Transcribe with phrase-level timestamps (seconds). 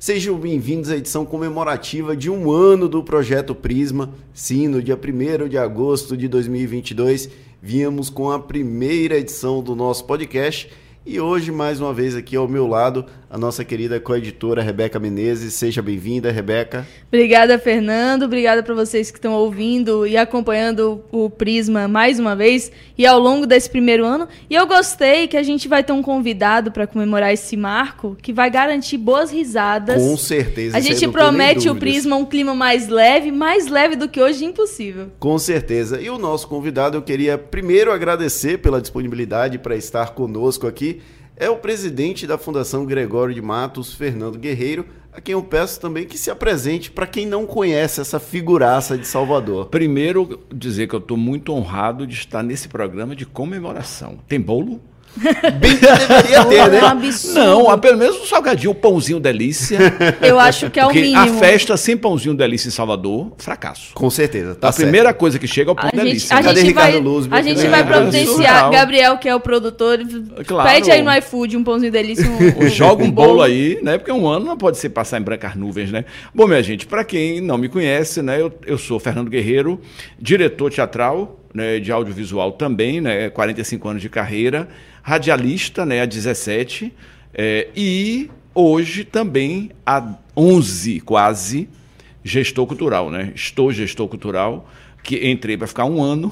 [0.00, 4.14] Sejam bem-vindos à edição comemorativa de um ano do Projeto Prisma.
[4.32, 7.28] Sim, no dia 1 de agosto de 2022,
[7.60, 10.70] viemos com a primeira edição do nosso podcast
[11.08, 15.54] e hoje, mais uma vez, aqui ao meu lado, a nossa querida coeditora Rebeca Menezes.
[15.54, 16.86] Seja bem-vinda, Rebeca.
[17.08, 18.24] Obrigada, Fernando.
[18.24, 23.18] Obrigada para vocês que estão ouvindo e acompanhando o Prisma mais uma vez e ao
[23.18, 24.28] longo desse primeiro ano.
[24.50, 28.30] E eu gostei que a gente vai ter um convidado para comemorar esse marco que
[28.30, 30.02] vai garantir boas risadas.
[30.02, 30.76] Com certeza.
[30.76, 35.06] A gente promete o Prisma um clima mais leve, mais leve do que hoje, impossível.
[35.18, 35.98] Com certeza.
[36.00, 40.97] E o nosso convidado, eu queria primeiro agradecer pela disponibilidade para estar conosco aqui
[41.38, 46.04] é o presidente da Fundação Gregório de Matos, Fernando Guerreiro, a quem eu peço também
[46.04, 49.66] que se apresente para quem não conhece essa figuraça de Salvador.
[49.66, 54.18] Primeiro, dizer que eu estou muito honrado de estar nesse programa de comemoração.
[54.26, 54.80] Tem bolo?
[55.58, 56.78] Bem que deveria ter, né?
[56.78, 57.34] É um absurdo.
[57.38, 59.78] Não, pelo menos um salgadinho, um pãozinho delícia.
[60.20, 61.20] Eu acho que é o Porque mínimo.
[61.20, 63.92] a festa sem pãozinho delícia em Salvador, fracasso.
[63.94, 64.84] Com certeza, tá A certo.
[64.84, 66.28] primeira coisa que chega é o pão a delícia.
[66.28, 67.28] Gente, a Cadê gente Ricardo vai, Luz?
[67.30, 69.98] A gente vai providenciar, Gabriel, que é o produtor,
[70.46, 70.68] claro.
[70.68, 72.28] pede aí no iFood um pãozinho delícia.
[72.28, 73.98] Um, um, Joga um, bolo aí, né?
[73.98, 76.04] Porque um ano não pode ser passar em brancas nuvens, né?
[76.34, 78.40] Bom, minha gente, para quem não me conhece, né?
[78.40, 79.80] Eu, eu sou Fernando Guerreiro,
[80.18, 84.68] diretor teatral, né, de audiovisual também, né, 45 anos de carreira,
[85.02, 86.92] radialista né, há 17,
[87.34, 91.68] é, e hoje também há 11 quase
[92.24, 93.10] gestor cultural.
[93.10, 93.32] Né?
[93.34, 94.68] Estou gestor cultural
[95.08, 96.30] que entrei para ficar um ano.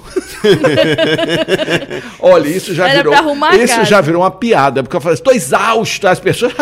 [2.21, 3.15] Olha, isso já Era virou.
[3.55, 6.53] Isso já virou uma piada, porque eu falei, estou exausto, as pessoas.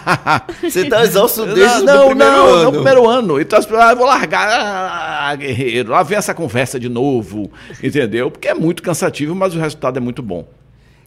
[0.64, 2.56] Você está exausto desde não, o primeiro não, ano.
[2.56, 3.38] Não, no primeiro ano.
[3.38, 7.50] Então as pessoas, ah, vou largar, ah, guerreiro, lá vem essa conversa de novo,
[7.82, 8.30] entendeu?
[8.30, 10.48] Porque é muito cansativo, mas o resultado é muito bom.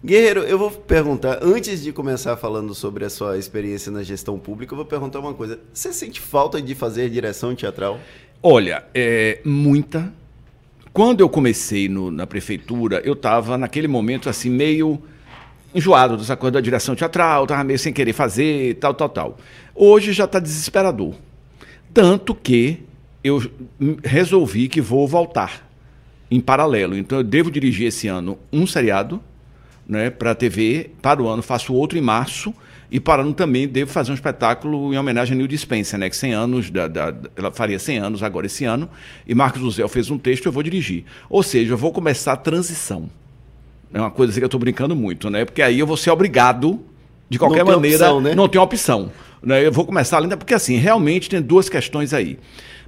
[0.05, 4.73] Guerreiro, eu vou perguntar, antes de começar falando sobre a sua experiência na gestão pública,
[4.73, 5.59] eu vou perguntar uma coisa.
[5.73, 7.99] Você sente falta de fazer direção teatral?
[8.43, 10.13] Olha, é muita,
[10.93, 15.01] quando eu comecei no, na prefeitura, eu estava naquele momento assim meio
[15.73, 19.37] enjoado dessa coisa da direção teatral, estava meio sem querer fazer, tal, tal, tal.
[19.73, 21.15] Hoje já está desesperador.
[21.93, 22.79] Tanto que
[23.23, 23.41] eu
[24.03, 25.67] resolvi que vou voltar
[26.29, 26.97] em paralelo.
[26.97, 29.21] Então eu devo dirigir esse ano um seriado
[29.87, 32.53] né, para a TV, para o ano faço outro em março
[32.91, 36.09] e parando também, devo fazer um espetáculo em homenagem a Neil Dispenser, né?
[36.09, 38.89] Que 100 anos, da, da, ela faria 100 anos agora esse ano.
[39.25, 41.05] E Marcos José fez um texto, eu vou dirigir.
[41.29, 43.09] Ou seja, eu vou começar a transição.
[43.93, 45.45] É uma coisa assim que eu estou brincando muito, né?
[45.45, 46.81] Porque aí eu vou ser obrigado,
[47.29, 48.35] de qualquer não maneira, opção, né?
[48.35, 49.09] não tem opção.
[49.41, 49.65] Né?
[49.65, 52.37] Eu vou começar ainda, porque assim, realmente tem duas questões aí.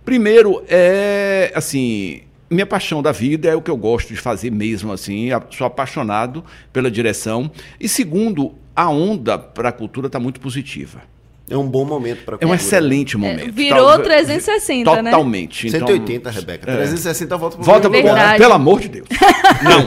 [0.03, 4.91] Primeiro, é assim, minha paixão da vida é o que eu gosto de fazer mesmo
[4.91, 6.43] assim, sou apaixonado
[6.73, 7.49] pela direção.
[7.79, 11.01] E segundo, a onda para a cultura está muito positiva.
[11.49, 13.49] É um bom momento para É um excelente momento.
[13.49, 15.11] É, virou Tal, 360, totalmente, né?
[15.11, 15.67] Totalmente.
[15.67, 16.71] Então, 180, Rebeca.
[16.71, 16.75] É.
[16.75, 19.07] 360 volta pro Volta pro pelo amor de Deus.
[19.61, 19.85] Não.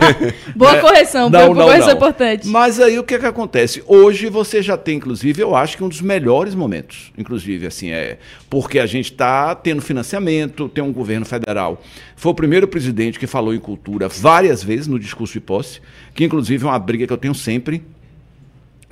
[0.54, 1.97] boa é, correção, não, boa não, correção não.
[1.97, 2.47] importante.
[2.48, 3.82] Mas aí o que, é que acontece?
[3.86, 8.18] Hoje você já tem, inclusive, eu acho que um dos melhores momentos, inclusive, assim, é
[8.48, 11.82] porque a gente está tendo financiamento, tem um governo federal.
[12.16, 15.80] Foi o primeiro presidente que falou em cultura várias vezes no discurso de posse,
[16.14, 17.82] que inclusive é uma briga que eu tenho sempre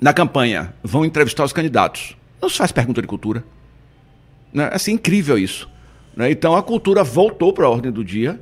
[0.00, 2.16] na campanha, vão entrevistar os candidatos.
[2.40, 3.44] Não se faz pergunta de cultura.
[4.52, 4.68] Né?
[4.70, 5.68] É assim, incrível isso.
[6.16, 6.30] Né?
[6.30, 8.38] Então a cultura voltou para a ordem do dia.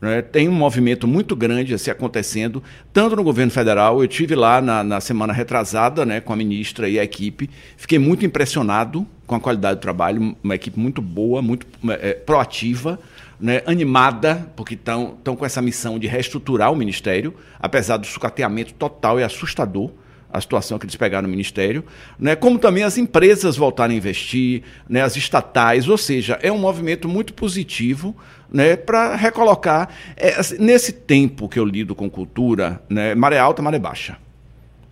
[0.00, 0.22] Né?
[0.22, 4.00] Tem um movimento muito grande assim, acontecendo, tanto no governo federal.
[4.00, 7.50] Eu tive lá na, na semana retrasada né, com a ministra e a equipe.
[7.76, 10.36] Fiquei muito impressionado com a qualidade do trabalho.
[10.42, 12.98] Uma equipe muito boa, muito é, proativa.
[13.40, 19.18] Né, animada, porque estão com essa missão de reestruturar o Ministério, apesar do sucateamento total
[19.18, 19.90] e assustador
[20.32, 21.84] a situação que eles pegaram no Ministério,
[22.18, 26.58] né, como também as empresas voltarem a investir, né, as estatais, ou seja, é um
[26.58, 28.16] movimento muito positivo
[28.50, 29.88] né, para recolocar.
[30.16, 34.16] É, assim, nesse tempo que eu lido com cultura, né, maré alta, maré baixa.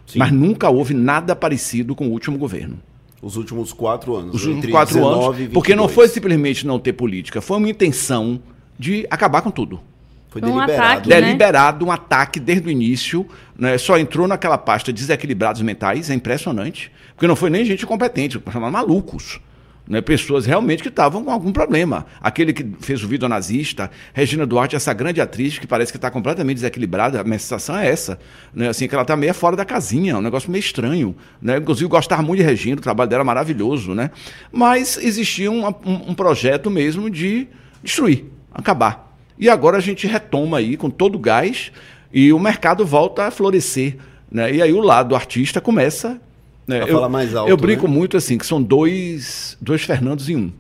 [0.07, 0.19] Sim.
[0.19, 2.79] Mas nunca houve nada parecido com o último governo.
[3.23, 4.35] Os últimos quatro anos.
[4.35, 5.49] Os últimos quatro anos.
[5.53, 8.41] Porque não foi simplesmente não ter política, foi uma intenção
[8.79, 9.81] de acabar com tudo.
[10.31, 10.73] Foi deliberado.
[10.73, 11.21] Um ataque, né?
[11.21, 13.27] Deliberado, um ataque desde o início.
[13.59, 13.77] Né?
[13.77, 16.91] Só entrou naquela pasta desequilibrados mentais, é impressionante.
[17.15, 19.41] Porque não foi nem gente competente, chamaram malucos.
[19.89, 20.01] Né?
[20.01, 22.07] Pessoas realmente que estavam com algum problema.
[22.21, 26.09] Aquele que fez o vídeo nazista, Regina Duarte, essa grande atriz que parece que está
[26.13, 28.17] completamente desequilibrada, a minha sensação é essa.
[28.55, 28.69] Né?
[28.69, 31.17] Assim, que ela está meio fora da casinha, um negócio meio estranho.
[31.43, 31.57] Né?
[31.57, 33.93] Inclusive, gostava muito de Regina, o trabalho dela é maravilhoso.
[33.93, 34.13] Né?
[34.53, 37.49] Mas existia um, um, um projeto mesmo de
[37.83, 39.10] destruir, acabar.
[39.41, 41.73] E agora a gente retoma aí com todo o gás
[42.13, 43.97] e o mercado volta a florescer.
[44.31, 44.57] Né?
[44.57, 46.21] E aí o lado artista começa
[46.67, 46.85] Né?
[46.87, 47.95] Eu, mais alto, eu brinco né?
[47.95, 50.53] muito assim, que são dois, dois Fernandos em um.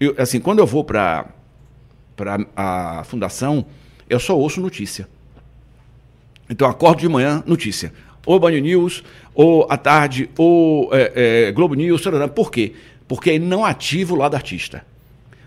[0.00, 1.28] Eu, assim, quando eu vou para
[2.56, 3.64] a fundação,
[4.10, 5.08] eu só ouço notícia.
[6.50, 7.92] Então, acordo de manhã, notícia.
[8.26, 9.04] Ou Band News,
[9.34, 12.02] ou à tarde, ou é, é, Globo News,
[12.34, 12.72] por quê?
[13.06, 14.84] Porque não ativo o lado artista.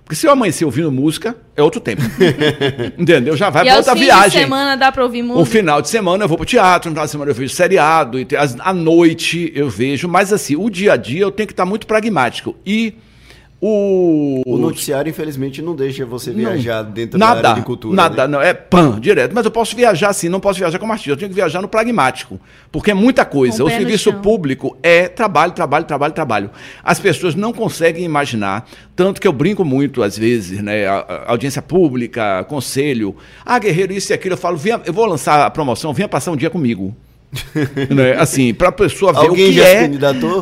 [0.08, 2.02] Porque se eu amanhecer ouvindo música, é outro tempo.
[2.98, 3.36] Entendeu?
[3.36, 4.08] Já vai para outra viagem.
[4.08, 5.42] Um final de semana dá para ouvir música.
[5.42, 7.54] Um final de semana eu vou para o teatro, no final de semana eu vejo
[7.54, 8.18] seriado,
[8.60, 10.08] à noite eu vejo.
[10.08, 12.56] Mas assim, o dia a dia eu tenho que estar muito pragmático.
[12.66, 12.94] E
[13.60, 14.44] o...
[14.46, 17.96] o noticiário, infelizmente, não deixa você viajar não, dentro nada, da área de cultura.
[17.96, 18.38] Nada, né?
[18.38, 18.42] não.
[18.42, 19.34] É pan, direto.
[19.34, 21.12] Mas eu posso viajar assim, não posso viajar como artista.
[21.12, 22.40] Eu tenho que viajar no pragmático.
[22.72, 23.64] Porque é muita coisa.
[23.64, 26.52] o serviço público é trabalho, trabalho, trabalho, trabalho.
[26.84, 30.86] As pessoas não conseguem imaginar, tanto que eu brinco muito, às vezes, né?
[30.86, 33.16] A, a audiência pública, conselho.
[33.44, 34.34] Ah, guerreiro, isso e aquilo.
[34.34, 36.96] Eu falo, eu vou lançar a promoção, venha passar um dia comigo.
[37.94, 38.14] né?
[38.14, 39.90] Assim, para a pessoa ver Alguém o que é.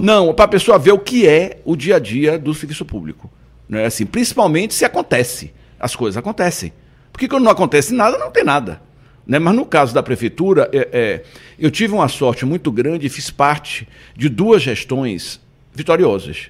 [0.02, 3.30] Não, para a pessoa ver o que é o dia a dia do serviço público.
[3.68, 3.86] Né?
[3.86, 5.52] Assim, principalmente se acontece.
[5.80, 6.72] As coisas acontecem.
[7.12, 8.82] Porque quando não acontece nada, não tem nada.
[9.26, 9.40] Né?
[9.40, 11.24] Mas no caso da prefeitura, é, é,
[11.58, 15.42] eu tive uma sorte muito grande e fiz parte de duas gestões
[15.74, 16.50] vitoriosas.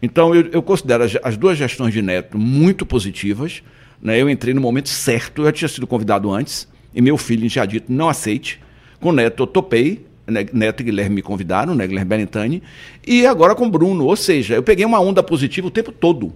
[0.00, 3.62] Então eu, eu considero as, as, duas gestões de Neto muito positivas.
[4.00, 4.20] Né?
[4.20, 7.66] Eu entrei no momento certo, eu já tinha sido convidado antes, e meu filho tinha
[7.66, 8.60] dito não aceite.
[9.00, 12.62] Com o Neto eu topei, né, Neto e Guilherme me convidaram, né, Guilherme Benintani,
[13.06, 14.04] e agora com Bruno.
[14.06, 16.32] Ou seja, eu peguei uma onda positiva o tempo todo.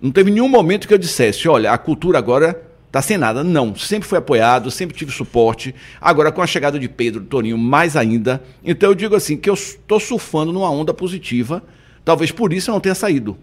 [0.00, 3.44] Não teve nenhum momento que eu dissesse, olha, a cultura agora está sem nada.
[3.44, 5.74] Não, sempre fui apoiado, sempre tive suporte.
[6.00, 8.42] Agora com a chegada de Pedro, Toninho, mais ainda.
[8.64, 11.62] Então eu digo assim, que eu estou surfando numa onda positiva.
[12.04, 13.36] Talvez por isso eu não tenha saído.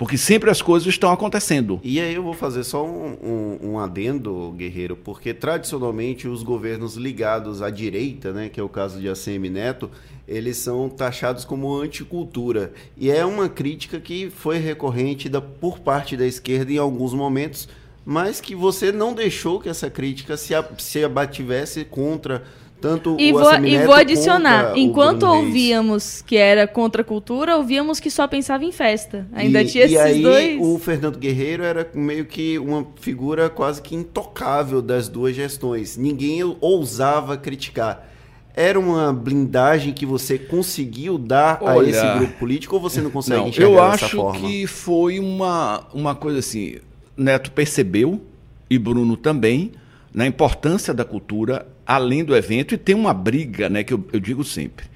[0.00, 1.78] Porque sempre as coisas estão acontecendo.
[1.84, 6.96] E aí eu vou fazer só um, um, um, adendo, Guerreiro, porque tradicionalmente os governos
[6.96, 9.90] ligados à direita, né, que é o caso de ACM Neto,
[10.26, 12.72] eles são taxados como anticultura.
[12.96, 17.68] E é uma crítica que foi recorrente da, por parte da esquerda em alguns momentos,
[18.02, 22.42] mas que você não deixou que essa crítica se, se abativesse contra
[22.80, 28.10] tanto e vou, e vou adicionar, enquanto ouvíamos que era contra a cultura, ouvíamos que
[28.10, 29.26] só pensava em festa.
[29.32, 30.58] Ainda e, tinha e esses aí, dois.
[30.60, 35.96] O Fernando Guerreiro era meio que uma figura quase que intocável das duas gestões.
[35.96, 38.08] Ninguém ousava criticar.
[38.54, 43.10] Era uma blindagem que você conseguiu dar Olha, a esse grupo político ou você não
[43.10, 44.38] consegue não, enxergar eu dessa forma?
[44.38, 46.76] Eu acho que foi uma, uma coisa assim.
[47.16, 48.20] Neto percebeu,
[48.68, 49.72] e Bruno também,
[50.12, 54.20] na importância da cultura além do evento, e tem uma briga, né, que eu, eu
[54.20, 54.86] digo sempre: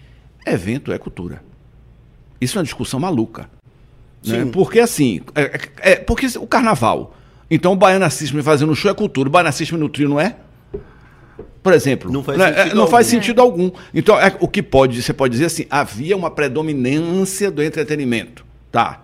[0.46, 1.42] evento é cultura.
[2.40, 3.50] Isso é uma discussão maluca.
[4.24, 4.46] Né?
[4.52, 7.16] Porque assim, é, é, é, porque o carnaval.
[7.50, 10.36] Então o baiano assiste fazendo show é cultura, o baiano assiste no trio não é?
[11.62, 12.46] Por exemplo, não faz, né?
[12.46, 12.90] sentido, não algum.
[12.90, 13.70] faz sentido algum.
[13.92, 18.44] Então, é, o que pode, você pode dizer assim, havia uma predominância do entretenimento.
[18.70, 19.02] Tá.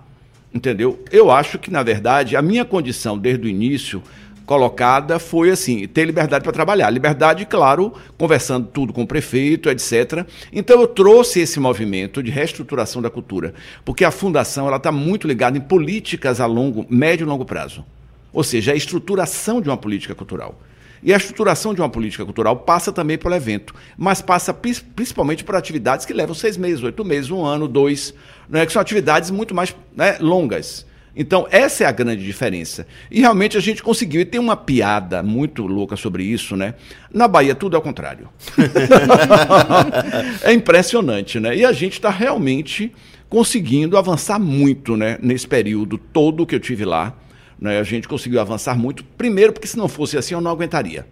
[0.52, 1.02] Entendeu?
[1.10, 4.02] Eu acho que, na verdade, a minha condição desde o início
[4.50, 6.90] colocada foi assim, ter liberdade para trabalhar.
[6.90, 10.26] Liberdade, claro, conversando tudo com o prefeito, etc.
[10.52, 13.54] Então eu trouxe esse movimento de reestruturação da cultura,
[13.84, 17.84] porque a fundação ela está muito ligada em políticas a longo, médio e longo prazo.
[18.32, 20.58] Ou seja, a estruturação de uma política cultural.
[21.00, 25.54] E a estruturação de uma política cultural passa também pelo evento, mas passa principalmente por
[25.54, 28.12] atividades que levam seis meses, oito meses, um ano, dois,
[28.48, 30.89] né, que são atividades muito mais né, longas.
[31.14, 32.86] Então, essa é a grande diferença.
[33.10, 34.20] E realmente a gente conseguiu.
[34.20, 36.74] E tem uma piada muito louca sobre isso, né?
[37.12, 38.28] Na Bahia, tudo ao contrário.
[40.42, 41.56] é impressionante, né?
[41.56, 42.92] E a gente está realmente
[43.28, 45.18] conseguindo avançar muito, né?
[45.20, 47.14] Nesse período todo que eu tive lá.
[47.60, 47.78] Né?
[47.78, 49.04] A gente conseguiu avançar muito.
[49.04, 51.06] Primeiro, porque se não fosse assim, eu não aguentaria.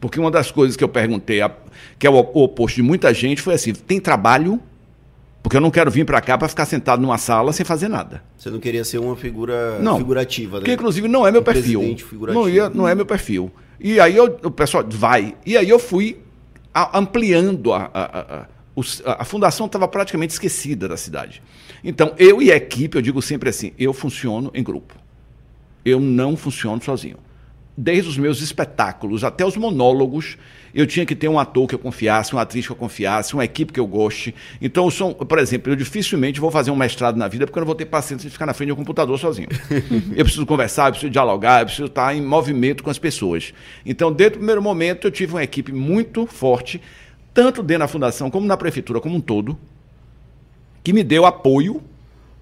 [0.00, 1.40] Porque uma das coisas que eu perguntei,
[1.98, 4.60] que é o oposto de muita gente, foi assim: tem trabalho?
[5.46, 8.20] Porque eu não quero vir para cá para ficar sentado numa sala sem fazer nada.
[8.36, 10.64] Você não queria ser uma figura não, figurativa, né?
[10.64, 11.96] Que inclusive não é meu um perfil.
[12.34, 13.48] Não, ia, não é meu perfil.
[13.78, 15.36] E aí eu, o pessoal vai.
[15.46, 16.18] E aí eu fui
[16.92, 21.40] ampliando a, a, a, a fundação estava praticamente esquecida da cidade.
[21.84, 24.96] Então, eu e a equipe, eu digo sempre assim, eu funciono em grupo.
[25.84, 27.18] Eu não funciono sozinho
[27.76, 30.38] desde os meus espetáculos até os monólogos,
[30.76, 33.42] eu tinha que ter um ator que eu confiasse, uma atriz que eu confiasse, uma
[33.42, 34.34] equipe que eu goste.
[34.60, 37.62] Então, eu sou, por exemplo, eu dificilmente vou fazer um mestrado na vida porque eu
[37.62, 39.48] não vou ter paciência de ficar na frente de um computador sozinho.
[40.14, 43.54] eu preciso conversar, eu preciso dialogar, eu preciso estar em movimento com as pessoas.
[43.86, 46.78] Então, desde o primeiro momento, eu tive uma equipe muito forte,
[47.32, 49.58] tanto dentro da fundação como na prefeitura como um todo,
[50.84, 51.82] que me deu apoio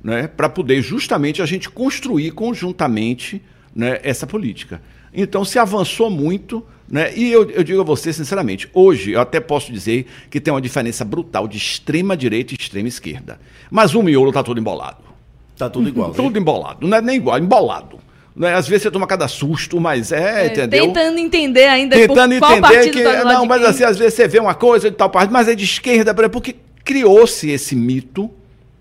[0.03, 3.41] né, para poder justamente a gente construir conjuntamente
[3.73, 4.83] né, essa política.
[5.15, 7.13] Então se avançou muito, né?
[7.17, 10.61] E eu, eu digo a você, sinceramente, hoje eu até posso dizer que tem uma
[10.61, 13.39] diferença brutal de extrema direita e extrema esquerda.
[13.71, 15.05] Mas o miolo está todo embolado.
[15.57, 16.13] Tá tudo igual.
[16.13, 16.87] tudo embolado.
[16.87, 18.01] Não é nem igual, embolado.
[18.35, 18.53] Né?
[18.53, 20.87] Às vezes você toma cada susto, mas é, é entendeu?
[20.87, 23.03] Tentando entender ainda Tentando por entender que.
[23.03, 25.55] Tá não, mas assim, às vezes você vê uma coisa de tal parte, mas é
[25.55, 28.29] de esquerda, porque criou-se esse mito,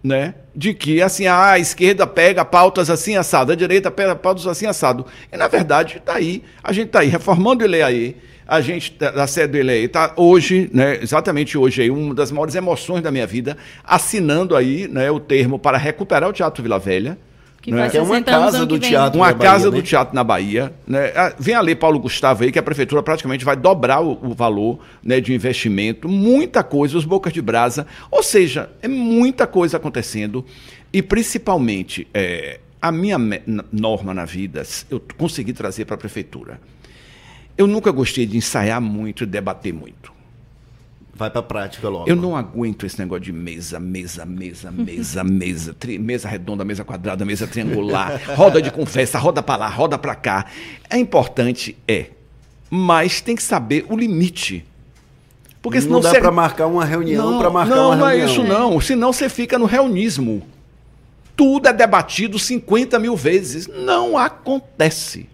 [0.03, 0.35] né?
[0.53, 4.65] De que assim, ah, a esquerda pega pautas assim assado, a direita pega pautas assim
[4.65, 5.05] assado.
[5.31, 8.17] E na verdade está aí, a gente está aí reformando ele aí.
[8.45, 12.29] A gente, tá, da sede do ele está hoje, né, exatamente hoje, aí, uma das
[12.29, 16.77] maiores emoções da minha vida, assinando aí né, o termo para recuperar o Teatro Vila
[16.77, 17.17] Velha.
[17.63, 17.89] Que, né?
[17.89, 19.81] que é uma casa do teatro Uma casa Bahia, do né?
[19.81, 20.73] teatro na Bahia.
[20.85, 21.13] Né?
[21.15, 24.33] Ah, vem a lei Paulo Gustavo aí, que a prefeitura praticamente vai dobrar o, o
[24.33, 26.09] valor né, de investimento.
[26.09, 27.87] Muita coisa, os bocas de brasa.
[28.11, 30.45] Ou seja, é muita coisa acontecendo.
[30.91, 33.17] E principalmente, é, a minha
[33.71, 36.59] norma na vida, eu consegui trazer para a prefeitura.
[37.57, 40.12] Eu nunca gostei de ensaiar muito e debater muito.
[41.15, 42.09] Vai para a prática logo.
[42.09, 46.83] Eu não aguento esse negócio de mesa, mesa, mesa, mesa, mesa, tri, mesa redonda, mesa
[46.83, 50.47] quadrada, mesa triangular, roda de conversa, roda para lá, roda para cá.
[50.89, 52.07] É importante, é,
[52.67, 54.65] mas tem que saber o limite.
[55.61, 56.19] Porque senão não dá você...
[56.19, 58.17] para marcar uma reunião para marcar não, uma reunião.
[58.17, 58.81] Não, é isso não.
[58.81, 60.41] Senão você fica no reunismo.
[61.35, 63.67] Tudo é debatido 50 mil vezes.
[63.67, 65.29] Não acontece.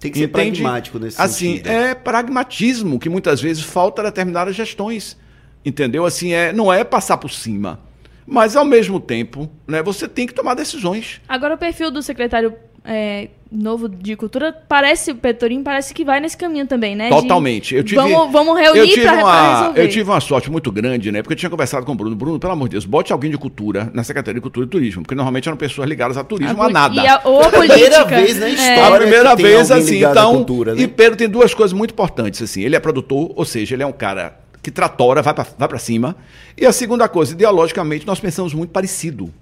[0.00, 0.62] Tem que ser Entende?
[0.62, 1.68] pragmático nesse assim, sentido.
[1.68, 5.16] é pragmatismo que muitas vezes falta a determinadas gestões.
[5.64, 6.06] Entendeu?
[6.06, 7.78] Assim, é, não é passar por cima.
[8.26, 11.20] Mas, ao mesmo tempo, né, você tem que tomar decisões.
[11.28, 16.20] Agora, o perfil do secretário é, novo de cultura, parece, o Petorim parece que vai
[16.20, 17.08] nesse caminho também, né?
[17.08, 17.74] Totalmente.
[17.74, 19.82] eu tive, vamos, vamos reunir para resolver.
[19.82, 21.20] Eu tive uma sorte muito grande, né?
[21.20, 22.14] Porque eu tinha conversado com o Bruno.
[22.14, 25.02] Bruno, pelo amor de Deus, bote alguém de cultura na Secretaria de Cultura e Turismo,
[25.02, 27.02] porque normalmente eram pessoas ligadas a turismo, a, a nada.
[27.02, 27.74] E a, ou a política.
[27.74, 28.80] primeira vez na história.
[28.80, 28.86] É.
[28.86, 30.36] A primeira vez, assim, então.
[30.36, 30.82] Cultura, né?
[30.82, 32.62] E Pedro tem duas coisas muito importantes, assim.
[32.62, 36.14] Ele é produtor, ou seja, ele é um cara que tratora, vai para vai cima.
[36.56, 39.32] E a segunda coisa, ideologicamente, nós pensamos muito parecido.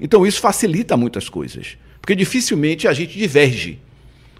[0.00, 1.76] Então isso facilita muitas coisas.
[2.08, 3.78] Porque dificilmente a gente diverge.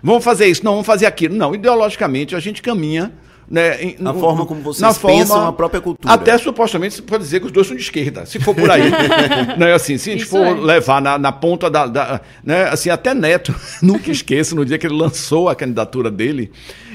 [0.03, 1.35] Vamos fazer isso, não, vamos fazer aquilo.
[1.35, 3.13] Não, ideologicamente a gente caminha
[3.50, 6.12] né, em, a forma como vocês na pensam forma, a própria cultura.
[6.12, 8.90] Até supostamente você pode dizer que os dois são de esquerda, se for por aí.
[9.57, 10.55] né, assim, se a gente Isso for é.
[10.55, 14.87] levar na, na ponta da, da, né, assim, até Neto, nunca esqueço, no dia que
[14.87, 16.50] ele lançou a candidatura dele,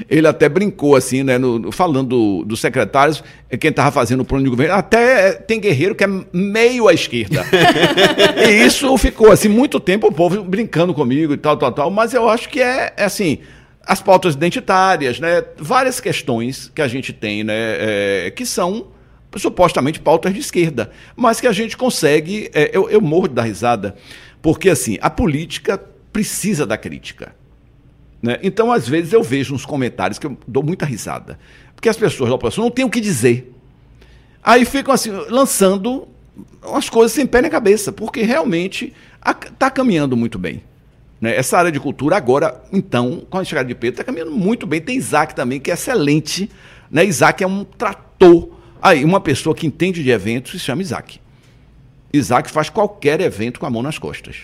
[0.08, 4.44] ele até brincou assim, né, no, falando dos secretários, é quem estava fazendo o plano
[4.44, 7.44] de governo, até tem guerreiro que é meio à esquerda.
[8.48, 12.14] e isso ficou assim muito tempo o povo brincando comigo e tal, tal, tal, mas
[12.14, 13.38] eu acho que é, é assim,
[13.86, 15.44] as pautas identitárias, né?
[15.58, 17.54] várias questões que a gente tem, né?
[17.56, 18.88] É, que são
[19.36, 22.50] supostamente pautas de esquerda, mas que a gente consegue.
[22.54, 23.96] É, eu, eu morro dar risada,
[24.40, 25.78] porque assim, a política
[26.12, 27.34] precisa da crítica.
[28.22, 28.38] Né?
[28.42, 31.38] Então, às vezes, eu vejo uns comentários que eu dou muita risada,
[31.74, 33.52] porque as pessoas da oposição não têm o que dizer.
[34.42, 36.08] Aí ficam assim, lançando
[36.62, 40.62] umas coisas sem pé na cabeça, porque realmente está caminhando muito bem.
[41.24, 41.34] Né?
[41.34, 44.78] Essa área de cultura agora, então, com a chegada de Pedro, está caminhando muito bem.
[44.78, 46.50] Tem Isaac também, que é excelente.
[46.90, 47.02] Né?
[47.06, 48.50] Isaac é um trator.
[48.82, 51.18] Aí, uma pessoa que entende de eventos se chama Isaac.
[52.12, 54.36] Isaac faz qualquer evento com a mão nas costas.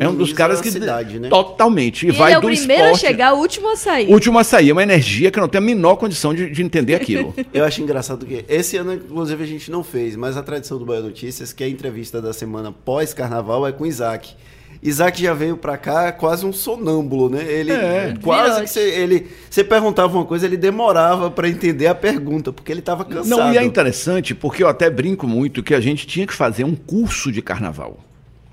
[0.00, 1.28] é um dos caras que cidade, né?
[1.28, 4.08] totalmente e, e vai é o do primeiro esporte, a chegar, o último a sair.
[4.08, 6.62] O último a sair, é uma energia que não tem a menor condição de, de
[6.62, 7.34] entender aquilo.
[7.52, 10.86] Eu acho engraçado que esse ano inclusive a gente não fez, mas a tradição do
[10.86, 14.36] Bahia Notícias, que é a entrevista da semana pós carnaval é com Isaac.
[14.82, 17.44] Isaac já veio para cá quase um sonâmbulo, né?
[17.44, 21.94] Ele é, quase que você, ele você perguntava uma coisa, ele demorava para entender a
[21.94, 23.28] pergunta, porque ele estava cansado.
[23.28, 26.64] Não, e é interessante, porque eu até brinco muito que a gente tinha que fazer
[26.64, 27.98] um curso de carnaval.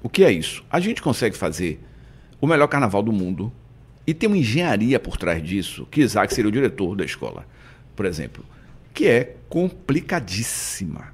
[0.01, 0.63] O que é isso?
[0.69, 1.79] A gente consegue fazer
[2.39, 3.51] o melhor carnaval do mundo
[4.05, 7.45] e tem uma engenharia por trás disso, que Isaac seria o diretor da escola,
[7.95, 8.43] por exemplo,
[8.93, 11.13] que é complicadíssima.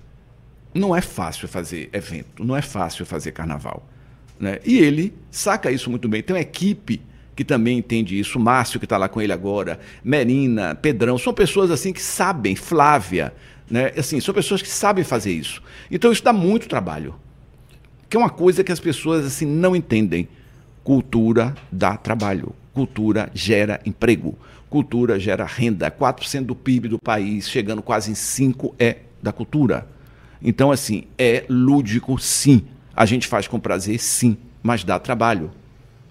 [0.74, 3.88] Não é fácil fazer evento, não é fácil fazer carnaval.
[4.40, 4.60] Né?
[4.66, 6.22] E ele saca isso muito bem.
[6.22, 7.02] Tem uma equipe
[7.36, 11.70] que também entende isso, Márcio, que está lá com ele agora, Merina, Pedrão, são pessoas
[11.70, 13.34] assim que sabem, Flávia,
[13.70, 13.92] né?
[13.98, 15.62] assim, são pessoas que sabem fazer isso.
[15.92, 17.16] Então isso dá muito trabalho.
[18.10, 20.30] Que é uma coisa que as pessoas assim não entendem.
[20.84, 22.54] Cultura dá trabalho.
[22.74, 24.38] Cultura gera emprego.
[24.70, 25.90] Cultura gera renda.
[25.90, 29.88] 4% do PIB do país, chegando quase em 5% é da cultura.
[30.42, 32.64] Então, assim, é lúdico, sim.
[32.96, 35.52] A gente faz com prazer, sim, mas dá trabalho.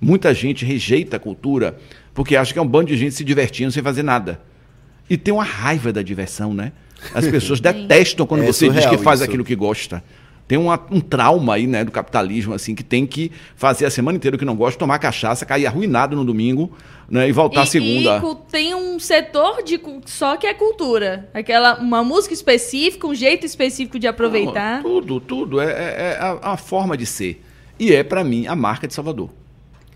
[0.00, 1.78] Muita gente rejeita a cultura
[2.12, 4.40] porque acha que é um bando de gente se divertindo sem fazer nada.
[5.08, 6.72] E tem uma raiva da diversão, né?
[7.14, 9.28] As pessoas detestam quando é você diz que faz isso.
[9.28, 10.02] aquilo que gosta.
[10.46, 14.16] Tem uma, um trauma aí, né, do capitalismo, assim, que tem que fazer a semana
[14.16, 16.70] inteira que não gosta, tomar cachaça, cair arruinado no domingo,
[17.08, 18.22] né, e voltar e, segunda.
[18.22, 21.30] E tem um setor de só que é cultura.
[21.32, 24.82] Aquela, uma música específica, um jeito específico de aproveitar.
[24.82, 25.60] Não, tudo, tudo.
[25.60, 27.42] É, é, é a, a, forma de ser.
[27.78, 29.30] E é, para mim, a marca de Salvador.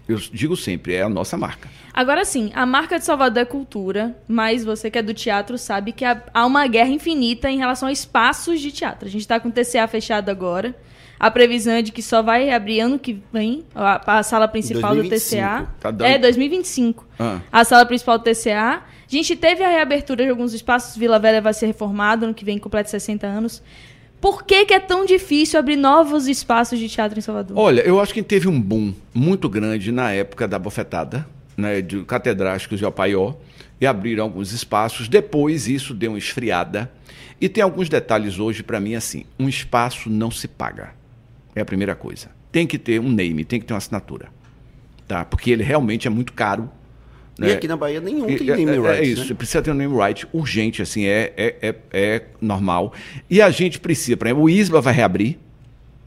[0.08, 1.68] Eu digo sempre, é a nossa marca.
[1.92, 5.92] Agora sim, a marca de Salvador é cultura, mas você que é do teatro sabe
[5.92, 9.06] que há uma guerra infinita em relação a espaços de teatro.
[9.06, 10.74] A gente está com o TCA fechado agora.
[11.20, 14.94] A previsão é de que só vai abrir ano que vem a, a sala principal
[14.94, 15.30] 2025.
[15.30, 15.68] do TCA.
[15.80, 16.08] Tá dando...
[16.08, 17.06] É, 2025.
[17.18, 17.40] Ah.
[17.50, 18.82] A sala principal do TCA.
[18.82, 20.96] A gente teve a reabertura de alguns espaços.
[20.96, 23.62] Vila Velha vai ser reformado ano que vem, completa 60 anos.
[24.20, 27.56] Por que, que, é tão difícil abrir novos espaços de teatro em Salvador?
[27.56, 32.02] Olha, eu acho que teve um boom muito grande na época da bofetada, né, de
[32.04, 33.34] catedráticos de Opaió,
[33.80, 35.08] e abriram alguns espaços.
[35.08, 36.90] Depois isso deu uma esfriada.
[37.40, 40.90] E tem alguns detalhes hoje para mim assim: um espaço não se paga.
[41.54, 42.30] É a primeira coisa.
[42.50, 44.28] Tem que ter um name, tem que ter uma assinatura.
[45.06, 45.25] Tá?
[45.25, 46.68] Porque ele realmente é muito caro
[47.38, 47.52] e né?
[47.52, 49.00] aqui na Bahia nenhum tem é, name é, right.
[49.00, 49.35] É isso, né?
[49.35, 52.92] precisa ter um name right urgente, assim, é, é, é, é, normal.
[53.30, 55.38] E a gente precisa, por exemplo, o ISBA vai reabrir.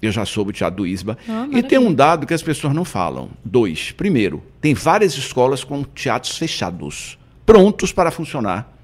[0.02, 1.18] Eu já soube o teatro do ISBA.
[1.30, 3.30] Ah, e tem um dado que as pessoas não falam.
[3.46, 3.92] Dois.
[3.92, 8.76] Primeiro, tem várias escolas com teatros fechados, prontos para funcionar.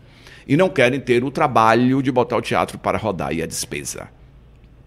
[0.48, 4.10] E não querem ter o trabalho de botar o teatro para rodar e a despesa.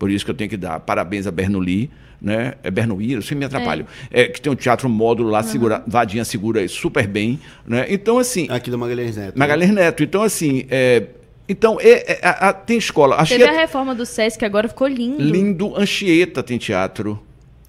[0.01, 1.91] Por isso que eu tenho que dar parabéns a Bernoulli,
[2.23, 2.55] né?
[2.63, 3.87] É Bernoulli, eu sempre me atrapalho.
[4.11, 4.23] É.
[4.23, 4.29] é.
[4.29, 5.45] que tem um teatro módulo lá, uhum.
[5.45, 7.85] segura, Vadinha segura super bem, né?
[7.91, 8.47] Então, assim...
[8.49, 9.39] Aqui do Magalhães Neto.
[9.39, 9.83] Magalhães né?
[9.83, 10.03] Neto.
[10.03, 11.05] Então, assim, é,
[11.47, 13.23] então, é, é, a, a, tem escola.
[13.27, 15.23] Teve a reforma do Sesc, agora ficou lindo.
[15.23, 15.77] Lindo.
[15.77, 17.23] Anchieta tem teatro.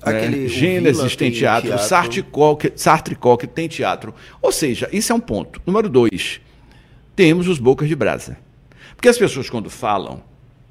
[0.05, 0.47] Né?
[0.47, 1.67] Gênesis tem, tem teatro.
[1.67, 1.85] teatro.
[1.85, 4.15] Sartre, Coque, Sartre Coque tem teatro.
[4.41, 5.61] Ou seja, isso é um ponto.
[5.65, 6.39] Número dois,
[7.13, 8.37] temos os bocas de brasa.
[8.95, 10.23] Porque as pessoas, quando falam,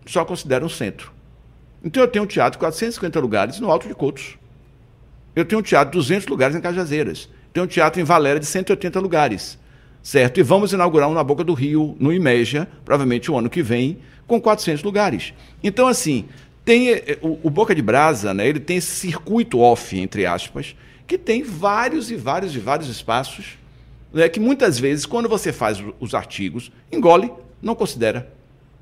[0.06, 1.19] só consideram o centro.
[1.82, 4.38] Então eu tenho um teatro de 450 lugares no Alto de Cotos.
[5.34, 7.28] Eu tenho um teatro de 200 lugares em Cajazeiras.
[7.52, 9.58] Tenho um teatro em Valéria de 180 lugares.
[10.02, 10.40] Certo?
[10.40, 13.98] E vamos inaugurar um na Boca do Rio, no Imeja, provavelmente o ano que vem,
[14.26, 15.34] com 400 lugares.
[15.62, 16.26] Então, assim,
[16.64, 20.74] tem eh, o, o Boca de Brasa, né, ele tem esse circuito off, entre aspas,
[21.06, 23.58] que tem vários e vários e vários espaços,
[24.12, 28.32] né, que muitas vezes, quando você faz os artigos, engole, não considera.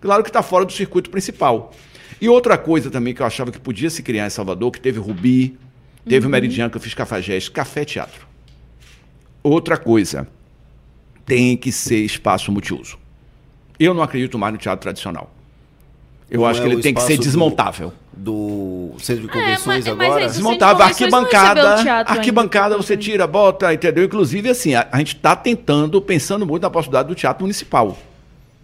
[0.00, 1.72] Claro que está fora do circuito principal.
[2.20, 4.98] E outra coisa também que eu achava que podia se criar em Salvador, que teve
[4.98, 5.56] Rubi,
[6.06, 6.28] teve uhum.
[6.28, 8.26] o Meridiano, que eu fiz Cafajeste, Café Teatro.
[9.42, 10.26] Outra coisa,
[11.24, 12.98] tem que ser espaço multiuso.
[13.78, 15.32] Eu não acredito mais no teatro tradicional.
[16.28, 17.92] Eu não acho é que ele tem que ser desmontável.
[18.12, 20.24] Do, do centro de convenções é, mas, agora?
[20.24, 20.84] Mas desmontável.
[20.84, 21.74] Arquibancada.
[22.04, 22.82] Arquibancada ainda.
[22.84, 24.04] você tira, bota, entendeu?
[24.04, 27.96] Inclusive, assim, a, a gente está tentando, pensando muito na possibilidade do teatro municipal.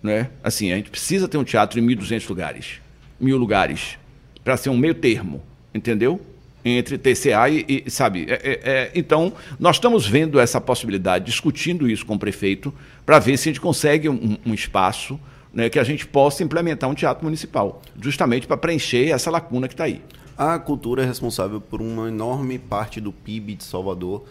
[0.03, 0.29] Né?
[0.43, 2.84] Assim, a gente precisa ter um teatro em 1.200 lugares
[3.19, 3.99] mil lugares,
[4.43, 5.43] para ser um meio termo,
[5.75, 6.21] entendeu?
[6.65, 8.27] Entre TCA e, e sabe?
[8.29, 12.73] É, é, é, então, nós estamos vendo essa possibilidade, discutindo isso com o prefeito,
[13.05, 15.19] para ver se a gente consegue um, um espaço
[15.53, 19.75] né, que a gente possa implementar um teatro municipal, justamente para preencher essa lacuna que
[19.75, 20.03] está aí.
[20.37, 24.25] A cultura é responsável por uma enorme parte do PIB de Salvador.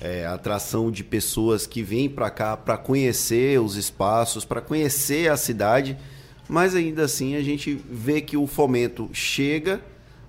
[0.00, 5.36] É, atração de pessoas que vêm para cá para conhecer os espaços, para conhecer a
[5.36, 5.96] cidade
[6.48, 9.80] mas ainda assim a gente vê que o fomento chega,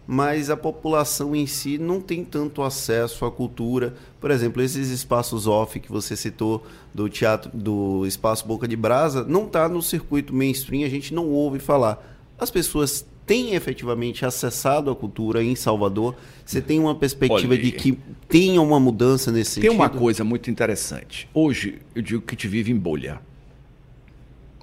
[0.05, 3.93] mas a população em si não tem tanto acesso à cultura.
[4.19, 9.23] Por exemplo, esses espaços off que você citou do teatro, do espaço Boca de Brasa,
[9.23, 12.03] não está no circuito mainstream, a gente não ouve falar.
[12.39, 16.15] As pessoas têm efetivamente acessado a cultura em Salvador?
[16.43, 17.95] Você tem uma perspectiva Olha, de que
[18.27, 19.69] tenha uma mudança nesse tem sentido?
[19.69, 21.29] Tem uma coisa muito interessante.
[21.32, 23.21] Hoje, eu digo que te vive em bolha.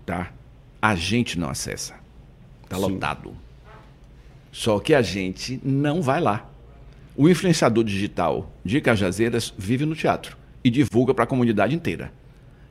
[0.04, 0.32] Tá?
[0.80, 1.94] A gente não acessa.
[2.64, 3.32] Está lotado.
[4.52, 6.48] Só que a gente não vai lá.
[7.16, 12.12] O influenciador digital de Cajazeiras vive no teatro e divulga para a comunidade inteira.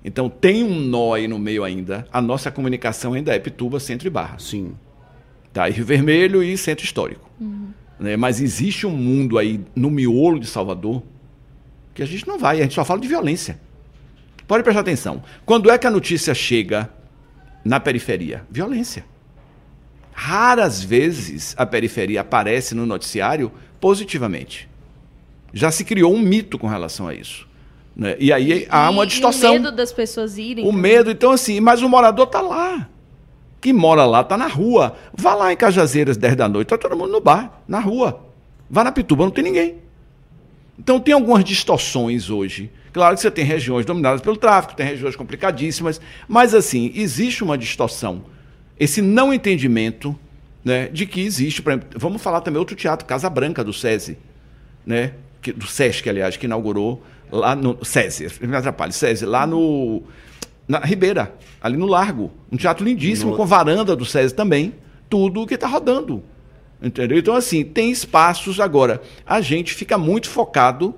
[0.03, 2.07] Então tem um nó aí no meio ainda.
[2.11, 4.37] A nossa comunicação ainda é Pituba, Centro e Barra.
[4.37, 4.75] Sim.
[5.51, 7.29] Tá, e Rio Vermelho e Centro Histórico.
[7.39, 7.69] Uhum.
[7.99, 8.17] Né?
[8.17, 11.01] Mas existe um mundo aí no miolo de Salvador
[11.93, 13.59] que a gente não vai, a gente só fala de violência.
[14.47, 15.23] Pode prestar atenção.
[15.45, 16.89] Quando é que a notícia chega
[17.65, 18.45] na periferia?
[18.49, 19.03] Violência.
[20.13, 23.51] Raras vezes a periferia aparece no noticiário
[23.81, 24.69] positivamente.
[25.51, 27.47] Já se criou um mito com relação a isso.
[27.95, 28.15] Né?
[28.19, 29.51] E aí e, há uma distorção.
[29.51, 30.67] o medo das pessoas irem.
[30.67, 32.87] O medo, então, assim, mas o morador está lá.
[33.59, 34.95] Que mora lá, está na rua.
[35.13, 38.21] Vá lá em Cajazeiras, 10 da noite, está todo mundo no bar, na rua.
[38.69, 39.75] Vá na Pituba, não tem ninguém.
[40.77, 45.17] Então tem algumas distorções hoje Claro que você tem regiões dominadas pelo tráfico, tem regiões
[45.17, 48.23] complicadíssimas, mas assim, existe uma distorção.
[48.79, 50.17] Esse não entendimento
[50.63, 54.17] né, de que existe, exemplo, vamos falar também outro teatro, Casa Branca do SESI,
[54.85, 60.01] né, que, do SESC, aliás, que inaugurou lá no SESI, me atrapalhe, SESI, lá no
[60.65, 64.73] na Ribeira, ali no Largo, um teatro lindíssimo No- com varanda do SESI também,
[65.09, 66.23] tudo que está rodando.
[66.81, 67.17] Entendeu?
[67.17, 69.01] Então assim, tem espaços agora.
[69.25, 70.95] A gente fica muito focado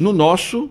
[0.00, 0.68] no nosso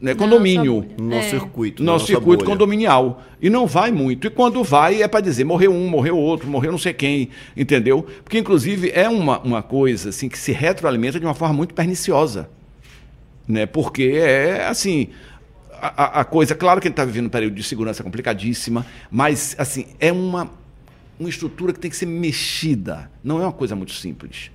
[0.00, 0.86] né, condomínio.
[0.98, 1.30] No nosso É.
[1.30, 1.82] circuito.
[1.82, 2.46] na Nosso circuito bolha.
[2.56, 3.22] condominial.
[3.42, 4.26] E não vai muito.
[4.26, 8.06] E quando vai, é para dizer, morreu um, morreu outro, morreu não sei quem, entendeu?
[8.24, 12.48] Porque, inclusive, é uma, uma coisa assim que se retroalimenta de uma forma muito perniciosa.
[13.46, 13.66] Né?
[13.66, 15.08] Porque é assim.
[15.80, 19.54] A, a- a coisa, claro que ele está vivendo um período de segurança complicadíssima, mas
[19.58, 20.50] assim, é uma,
[21.20, 23.08] uma estrutura que tem que ser mexida.
[23.22, 24.50] Não é uma coisa muito simples.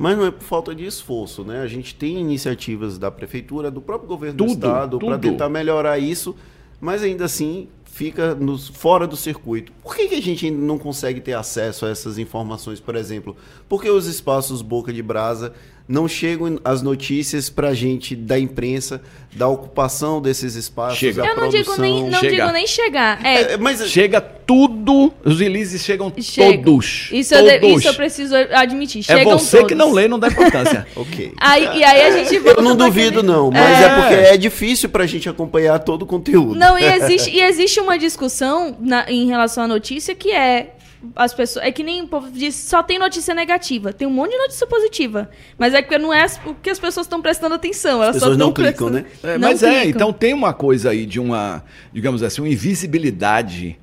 [0.00, 1.60] Mas não é por falta de esforço, né?
[1.60, 5.98] A gente tem iniciativas da prefeitura, do próprio governo do Tudo, estado, para tentar melhorar
[5.98, 6.36] isso,
[6.80, 9.72] mas ainda assim fica nos, fora do circuito.
[9.82, 13.36] Por que, que a gente ainda não consegue ter acesso a essas informações, por exemplo?
[13.68, 15.52] Porque os espaços Boca de Brasa
[15.88, 19.00] não chegam as notícias para a gente da imprensa
[19.34, 21.22] da ocupação desses espaços, Chega.
[21.22, 22.34] da Eu não digo nem, não Chega.
[22.36, 23.24] digo nem chegar.
[23.24, 26.62] É, É, mas Chega tudo, os releases chegam chegam.
[26.64, 27.08] todos.
[27.12, 27.78] Isso, eu de- todos.
[27.78, 29.00] isso eu preciso admitir.
[29.00, 29.76] É Chegam você que todos.
[29.78, 30.86] não lê não dá importância.
[30.96, 31.32] ok.
[31.38, 33.84] Aí, e aí a gente volta Eu não duvido, aquele- não, mas é.
[33.84, 33.94] É.
[34.00, 36.54] porque é difícil para a gente acompanhar todo o conteúdo.
[36.54, 40.74] Não, e existe, e existe uma discussão na- em relação à notícia que é.
[41.14, 43.92] As pessoas, é que nem o povo diz, só tem notícia negativa.
[43.92, 45.30] Tem um monte de notícia positiva.
[45.56, 48.02] Mas é porque não é o que as pessoas estão prestando atenção.
[48.02, 49.04] Elas As só pessoas não clicam, né?
[49.22, 49.90] É, Não mas é, clicam.
[49.90, 53.78] então tem uma coisa aí de uma, digamos assim, uma invisibilidade,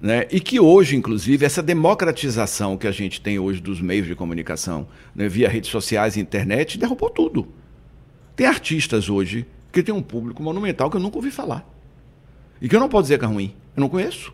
[0.00, 0.26] né?
[0.30, 4.86] E que hoje, inclusive, essa democratização que a gente tem hoje dos meios de comunicação,
[5.14, 7.48] né, via redes sociais e internet, derrubou tudo.
[8.36, 11.66] Tem artistas hoje que tem um público monumental que eu nunca ouvi falar.
[12.60, 13.54] E que eu não posso dizer que é ruim.
[13.76, 14.32] Eu não conheço.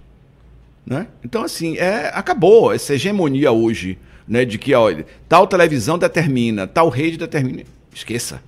[0.87, 1.07] Né?
[1.25, 4.45] Então, assim, é, acabou essa hegemonia hoje, né?
[4.45, 7.63] De que, olha, tal televisão determina, tal rede determina.
[7.95, 8.43] Esqueça.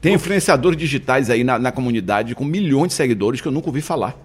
[0.00, 3.82] Tem influenciadores digitais aí na, na comunidade com milhões de seguidores que eu nunca ouvi
[3.82, 4.16] falar.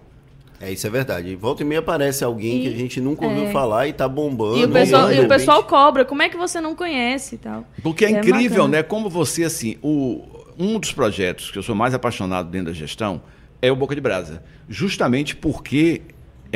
[0.61, 1.35] É, isso é verdade.
[1.35, 3.51] Volta e meia aparece alguém que a E- gente nunca ouviu é.
[3.51, 4.57] falar e tá bombando.
[4.57, 6.05] E o, pessoal, e o pessoal cobra.
[6.05, 7.65] Como é que você não conhece e tal?
[7.83, 8.67] Porque é, É incrível, bacana.
[8.77, 8.83] né?
[8.83, 10.23] Como você, assim, o,
[10.57, 13.21] um dos projetos que eu sou mais apaixonado dentro da gestão
[13.61, 14.41] é o Boca de Brasa.
[14.69, 16.01] Justamente porque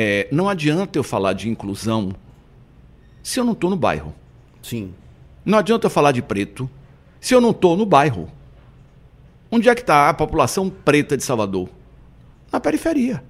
[0.02, 2.14] é, não adianta eu falar de inclusão
[3.22, 4.14] se eu não estou no bairro.
[4.62, 4.94] Sim.
[5.44, 6.70] Não adianta eu falar de preto
[7.20, 8.30] se eu não estou no bairro.
[9.50, 11.68] Onde é que está a população preta de Salvador?
[12.50, 13.22] Na periferia.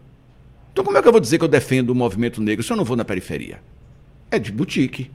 [0.72, 2.76] Então como é que eu vou dizer que eu defendo o movimento negro se eu
[2.76, 3.60] não vou na periferia?
[4.30, 5.10] É de boutique.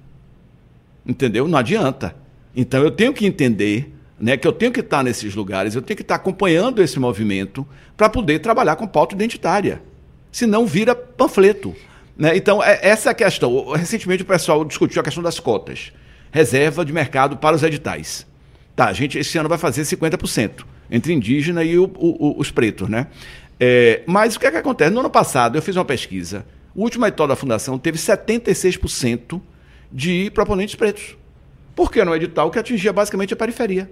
[1.06, 1.48] Entendeu?
[1.48, 2.18] Não adianta.
[2.54, 5.96] Então eu tenho que entender né, que eu tenho que estar nesses lugares, eu tenho
[5.96, 7.66] que estar acompanhando esse movimento
[7.96, 9.82] para poder trabalhar com pauta identitária.
[10.36, 11.74] Senão vira panfleto.
[12.18, 12.36] Né?
[12.36, 13.72] Então, é, essa é a questão.
[13.72, 15.94] Recentemente o pessoal discutiu a questão das cotas.
[16.30, 18.28] Reserva de mercado para os editais.
[18.76, 22.90] Tá, a gente esse ano vai fazer 50%, entre indígena e o- o- os pretos,
[22.90, 23.08] né?
[23.58, 24.92] É, mas o que é que acontece?
[24.92, 26.46] No ano passado eu fiz uma pesquisa.
[26.76, 29.42] O último edital da Fundação teve 76%
[29.90, 31.16] de proponentes pretos.
[31.74, 33.90] Porque era um edital que atingia basicamente a periferia.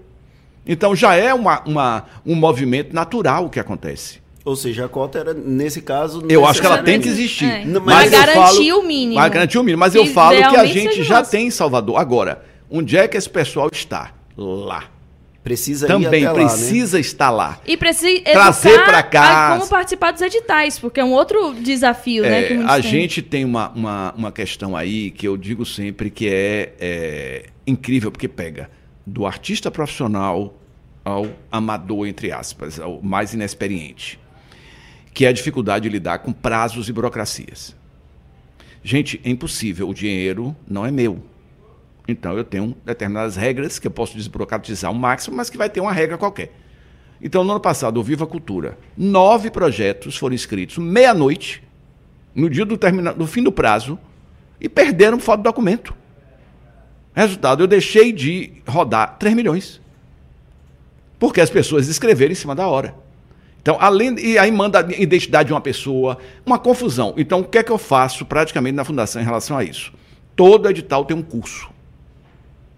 [0.68, 4.22] Então já é uma, uma- um movimento natural que acontece.
[4.46, 6.22] Ou seja, a cota era, nesse caso.
[6.28, 7.46] Eu acho que ela tem que existir.
[7.46, 7.64] É.
[7.66, 9.16] Mas mas garantir falo- o mínimo.
[9.20, 9.80] Vai garantir o mínimo.
[9.80, 11.32] Mas eu Que falo que a gente já nosso.
[11.32, 11.98] tem em Salvador.
[11.98, 14.12] Agora, onde é que esse pessoal está?
[14.36, 14.86] Lá.
[15.44, 16.40] Precisa ir Também lá, né?
[16.46, 17.60] precisa estar lá.
[17.68, 19.58] E precisa Trazer pra cá.
[19.58, 22.44] como participar dos editais, porque é um outro desafio, né?
[22.44, 22.92] É, Que muitos a têm.
[22.92, 28.10] gente tem uma, uma, uma questão aí que eu digo sempre que é, é incrível,
[28.10, 28.70] porque pega
[29.06, 30.58] do artista profissional
[31.04, 34.18] ao amador, entre aspas, ao mais inexperiente,
[35.14, 37.76] que é a dificuldade de lidar com prazos e burocracias.
[38.84, 41.24] Gente, é impossível, o dinheiro não é meu.
[42.08, 45.80] Então eu tenho determinadas regras que eu posso desburocratizar ao máximo, mas que vai ter
[45.80, 46.52] uma regra qualquer.
[47.22, 51.64] Então, no ano passado, o Viva Cultura, nove projetos foram inscritos meia-noite,
[52.36, 53.14] no dia do, termina...
[53.14, 53.98] do fim do prazo,
[54.60, 55.96] e perderam foto do documento.
[57.14, 59.82] Resultado, eu deixei de rodar 3 milhões.
[61.18, 62.94] Porque as pessoas escreveram em cima da hora.
[63.64, 64.20] Então, além.
[64.20, 67.14] E aí manda a identidade de uma pessoa, uma confusão.
[67.18, 69.92] Então, o que é que eu faço praticamente na fundação em relação a isso?
[70.36, 71.70] Todo edital tem um curso.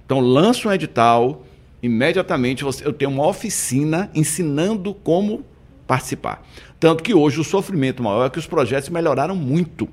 [0.06, 1.44] Então, lanço um edital,
[1.82, 5.44] imediatamente eu tenho uma oficina ensinando como
[5.88, 6.46] participar.
[6.80, 9.90] Tanto que hoje o sofrimento maior é que os projetos melhoraram muito.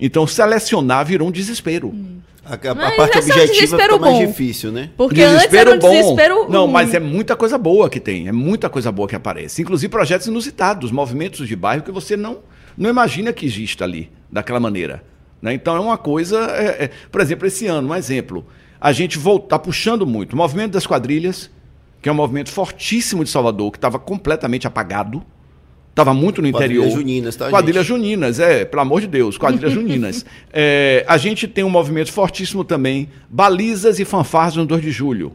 [0.00, 1.94] Então, selecionar virou um desespero.
[2.37, 4.26] A, a- a parte é um objetiva desespero fica mais bom.
[4.26, 4.90] difícil, né?
[4.96, 6.48] Porque antes era um desespero.
[6.48, 6.72] Não, ruim.
[6.72, 8.28] mas é muita coisa boa que tem.
[8.28, 9.62] É muita coisa boa que aparece.
[9.62, 12.38] Inclusive projetos inusitados, movimentos de bairro que você não,
[12.76, 15.02] não imagina que exista ali, daquela maneira.
[15.40, 15.52] Né?
[15.54, 16.38] Então é uma coisa.
[16.52, 18.46] é- é- por exemplo, esse ano, um exemplo.
[18.80, 20.32] A gente está puxando muito.
[20.32, 21.50] O movimento das quadrilhas,
[22.00, 25.22] que é um movimento fortíssimo de Salvador, que estava completamente apagado.
[25.98, 26.96] Estava muito no Quadrilhas interior.
[26.96, 27.96] juninas, tá, Quadrilhas gente?
[27.96, 30.24] juninas, é, pelo amor de Deus, quadrilhas juninas.
[30.52, 35.32] É, a gente tem um movimento fortíssimo também, balizas e fanfarras no 2 de julho.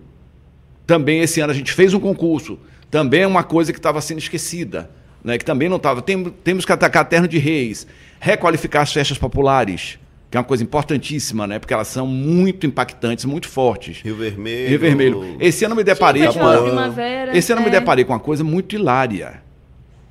[0.88, 2.58] Também esse ano a gente fez um concurso.
[2.90, 4.90] Também é uma coisa que estava sendo esquecida.
[5.24, 6.02] Né, que também não estava.
[6.02, 7.88] Tem, temos que atacar terno de reis,
[8.20, 9.98] requalificar as festas populares,
[10.30, 11.60] que é uma coisa importantíssima, né?
[11.60, 14.02] Porque elas são muito impactantes, muito fortes.
[14.02, 14.70] Rio Vermelho.
[14.70, 15.38] Rio Vermelho.
[15.40, 16.94] Esse ano eu me deparei com uma,
[17.34, 17.80] esse ano eu me é.
[17.80, 19.42] deparei com uma coisa muito hilária.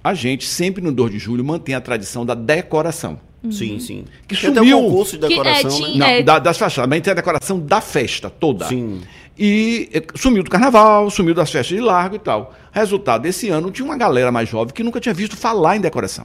[0.03, 3.21] A gente sempre no 2 de julho mantém a tradição da decoração.
[3.51, 4.05] Sim, sim.
[4.29, 4.79] Que Tem até sumiu.
[4.79, 5.97] um concurso de Que, é, decoração, tinha- né?
[5.99, 6.23] Não, É.
[6.23, 8.67] da- das fachadas, mas tem a decoração da festa toda.
[8.67, 9.01] Sim.
[9.37, 12.55] E eh, sumiu do carnaval, sumiu das festas de largo e tal.
[12.71, 16.25] Resultado, esse ano tinha uma galera mais jovem que nunca tinha visto falar em decoração.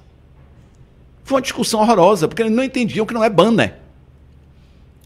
[1.23, 3.73] Foi uma discussão horrorosa, porque eles não entendiam que não é banner.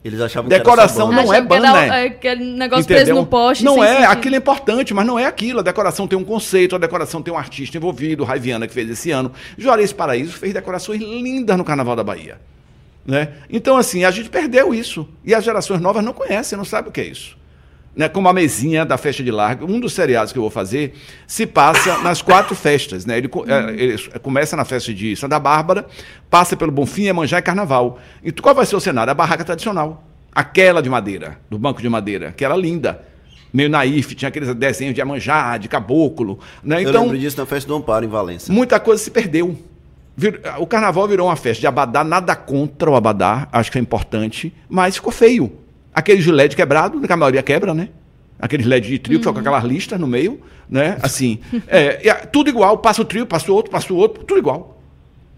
[0.04, 1.38] Eles achavam Decoração que não banda.
[1.38, 1.92] é banner.
[1.92, 3.04] o- aquele negócio Entendeu?
[3.06, 3.64] preso no poste.
[3.64, 4.10] Não é, sentido.
[4.12, 5.60] aquilo é importante, mas não é aquilo.
[5.60, 8.90] A decoração tem um conceito, a decoração tem um artista envolvido, o Raiviana que fez
[8.90, 9.32] esse ano.
[9.58, 12.40] Juarez Paraíso fez decorações lindas no Carnaval da Bahia.
[13.06, 13.30] Né?
[13.50, 15.08] Então, assim, a gente perdeu isso.
[15.24, 17.38] E as gerações novas não conhecem, não sabem o que é isso.
[17.96, 18.08] Né?
[18.08, 20.94] Como a mesinha da festa de largo, um dos seriados que eu vou fazer
[21.28, 23.06] se passa nas quatro festas.
[23.06, 23.18] Né?
[23.18, 25.86] Ele, é, ele começa na festa de Santa Bárbara,
[26.30, 28.00] passa pelo Bonfim, Iemanjá e Carnaval.
[28.24, 29.12] E qual vai ser o cenário?
[29.12, 30.04] A barraca tradicional.
[30.34, 33.04] Aquela de madeira, do banco de madeira, que era linda.
[33.54, 36.40] Meio naif, tinha aqueles desenhos de Iemanjá, de caboclo.
[36.64, 36.78] Né?
[36.86, 38.52] Eu Então, lembro disso na festa do Amparo, em Valença.
[38.54, 39.58] muita coisa se perdeu.
[40.60, 44.54] O carnaval virou uma festa de abadá, nada contra o abadá, acho que é importante,
[44.70, 45.52] mas ficou feio.
[45.94, 47.90] Aquele gilete quebrado, que a maioria quebra, né?
[48.40, 50.98] Aquele LED de trio, que só com aquelas listas no meio, né?
[51.02, 54.82] Assim, é, tudo igual, passa o trio, passa o outro, passa o outro, tudo igual.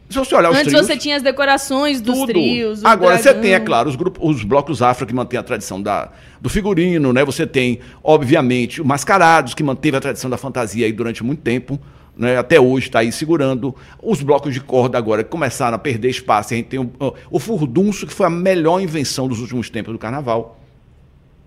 [0.10, 2.28] Se você olhar os Antes trios, você tinha as decorações dos tudo.
[2.28, 2.86] trios.
[2.86, 3.42] Agora você dragão.
[3.42, 7.12] tem, é claro, os, grupos, os blocos afro que mantêm a tradição da, do figurino,
[7.12, 7.26] né?
[7.26, 11.80] Você tem, obviamente, o Mascarados, que manteve a tradição da fantasia aí durante muito tempo.
[12.16, 12.38] Né?
[12.38, 13.76] Até hoje está aí segurando.
[14.02, 16.54] Os blocos de corda agora que começaram a perder espaço.
[16.54, 16.92] A gente tem o,
[17.32, 20.60] o furdunço, que foi a melhor invenção dos últimos tempos do carnaval.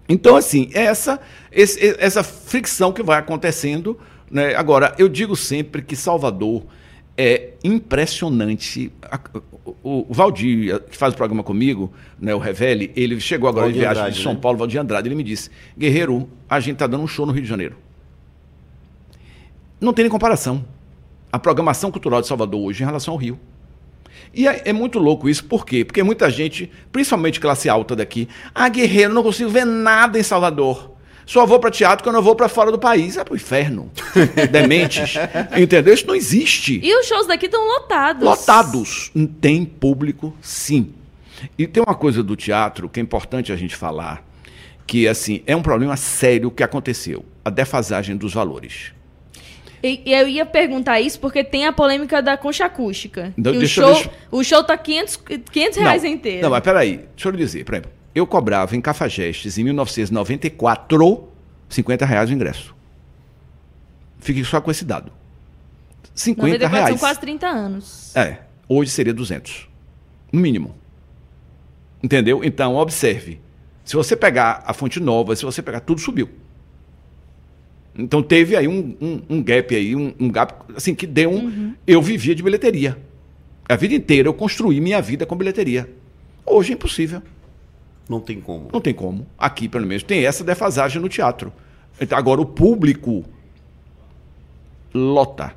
[0.09, 3.99] Então, assim, é essa, esse- essa fricção que vai acontecendo.
[4.31, 4.55] Né?
[4.55, 6.65] Agora, eu digo sempre que Salvador
[7.17, 8.93] é impressionante.
[9.83, 13.75] O, o Valdir, que faz o programa comigo, né, o Revele, ele chegou agora Valdir
[13.75, 14.39] de viagem Andrade, de São né?
[14.41, 17.43] Paulo, Valdir Andrade, ele me disse: Guerreiro, a gente está dando um show no Rio
[17.43, 17.77] de Janeiro.
[19.81, 20.65] Não tem nem comparação.
[21.33, 23.39] A programação cultural de Salvador hoje em relação ao Rio.
[24.33, 25.85] E é, é muito louco isso, por quê?
[25.85, 30.97] Porque muita gente, principalmente classe alta daqui, ah, guerreiro, não consigo ver nada em Salvador.
[31.27, 33.17] Só vou para teatro quando eu vou para fora do país.
[33.17, 33.91] É pro inferno.
[34.51, 35.15] Dementes.
[35.59, 35.93] Entendeu?
[35.93, 36.81] Isso não existe.
[36.83, 38.23] E os shows daqui estão lotados.
[38.23, 39.11] Lotados.
[39.41, 40.95] Tem público, sim.
[41.59, 44.25] E tem uma coisa do teatro que é importante a gente falar,
[44.87, 47.25] que assim, é um problema sério que aconteceu.
[47.45, 48.93] A defasagem dos valores.
[49.87, 53.33] E, e eu ia perguntar isso porque tem a polêmica da concha acústica.
[53.41, 55.17] Que o, show, deixa- o show tá 500,
[55.53, 56.43] 500 reais não, inteiro.
[56.43, 61.29] Não, mas peraí, deixa eu lhe dizer, por exemplo, eu cobrava em Cafajestes, em 1994,
[61.69, 62.75] 50 reais o ingresso.
[64.19, 65.13] Fique só com esse dado.
[66.15, 66.89] 50 94 reais.
[66.89, 68.17] são quase 30 anos.
[68.17, 69.69] É, hoje seria 200.
[70.33, 70.75] No mínimo.
[72.03, 72.43] Entendeu?
[72.43, 73.41] Então, observe.
[73.85, 76.29] Se você pegar a fonte nova, se você pegar, tudo subiu.
[77.99, 81.75] Então teve aí um, um, um gap aí, um, um gap, assim, que deu um.
[81.87, 82.99] Eu vivia de bilheteria.
[83.69, 85.89] A vida inteira eu construí minha vida com bilheteria.
[86.45, 87.23] Hoje é impossível.
[88.09, 88.69] Não tem como.
[88.73, 89.27] Não tem como.
[89.37, 91.53] Aqui, pelo menos, tem essa defasagem no teatro.
[92.01, 93.25] Então, agora, o público
[94.95, 95.55] lota.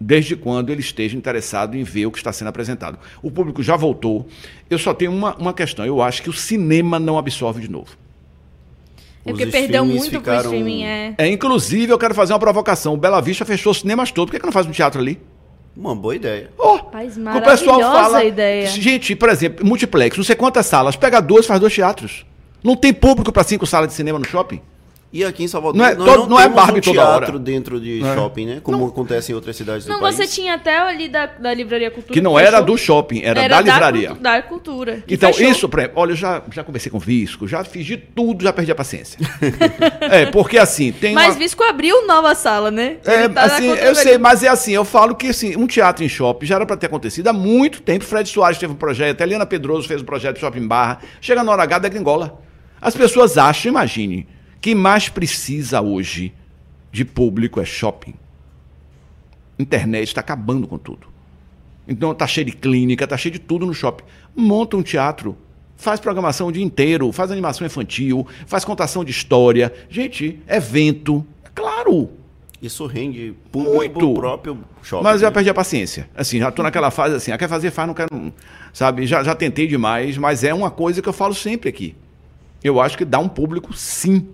[0.00, 2.98] Desde quando ele esteja interessado em ver o que está sendo apresentado.
[3.22, 4.26] O público já voltou.
[4.68, 5.84] Eu só tenho uma, uma questão.
[5.84, 7.96] Eu acho que o cinema não absorve de novo.
[9.24, 11.14] É porque perdeu muito ficaram- pro streaming, é.
[11.18, 12.94] É, inclusive, eu quero fazer uma provocação.
[12.94, 14.30] O Bela Vista fechou os cinemas todos.
[14.30, 15.20] Por que, que não faz um teatro ali?
[15.76, 16.50] Uma boa ideia.
[16.58, 18.24] Oh, Rapaz, o pessoal fala.
[18.24, 18.66] ideia.
[18.66, 20.96] Gente, por exemplo, multiplex, não sei quantas salas.
[20.96, 22.26] Pega duas, faz dois teatros.
[22.62, 24.60] Não tem público para cinco salas de cinema no shopping?
[25.12, 27.18] E aqui em Salvador, Não é- nós todo- não é temos Barbie um toda hora.
[27.26, 28.14] teatro dentro de Não é.
[28.14, 28.60] shopping, né?
[28.62, 30.14] Como acontece em outras cidades Não, do país.
[30.14, 32.12] você tinha até ali da, da Livraria Cultura.
[32.14, 34.08] Que não era do shopping, era, da livraria.
[34.10, 35.02] cultu- Da cultura.
[35.08, 35.50] Então, fechou.
[35.50, 38.44] isso, por exemplo, olha, eu já, já conversei com o Visco, já fiz de tudo,
[38.44, 39.18] já perdi a paciência.
[40.00, 41.38] é, porque assim, tem Mas uma...
[41.40, 42.98] Visco abriu nova sala, né?
[43.04, 44.22] É, tá assim, eu sei, ali.
[44.22, 46.86] mas é assim, eu falo que assim, um teatro em shopping já era para ter
[46.86, 48.04] acontecido há muito tempo.
[48.04, 51.00] Fred Soares teve um projeto, a Eliana Pedroso fez um projeto de shopping barra.
[51.20, 52.40] Chega na hora H da gringola.
[52.80, 54.26] As pessoas acham, imagine,
[54.60, 56.32] que mais precisa hoje
[56.92, 58.14] de público é shopping.
[59.58, 61.06] Internet está acabando com tudo.
[61.86, 64.04] Então tá cheio de clínica, tá cheio de tudo no shopping.
[64.34, 65.36] Monta um teatro,
[65.76, 69.72] faz programação o dia inteiro, faz animação infantil, faz contação de história.
[69.88, 71.26] Gente, evento.
[71.44, 72.10] É claro.
[72.62, 74.14] Isso rende público Muito.
[74.14, 75.02] próprio shopping.
[75.02, 75.34] Mas eu já né?
[75.34, 76.10] perdi a paciência.
[76.14, 78.08] Assim, já tô naquela fase assim, ah, quer fazer, faz, não quero.
[78.12, 78.32] não.
[78.72, 81.96] Sabe, já, já tentei demais, mas é uma coisa que eu falo sempre aqui.
[82.62, 84.28] Eu acho que dá um público sim.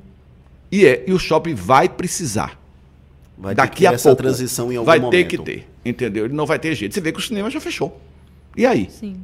[0.70, 2.60] E é, e o shopping vai precisar.
[3.38, 4.22] Vai ter Daqui que ter a essa pouco.
[4.22, 5.12] transição em algum vai momento.
[5.12, 6.24] ter que ter, entendeu?
[6.24, 6.94] Ele não vai ter jeito.
[6.94, 8.00] Você vê que o cinema já fechou.
[8.56, 8.88] E aí?
[8.90, 9.16] Sim.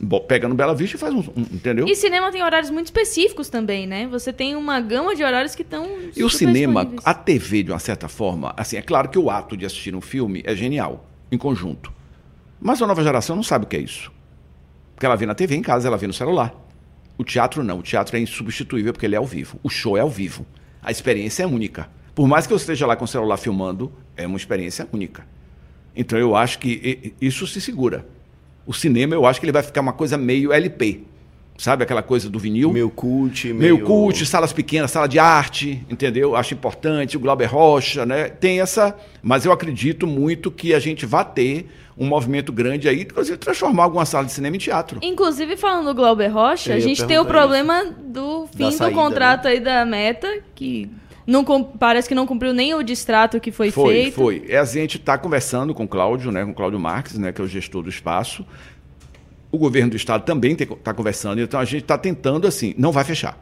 [0.00, 1.86] Bom, pega no Bela Vista e faz um, um- entendeu?
[1.86, 4.06] E cinema tem horários muito específicos também, né?
[4.06, 5.86] Você tem uma gama de horários que estão.
[6.16, 7.02] E o cinema, disponíveis.
[7.06, 10.00] a TV, de uma certa forma, assim, é claro que o ato de assistir um
[10.00, 11.92] filme é genial, em conjunto.
[12.60, 14.10] Mas a nova geração não sabe o que é isso.
[14.94, 16.54] Porque ela vê na TV em casa, ela vê no celular.
[17.18, 19.58] O teatro não, o teatro é insubstituível porque ele é ao vivo.
[19.62, 20.46] O show é ao vivo.
[20.82, 21.88] A experiência é única.
[22.14, 25.26] Por mais que eu esteja lá com o celular filmando, é uma experiência única.
[25.94, 28.06] Então eu acho que isso se segura.
[28.66, 31.02] O cinema, eu acho que ele vai ficar uma coisa meio LP.
[31.56, 32.72] Sabe aquela coisa do vinil?
[32.72, 33.84] Meio cult, meio meio...
[33.84, 36.36] cult, salas pequenas, sala de arte, entendeu?
[36.36, 38.28] Acho importante, o Glauber Rocha, né?
[38.28, 43.02] Tem essa, mas eu acredito muito que a gente vai ter um movimento grande aí,
[43.02, 45.00] inclusive transformar alguma sala de cinema em teatro.
[45.02, 48.94] Inclusive, falando do Glauber Rocha, a gente tem o problema do fim Da do saída,
[48.94, 50.88] contrato aí da Meta, que
[51.26, 54.14] não parece que não cumpriu nem o distrato que foi, Foi, feito.
[54.14, 54.44] foi.
[54.48, 57.40] É, a gente está conversando com o Cláudio, né, com o Cláudio Marques, né, que
[57.40, 58.46] é o gestor do espaço.
[59.50, 63.02] O governo do estado também está conversando, então a gente está tentando assim, não vai
[63.02, 63.36] fechar.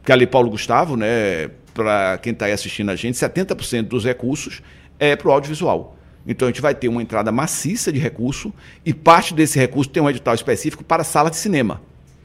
[0.00, 4.62] Porque ali Paulo Gustavo, né, para quem está aí assistindo a gente, 70% dos recursos
[4.98, 5.93] é para o audiovisual.
[6.26, 8.52] Então a gente vai ter uma entrada maciça de recurso
[8.84, 11.82] e parte desse recurso tem um edital específico para a sala de cinema.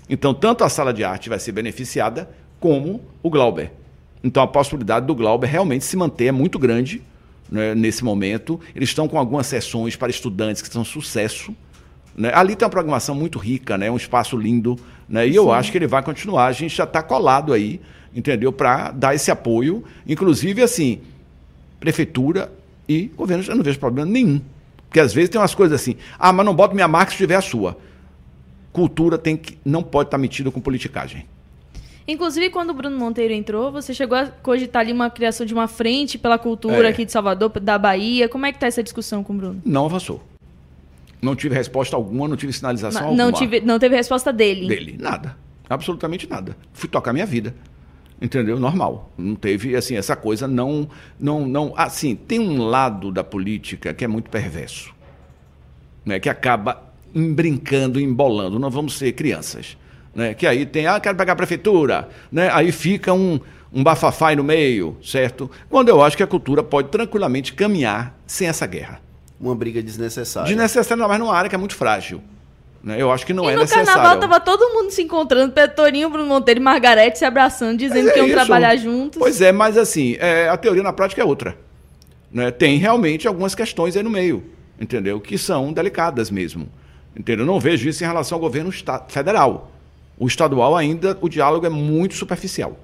[0.09, 3.71] Então tanto a sala de arte vai ser beneficiada como o Glauber.
[4.23, 7.01] Então a possibilidade do Glauber realmente se manter é muito grande
[7.51, 8.59] né, nesse momento.
[8.75, 11.55] Eles estão com algumas sessões para estudantes que são sucesso.
[12.15, 12.31] né?
[12.33, 13.91] Ali tem uma programação muito rica, né?
[13.91, 14.77] um espaço lindo.
[15.07, 15.27] Né?
[15.27, 16.45] E eu acho que ele vai continuar.
[16.45, 17.81] A gente já está colado aí,
[18.15, 18.51] entendeu?
[18.51, 19.83] Para dar esse apoio.
[20.07, 20.99] Inclusive, assim,
[21.79, 22.51] prefeitura
[22.89, 24.41] e governo, eu não vejo problema nenhum.
[24.87, 27.35] Porque às vezes tem umas coisas assim, ah, mas não bota minha marca se tiver
[27.35, 27.77] a sua.
[28.73, 31.25] Cultura tem que, não pode estar metida com politicagem.
[32.07, 35.67] Inclusive, quando o Bruno Monteiro entrou, você chegou a cogitar ali uma criação de uma
[35.67, 36.89] frente pela cultura É.
[36.89, 38.27] aqui de Salvador, da Bahia.
[38.27, 39.61] Como é que tá essa discussão com o Bruno?
[39.63, 40.23] Não avançou.
[41.21, 43.23] Não tive resposta alguma, não tive sinalização Ma- alguma.
[43.25, 44.67] não, tive, não teve resposta dele.
[44.67, 44.95] dele.
[44.99, 45.37] Nada.
[45.69, 46.57] Absolutamente nada.
[46.73, 47.53] Fui tocar minha vida.
[48.21, 48.59] Entendeu?
[48.59, 49.11] Normal.
[49.17, 50.89] Não teve, assim, essa coisa não.
[51.19, 54.93] não, não Assim, tem um lado da política que é muito perverso.
[56.05, 56.19] Né?
[56.19, 58.59] Que acaba brincando, embolando.
[58.59, 59.77] Não vamos ser crianças.
[60.13, 60.33] Né?
[60.33, 62.09] Que aí tem, ah, quero pegar a prefeitura.
[62.31, 62.49] Né?
[62.51, 63.39] Aí fica um,
[63.71, 65.49] um bafafá aí no meio, certo?
[65.69, 69.01] Quando eu acho que a cultura pode tranquilamente caminhar sem essa guerra.
[69.39, 70.49] Uma briga desnecessária.
[70.49, 72.21] Desnecessário, mas numa área que é muito frágil.
[72.81, 73.01] Né?
[73.01, 73.87] Eu acho que não e é no necessário.
[73.87, 78.13] carnaval tava todo mundo se encontrando, Petorinho, Bruno Monteiro e Margarete se abraçando, dizendo Mas
[78.13, 78.35] que é iam isso.
[78.35, 79.19] trabalhar juntos.
[79.19, 81.57] Pois é, mas assim, é, a teoria na prática é outra.
[82.31, 82.51] né?
[82.51, 84.43] Tem realmente algumas questões aí no meio,
[84.79, 85.19] entendeu?
[85.19, 86.69] Que são delicadas mesmo.
[87.17, 87.43] Entendeu?
[87.43, 88.71] Eu não vejo isso em relação ao governo
[89.09, 89.71] federal.
[90.17, 92.77] O estadual ainda, o diálogo é muito superficial.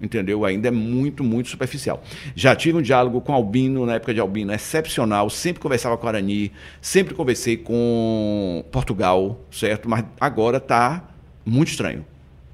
[0.00, 0.44] Entendeu?
[0.44, 2.02] Ainda é muito, muito superficial.
[2.34, 5.30] Já tive um diálogo com Albino, na época de Albino, excepcional.
[5.30, 9.88] Sempre conversava com Arani, sempre conversei com Portugal, certo?
[9.88, 11.02] Mas agora está
[11.44, 12.04] muito estranho.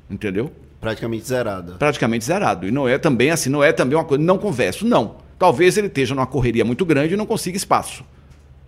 [0.08, 0.52] Entendeu?
[0.80, 1.74] Praticamente zerada.
[1.74, 2.66] praticamente zerado.
[2.66, 5.16] E não é também assim, não é também uma coisa, não converso, não.
[5.38, 8.04] Talvez ele esteja numa correria muito grande e não consiga espaço.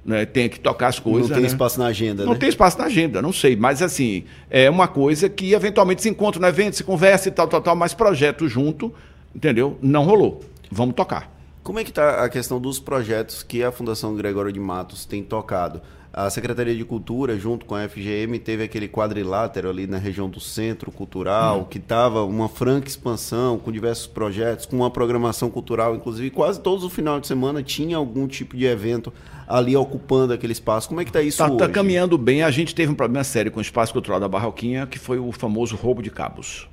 [0.05, 0.27] Né?
[0.27, 1.29] Tenha que tocar as coisas.
[1.31, 1.47] não tem né?
[1.49, 2.39] espaço na agenda, Não né?
[2.39, 3.57] tem espaço na agenda, não sei.
[3.57, 7.49] Mas assim, é uma coisa que eventualmente se encontra no evento, se conversa e tal,
[7.49, 8.93] tal, tal, mas projeto junto,
[9.35, 9.79] entendeu?
[9.81, 10.43] Não rolou.
[10.71, 11.33] Vamos tocar.
[11.63, 15.23] Como é que está a questão dos projetos que a Fundação Gregório de Matos tem
[15.23, 15.81] tocado?
[16.13, 20.39] A Secretaria de Cultura, junto com a FGM, teve aquele quadrilátero ali na região do
[20.39, 21.65] Centro Cultural, Hum.
[21.65, 26.85] que estava uma franca expansão, com diversos projetos, com uma programação cultural, inclusive quase todos
[26.85, 29.13] os final de semana tinha algum tipo de evento
[29.47, 30.89] ali ocupando aquele espaço.
[30.89, 31.73] Como é que está isso Está hoje?
[31.73, 32.43] caminhando bem.
[32.43, 35.31] A gente teve um problema sério com o espaço cultural da Barroquinha, que foi o
[35.33, 36.69] famoso roubo de cabos.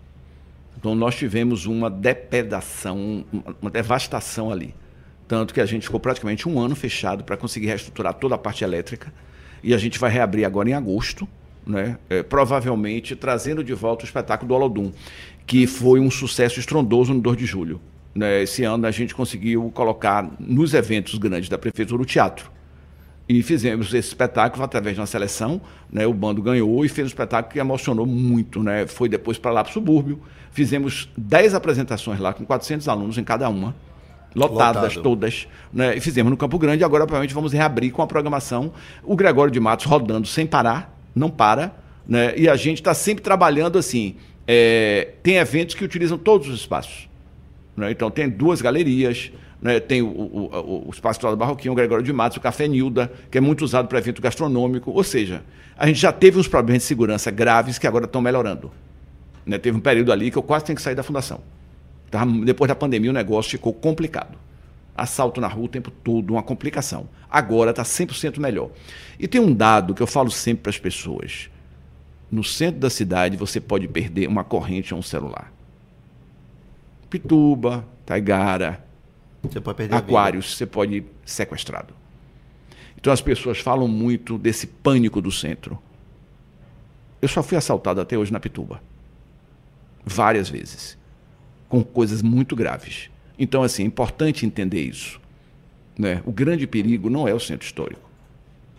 [0.78, 4.74] Então nós tivemos uma depredação, uma- uma devastação ali.
[5.28, 8.64] Tanto que a gente ficou praticamente um ano fechado para conseguir reestruturar toda a parte
[8.64, 9.14] elétrica.
[9.64, 11.28] E a gente vai reabrir agora em agosto,
[11.66, 11.98] né?
[12.10, 14.92] É, provavelmente trazendo de volta o espetáculo do Olodum,
[15.46, 17.80] que foi um sucesso estrondoso no 2 de julho.
[18.14, 18.42] né?
[18.42, 22.51] Esse ano a gente conseguiu colocar nos eventos grandes da prefeitura o teatro.
[23.30, 25.62] E fizemos esse espetáculo através de uma seleção,
[25.92, 26.06] né?
[26.06, 28.86] O bando ganhou e fez um espetáculo que emocionou muito, né?
[28.88, 30.20] Foi depois para lá para o subúrbio.
[30.52, 33.74] Fizemos 10 apresentações lá com 400 alunos em cada uma,
[34.36, 35.02] lotadas Lotado.
[35.04, 35.96] todas, né?
[35.96, 38.74] E fizemos no Campo Grande, agora provavelmente vamos reabrir com a programação.
[39.04, 41.74] O Gregório de Matos rodando sem parar, não para,
[42.06, 42.34] né?
[42.38, 44.16] E a gente está sempre trabalhando assim.
[44.48, 47.08] é, tem eventos que utilizam todos os espaços.
[47.78, 47.92] né?
[47.92, 49.32] Então tem duas galerias,
[49.62, 49.80] né?
[49.80, 53.38] tem o, o, o- o Espaço Cultural o Gregório de Matos, o Café Nilda, que
[53.38, 54.92] é muito usado para evento gastronômico.
[54.92, 55.44] Ou seja,
[55.78, 58.72] a gente já teve uns problemas de segurança graves que agora estão melhorando.
[59.46, 59.58] né?
[59.58, 61.42] Teve um período ali que eu quase tenho que sair da fundação.
[62.10, 64.38] Tava- depois da pandemia o negócio ficou complicado.
[64.98, 67.08] Assalto na rua o tempo todo, uma complicação.
[67.30, 68.70] Agora está 100% melhor.
[69.20, 71.50] E tem um dado que eu falo sempre para as pessoas.
[72.30, 75.52] No centro da cidade você pode perder uma corrente ou um celular.
[77.10, 78.84] Pituba, Taigara,
[79.44, 79.96] Você pode perder.
[79.96, 81.94] Aquários, você pode ir sequestrado.
[82.98, 85.80] Então as pessoas falam muito desse pânico do centro.
[87.22, 88.82] Eu só fui assaltado até hoje na Pituba.
[90.06, 90.98] Várias vezes.
[91.68, 93.10] Com coisas muito graves.
[93.38, 95.20] Então, assim, é importante entender isso.
[95.98, 96.22] Né?
[96.26, 98.10] O grande perigo não é o centro histórico.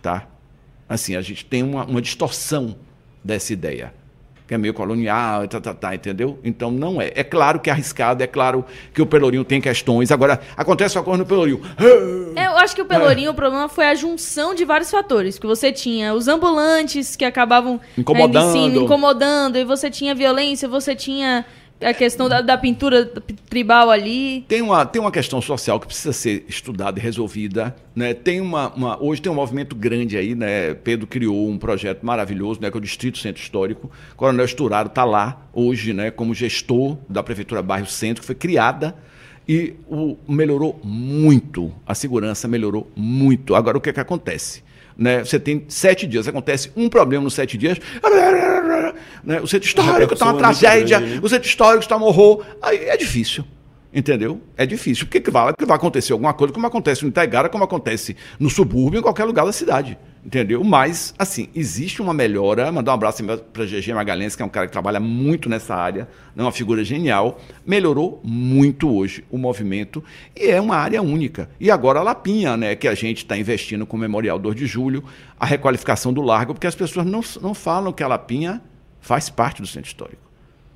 [0.01, 0.27] Tá?
[0.87, 2.77] Assim, a gente tem uma, uma distorção
[3.23, 3.93] dessa ideia.
[4.47, 6.37] Que é meio colonial, tá, tá, tá, entendeu?
[6.43, 7.11] Então não é.
[7.15, 10.11] É claro que é arriscado, é claro que o Pelourinho tem questões.
[10.11, 11.61] Agora, acontece uma coisa no Pelourinho.
[12.35, 15.39] É, eu acho que o Pelourinho, o problema foi a junção de vários fatores.
[15.39, 18.49] Que você tinha os ambulantes que acabavam Incomodando.
[18.49, 21.45] em cima, incomodando, e você tinha violência, você tinha
[21.83, 23.05] a questão da, da pintura
[23.49, 24.45] tribal ali.
[24.47, 27.75] Tem uma, tem uma questão social que precisa ser estudada e resolvida.
[27.95, 28.13] Né?
[28.13, 30.73] Tem uma, uma- hoje tem um movimento grande aí, né?
[30.73, 32.69] Pedro criou um projeto maravilhoso, né?
[32.71, 33.91] que é o Distrito Centro Histórico.
[34.13, 36.11] O Coronel Esturaro está lá hoje né?
[36.11, 38.95] como gestor da Prefeitura Bairro Centro, que foi criada
[39.47, 41.71] e o, melhorou muito.
[41.85, 43.55] A segurança melhorou muito.
[43.55, 44.63] Agora, o que, é que acontece?
[44.97, 45.19] Né?
[45.19, 47.77] Você tem sete dias, acontece um problema nos sete dias.
[49.23, 49.41] Né?
[49.41, 51.21] O centro histórico está uma é tragédia, grande, né?
[51.23, 52.45] o centro histórico está um horror.
[52.61, 53.43] Aí é difícil.
[53.93, 54.41] Entendeu?
[54.57, 55.05] É difícil.
[55.05, 58.49] Porque que vai, que vai acontecer alguma coisa, como acontece no Itaigara, como acontece no
[58.49, 59.97] subúrbio, em qualquer lugar da cidade.
[60.25, 60.63] Entendeu?
[60.63, 62.71] Mas, assim, existe uma melhora.
[62.71, 63.21] Mandar um abraço
[63.51, 66.81] para GG Magalhães, que é um cara que trabalha muito nessa área, é uma figura
[66.81, 67.41] genial.
[67.65, 70.01] Melhorou muito hoje o movimento
[70.35, 71.49] e é uma área única.
[71.59, 74.65] E agora a Lapinha, né, que a gente está investindo com o Memorial 2 de
[74.65, 75.03] Julho,
[75.37, 78.61] a requalificação do Largo, porque as pessoas não, não falam que a Lapinha
[79.01, 80.23] faz parte do centro histórico.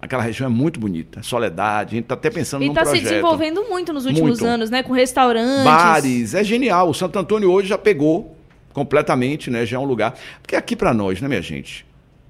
[0.02, 2.92] Aquela região é muito bonita, Soledade, a gente está até pensando E num está se
[2.92, 3.10] projeto.
[3.10, 4.46] desenvolvendo muito nos últimos Muito.
[4.46, 4.84] anos, né?
[4.84, 5.64] Com restaurantes.
[5.64, 6.90] Bares, é genial.
[6.90, 8.37] O Santo Antônio hoje já pegou
[8.78, 9.66] completamente, né?
[9.66, 10.14] Já é um lugar.
[10.40, 11.84] Porque aqui para nós, né, minha gente?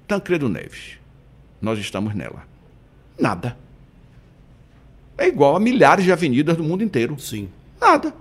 [0.06, 0.98] Tancredo Neves.
[1.60, 2.44] Nós estamos nela.
[3.20, 3.54] Nada.
[5.18, 7.18] É igual a milhares de avenidas do mundo inteiro.
[7.20, 7.50] Sim.
[7.78, 8.14] Nada.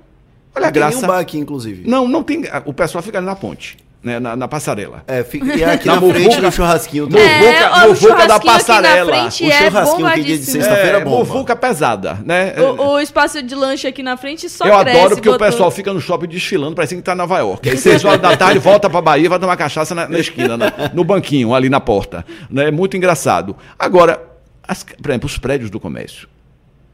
[0.54, 0.98] Olha a Tem graça.
[0.98, 1.88] nenhum bar aqui, inclusive.
[1.90, 2.42] Não, não tem.
[2.66, 4.20] O pessoal fica ali na ponte, né?
[4.20, 5.04] Na, na passarela.
[5.06, 7.10] É, fica, e aqui Na na, frente Muvuca- do churrasquinho.
[7.16, 9.12] É, Muvuca- ó, o Muvuca da passarela.
[9.12, 12.54] O é churrasquinho que dia de sexta-feira é bom, muvuca pesada, né?
[12.60, 14.98] O, o espaço de lanche aqui na frente só eu cresce.
[15.00, 17.70] adoro porque o botou- pessoal fica no shopping desfilando, parece que tá em Nova York.
[17.70, 20.72] Aí seis horas da tarde volta pra Bahia, vai tomar cachaça na, na esquina, na-
[20.94, 22.26] no banquinho, ali na porta.
[22.50, 22.72] Né?
[22.72, 23.56] Muito engraçado.
[23.78, 24.22] Agora,
[24.68, 26.28] as- por exemplo, os prédios do comércio.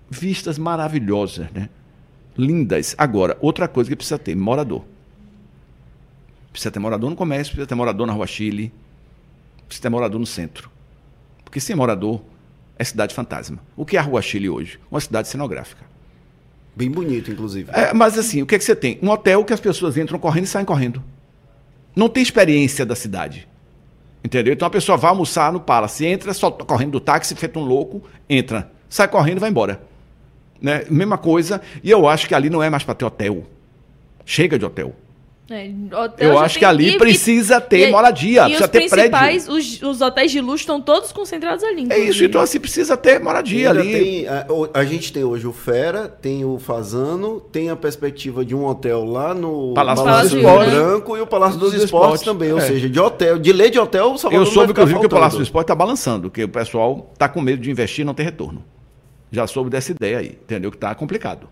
[0.09, 1.69] Vistas maravilhosas, né?
[2.37, 2.95] Lindas.
[2.97, 4.83] Agora, outra coisa que precisa ter, morador.
[6.53, 8.71] Precisa ter morador no comércio, precisa ter morador na Rua Chile,
[9.65, 10.69] precisa ter morador no centro.
[11.43, 12.21] Porque sem morador,
[12.77, 13.57] é cidade fantasma.
[13.75, 14.79] O que é a Rua Chile hoje?
[14.89, 15.83] Uma cidade cenográfica.
[16.75, 17.71] Bem bonito, inclusive.
[17.73, 18.99] É, mas assim, o que, é que você tem?
[19.01, 21.03] Um hotel que as pessoas entram correndo e saem correndo.
[21.95, 23.47] Não tem experiência da cidade.
[24.23, 24.53] Entendeu?
[24.53, 27.63] Então a pessoa vai almoçar no Palace, entra, só tá correndo do táxi, feito um
[27.63, 29.83] louco, entra, sai correndo e vai embora.
[30.61, 30.85] Né?
[30.89, 33.43] Mesma coisa, e eu acho que ali não é mais para ter hotel.
[34.25, 34.95] Chega de hotel.
[35.49, 38.69] É, hotel Eu acho tem- que ali e- precisa ter e- moradia, e precisa os
[38.71, 39.11] ter prédio.
[39.11, 41.81] principais, os, os hotéis de luxo estão todos concentrados ali.
[41.81, 42.09] É inclusive.
[42.09, 43.91] isso, então assim, precisa ter moradia ali.
[43.91, 48.55] tem, a, a gente tem hoje o Fera, tem o Fazano, tem a perspectiva de
[48.55, 50.73] um hotel lá no Palácio dos Rio Esportes.
[50.73, 52.53] Branco e o Palácio dos, Dos Esportes, Esportes, também.
[52.53, 52.61] Ou é.
[52.61, 55.09] seja, de hotel, de lei de hotel, o Salvador Eu soube, inclusive, que o.
[55.09, 58.13] Palácio do Esporte está balançando, que o pessoal está com medo de investir e não
[58.13, 58.63] ter retorno.
[59.29, 60.71] Já soube dessa ideia aí, entendeu?
[60.71, 61.49] Que está complicado.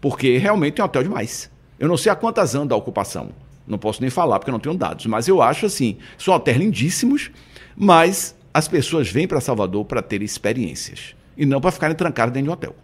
[0.00, 1.50] Porque realmente é um hotel demais.
[1.78, 3.30] Eu não sei a quantas anos da ocupação.
[3.66, 5.06] Não posso nem falar, porque eu não tenho dados.
[5.06, 7.30] Mas eu acho assim, são hotéis lindíssimos,
[7.76, 11.14] mas as pessoas vêm para Salvador para ter experiências.
[11.36, 12.76] E não para ficarem trancadas dentro de um hotel.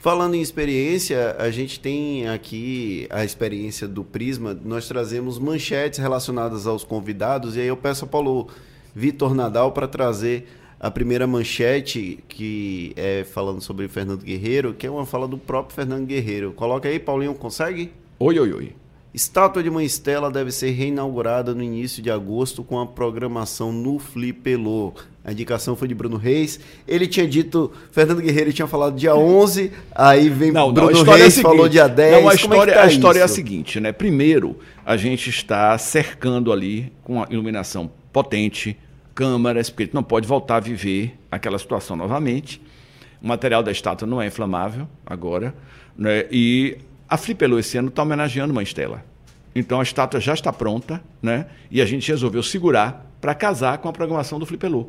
[0.00, 4.56] Falando em experiência, a gente tem aqui a experiência do Prisma.
[4.64, 7.56] Nós trazemos manchetes relacionadas aos convidados.
[7.56, 8.48] E aí eu peço ao Paulo
[8.94, 10.46] Vitor Nadal para trazer
[10.78, 15.74] a primeira manchete, que é falando sobre Fernando Guerreiro, que é uma fala do próprio
[15.74, 16.52] Fernando Guerreiro.
[16.52, 17.92] Coloca aí, Paulinho, consegue?
[18.18, 18.72] Oi, oi, oi.
[19.12, 23.98] Estátua de Mãe Estela deve ser reinaugurada no início de agosto com a programação no
[23.98, 24.94] Flipelô.
[25.22, 26.58] A indicação foi de Bruno Reis.
[26.88, 30.92] Ele tinha dito, Fernando Guerreiro tinha falado dia 11, aí vem Não, não, a Bruno
[30.92, 31.42] história é a Reis seguinte.
[31.42, 32.10] falou dia 10.
[32.10, 33.92] Não, a Como é história, tá a história é a seguinte, né?
[33.92, 38.78] Primeiro, a gente está cercando ali com a iluminação potente,
[39.14, 42.62] câmaras, porque não pode voltar a viver aquela situação novamente.
[43.22, 45.54] O material da estátua não é inflamável agora,
[45.98, 46.24] né?
[46.30, 46.78] E
[47.08, 49.04] a Flipelô esse ano está homenageando Mãe Estela.
[49.54, 51.46] Então a estátua já está pronta, né?
[51.70, 54.88] E a gente resolveu segurar para casar com a programação do Flipelô.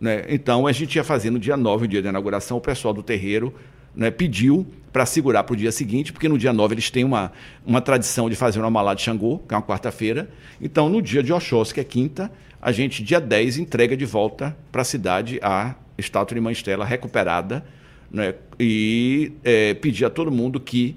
[0.00, 0.24] Né?
[0.28, 3.02] Então a gente ia fazer no dia 9, o dia da inauguração, o pessoal do
[3.02, 3.54] terreiro
[3.94, 7.32] né, pediu para segurar para o dia seguinte, porque no dia 9 eles têm uma,
[7.66, 10.30] uma tradição de fazer uma malá de Xangô, que é uma quarta-feira.
[10.60, 14.56] Então, no dia de Oxóssi, que é quinta, a gente, dia 10, entrega de volta
[14.72, 17.64] para a cidade a estátua de Mãe Estela recuperada
[18.10, 20.96] né, e é, pedir a todo mundo que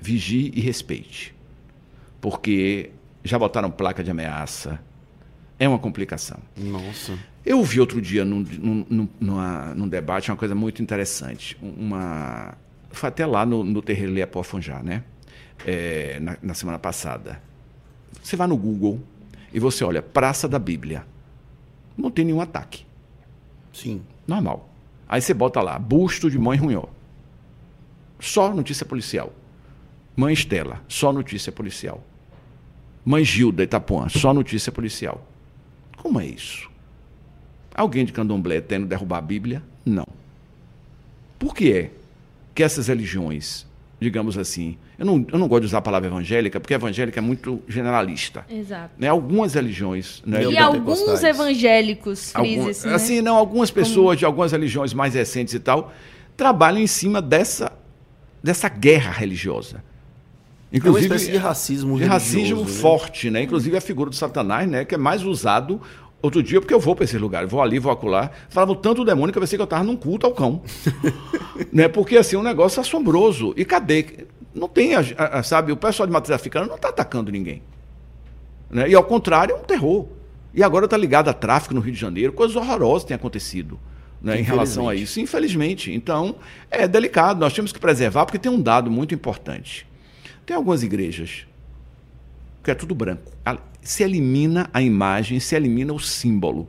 [0.00, 1.34] vigie e respeite.
[2.20, 2.90] Porque
[3.24, 4.80] já botaram placa de ameaça.
[5.58, 6.38] É uma complicação.
[6.56, 7.18] Nossa.
[7.44, 11.56] Eu vi outro dia num, num, num, numa- num debate uma coisa muito interessante.
[11.62, 12.54] Uma,
[12.90, 15.04] foi até lá no, no terreiro Leapofunjá, né?
[15.66, 17.40] É, na, na semana passada.
[18.22, 19.00] Você vai no Google
[19.52, 21.04] e você olha Praça da Bíblia.
[21.96, 22.86] Não tem nenhum ataque.
[23.72, 24.02] Sim.
[24.26, 24.68] Normal.
[25.08, 26.84] Aí você bota lá, busto de mãe Runhó.
[28.18, 29.32] Só notícia policial.
[30.20, 32.04] Mãe Estela, só notícia policial.
[33.02, 35.26] Mãe Gilda Itapuã, só notícia policial.
[35.96, 36.68] Como é isso?
[37.74, 39.62] Alguém de candomblé tendo derrubar a Bíblia?
[39.82, 40.06] Não.
[41.38, 41.90] Por que é
[42.54, 43.66] que essas religiões,
[43.98, 47.22] digamos assim, eu não, eu não gosto de usar a palavra evangélica, porque evangélica é
[47.22, 48.44] muito generalista.
[48.50, 48.90] Exato.
[48.98, 49.08] Né?
[49.08, 50.22] Algumas religiões.
[50.26, 52.94] Né, E alguns evangélicos, Algum- frise né?
[52.94, 55.90] assim, não, algumas pessoas de algumas religiões mais recentes e tal
[56.36, 57.72] trabalham em cima dessa,
[58.42, 59.82] dessa guerra religiosa.
[60.72, 62.66] É uma espécie de racismo de racismo né?
[62.66, 63.42] forte, né?
[63.42, 64.84] Inclusive a figura do Satanás, né?
[64.84, 65.80] Que é mais usado
[66.22, 68.30] outro dia, porque eu vou para esse lugar, vou ali, vou acolá.
[68.48, 70.62] Falavam tanto demônio que eu pensei que eu estava num culto ao cão.
[71.72, 71.88] né?
[71.88, 73.52] Porque assim, um negócio assombroso.
[73.56, 74.26] E cadê?
[74.54, 77.62] Não tem, a- a- sabe, o pessoal de matriz africana não está atacando ninguém.
[78.70, 78.88] Né?
[78.88, 80.06] E ao contrário, é um terror.
[80.54, 83.78] E agora está ligado a tráfico no Rio de Janeiro, coisas horrorosas têm acontecido
[84.20, 85.92] né, em relação a isso, infelizmente.
[85.92, 86.36] Então,
[86.70, 89.86] é delicado, nós temos que preservar, porque tem um dado muito importante.
[90.50, 91.46] Tem algumas igrejas
[92.64, 93.22] que é tudo branco.
[93.82, 96.66] Se elimina a imagem, se elimina o símbolo.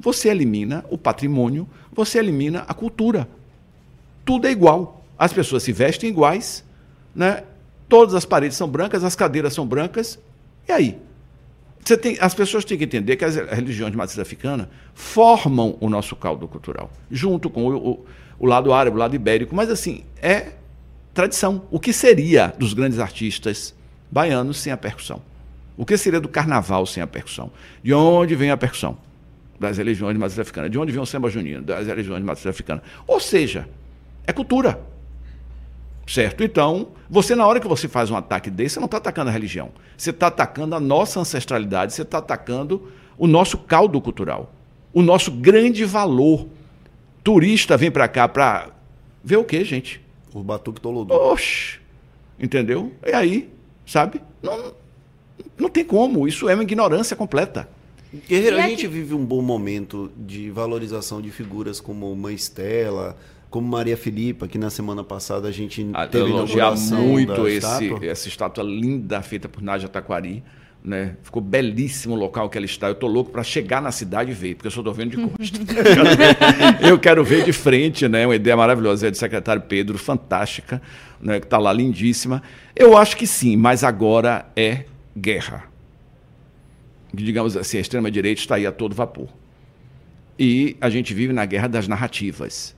[0.00, 3.28] Você elimina o patrimônio, você elimina a cultura.
[4.24, 5.04] Tudo é igual.
[5.16, 6.64] As pessoas se vestem iguais,
[7.14, 7.44] né?
[7.88, 10.18] todas as paredes são brancas, as cadeiras são brancas.
[10.68, 10.98] E aí?
[11.84, 15.88] Você tem, as pessoas têm que entender que as religiões de matriz africana formam o
[15.88, 18.04] nosso caldo cultural, junto com o, o-
[18.40, 19.54] o lado árabe, o lado ibérico.
[19.54, 20.54] Mas, assim, é
[21.14, 21.62] tradição.
[21.70, 23.74] O que seria dos grandes artistas
[24.10, 25.22] baianos sem a percussão?
[25.76, 27.50] O que seria do carnaval sem a percussão?
[27.82, 28.96] De onde vem a percussão?
[29.58, 30.68] Das religiões de matriz africana.
[30.68, 31.62] De onde vem o samba junino?
[31.62, 32.82] Das religiões de matriz africana.
[33.06, 33.68] Ou seja,
[34.26, 34.80] é cultura.
[36.06, 36.42] Certo?
[36.42, 39.32] Então, você, na hora que você faz um ataque desse, você não está atacando a
[39.32, 39.70] religião.
[39.96, 44.52] Você está atacando a nossa ancestralidade, você está atacando o nosso caldo cultural,
[44.92, 46.48] o nosso grande valor.
[47.22, 48.70] Turista vem para cá para
[49.22, 50.01] ver o quê, gente?
[50.34, 51.14] O Batuque Tolodô.
[51.32, 51.78] Oxi!
[52.38, 52.92] Entendeu?
[53.06, 53.50] E aí,
[53.86, 54.20] sabe?
[54.42, 54.72] Não,
[55.58, 56.26] não tem como.
[56.26, 57.68] Isso é uma ignorância completa.
[58.28, 62.34] Guerreiro, E a aqui- gente vive um bom momento de valorização de figuras como Mãe
[62.34, 63.16] Estela,
[63.48, 67.48] como Maria Filipa, que na semana passada a gente a- teve a elogiar muito da
[67.50, 68.06] esse, estátua.
[68.06, 70.42] essa estátua linda feita por Nádia Taquari.
[70.84, 71.14] Né?
[71.22, 72.88] Ficou belíssimo o local que ela está.
[72.88, 75.16] Eu tô louco para chegar na cidade e ver, porque eu só estou vendo de
[75.16, 75.58] costa.
[76.88, 78.26] eu, quero ver, de frente, né?
[78.26, 80.82] Uma ideia maravilhosa é do secretário Pedro, fantástica,
[81.20, 81.38] né?
[81.38, 82.42] que está lá lindíssima.
[82.74, 84.84] Eu acho que sim, mas agora é
[85.16, 85.64] guerra.
[87.14, 89.28] Digamos assim, a extrema-direita está aí a todo vapor.
[90.36, 92.74] E a gente vive na guerra das narrativas.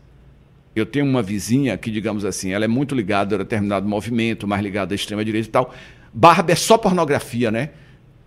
[0.76, 4.62] Eu tenho uma vizinha que, digamos assim, ela é muito ligada a determinado movimento, mais
[4.62, 5.74] ligada à extrema-direita e tal.
[6.12, 7.70] Barba é só pornografia, né?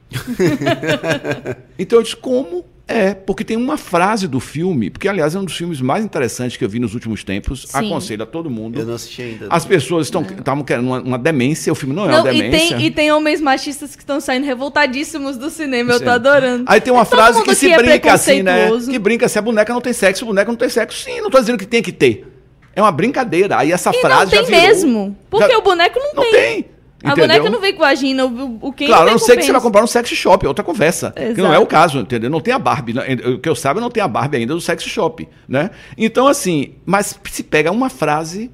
[1.77, 3.13] então eu disse, como é?
[3.13, 6.63] Porque tem uma frase do filme, porque aliás é um dos filmes mais interessantes que
[6.63, 7.63] eu vi nos últimos tempos.
[7.67, 7.85] Sim.
[7.87, 8.79] Aconselho a todo mundo.
[8.79, 9.47] Eu não assisti ainda.
[9.49, 12.41] As pessoas estão estavam querendo uma, uma demência, o filme não é Não, uma e,
[12.41, 12.77] demência.
[12.77, 16.05] tem, e tem homens machistas que estão saindo revoltadíssimos do cinema, eu Sim.
[16.05, 16.63] tô adorando.
[16.65, 18.69] Aí tem uma Todo frase que se é brinca assim, né?
[18.89, 21.03] Que brinca se a boneca não tem sexo, a boneca não tem sexo.
[21.03, 22.25] Sim, não tô dizendo que tem que ter.
[22.73, 23.57] É uma brincadeira.
[23.57, 25.17] Aí essa E frase não tem já virou- mesmo.
[25.29, 26.31] Porque já- o boneco não, Não tem.
[26.31, 26.65] tem.
[27.03, 27.27] A entendeu?
[27.27, 29.61] boneca não vem com vagina, o, o quem Claro, a não ser que você vai
[29.61, 31.11] comprar no sex shop, é outra conversa.
[31.11, 31.63] Que não é Exato.
[31.63, 32.29] o caso, entendeu?
[32.29, 32.93] Não tem a Barbie.
[32.93, 33.03] né?
[33.35, 35.69] O que eu saiba, não tem a Barbie ainda do sex shop, né?
[35.95, 38.49] Então, assim, mas se pega uma frase,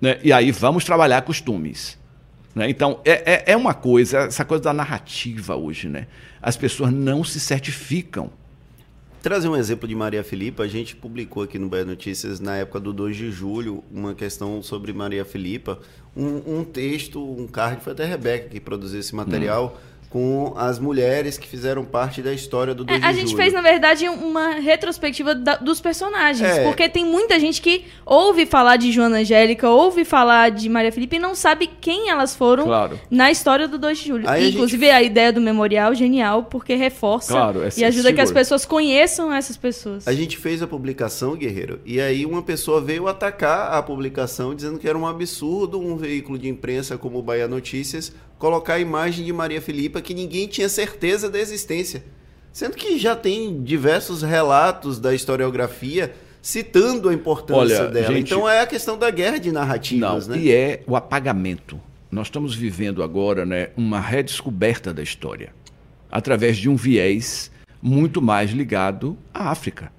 [0.00, 0.18] né?
[0.22, 1.98] E aí vamos trabalhar costumes.
[2.54, 2.68] Né?
[2.68, 6.06] Então, é, é, é uma coisa, essa coisa da narrativa hoje, né?
[6.40, 8.30] As pessoas não se certificam.
[9.22, 12.80] Trazer um exemplo de Maria Filipa, a gente publicou aqui no Bahia Notícias, na época
[12.80, 15.78] do 2 de julho, uma questão sobre Maria Filipa,
[16.16, 19.78] um, um texto, um card, foi até a Rebeca que produziu esse material.
[19.88, 23.50] Hum com as mulheres que fizeram parte da história do 2 é, A gente fez,
[23.50, 26.46] na verdade, uma retrospectiva da, dos personagens.
[26.46, 26.64] É.
[26.64, 31.16] Porque tem muita gente que ouve falar de Joana Angélica, ouve falar de Maria Felipe
[31.16, 33.00] e não sabe quem elas foram claro.
[33.10, 34.28] na história do 2 de julho.
[34.28, 35.02] E, inclusive, a, gente...
[35.02, 39.56] a, ideia do memorial genial, porque reforça claro, e ajuda que as pessoas conheçam essas
[39.56, 40.06] pessoas.
[40.06, 44.78] A gente fez a publicação, Guerreiro, e aí uma pessoa veio atacar a publicação dizendo
[44.78, 48.12] que era um absurdo um veículo de imprensa como o Bahia Notícias
[48.42, 52.02] colocar a imagem de Maria Filipa que ninguém tinha certeza da existência.
[52.52, 56.12] Sendo que já tem diversos relatos da historiografia
[56.42, 58.12] citando a importância Olha, dela.
[58.12, 60.42] Gente, então é a questão da guerra de narrativas, não, né?
[60.42, 61.80] E é o apagamento.
[62.10, 65.54] Nós estamos vivendo agora né, uma redescoberta da história
[66.10, 67.48] através de um viés
[67.80, 69.92] muito mais ligado à África,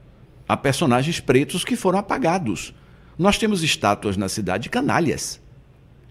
[0.45, 2.75] a personagens pretos que foram apagados.
[3.17, 5.41] Nós temos estátuas na cidade de canalhas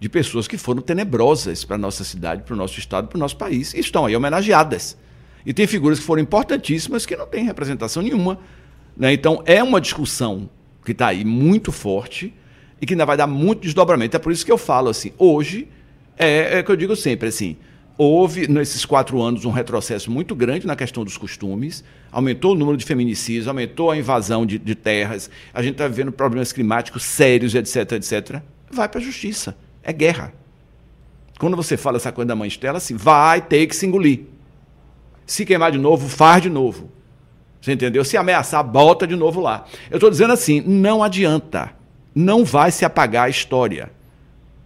[0.03, 3.21] de pessoas que foram tenebrosas para a nossa cidade, para o nosso estado, para o
[3.21, 4.99] nosso país, e estão aí homenageadas.
[5.47, 8.41] E tem figuras que foram importantíssimas que não têm representação nenhuma.
[8.97, 9.13] Né?
[9.13, 10.51] Então, é uma discussão
[10.85, 12.35] que está aí muito forte
[12.81, 14.17] e que ainda vai dar muito desdobramento.
[14.17, 15.69] É por isso que eu falo assim, hoje,
[16.19, 17.57] é, é que eu digo sempre assim,
[17.97, 22.77] houve nesses quatro anos um retrocesso muito grande na questão dos costumes, aumentou o número
[22.77, 27.55] de feminicídios, aumentou a invasão de, de terras, a gente está vivendo problemas climáticos sérios,
[27.55, 28.43] etc, etc.
[28.69, 29.57] Vai para a justiça.
[29.83, 30.33] É guerra.
[31.39, 34.21] Quando você fala essa coisa da mãe Estela, assim, vai ter que se engolir.
[35.27, 36.91] Se queimar de novo, faz de novo.
[37.61, 38.05] Você entendeu?
[38.05, 39.65] Se ameaçar, volta de novo lá.
[39.91, 41.73] Eu estou dizendo assim, não adianta.
[42.15, 43.91] Não vai se apagar a história.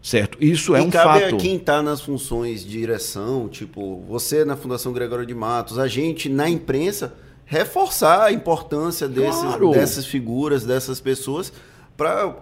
[0.03, 0.39] Certo?
[0.41, 1.35] Isso é e um cabe fato.
[1.35, 5.89] A quem está nas funções de direção, tipo, você na Fundação Gregório de Matos, a
[5.89, 7.15] gente na imprensa,
[7.45, 9.73] reforçar a importância desses, claro.
[9.73, 11.53] dessas figuras, dessas pessoas,
[11.97, 12.37] para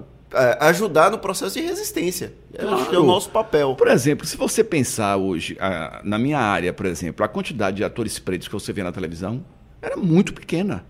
[0.61, 2.33] ajudar no processo de resistência.
[2.55, 2.77] Claro.
[2.77, 3.75] Acho que é o nosso papel.
[3.75, 5.57] Por exemplo, se você pensar hoje,
[6.03, 9.45] na minha área, por exemplo, a quantidade de atores pretos que você vê na televisão
[9.81, 10.85] era muito pequena.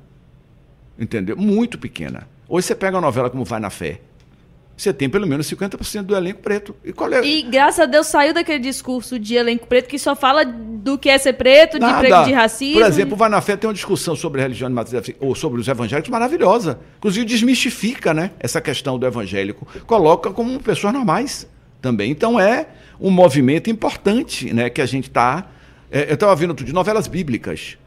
[0.98, 1.36] Entendeu?
[1.36, 2.28] Muito pequena.
[2.48, 4.00] Hoje você pega uma novela como Vai na Fé
[4.76, 6.74] você tem pelo menos 50% do elenco preto.
[6.84, 7.24] E, qual é?
[7.24, 11.08] e graças a Deus saiu daquele discurso de elenco preto que só fala do que
[11.08, 11.86] é ser preto, de,
[12.26, 12.80] de racismo.
[12.80, 15.34] Por exemplo, o Vai na Fé tem uma discussão sobre a religião de matriz ou
[15.34, 16.80] sobre os evangélicos maravilhosa.
[16.98, 19.66] Inclusive desmistifica né, essa questão do evangélico.
[19.86, 21.46] Coloca como pessoas normais
[21.80, 22.10] também.
[22.10, 22.66] Então é
[23.00, 25.46] um movimento importante né, que a gente está.
[25.90, 27.78] É, eu estava vendo outro de novelas bíblicas.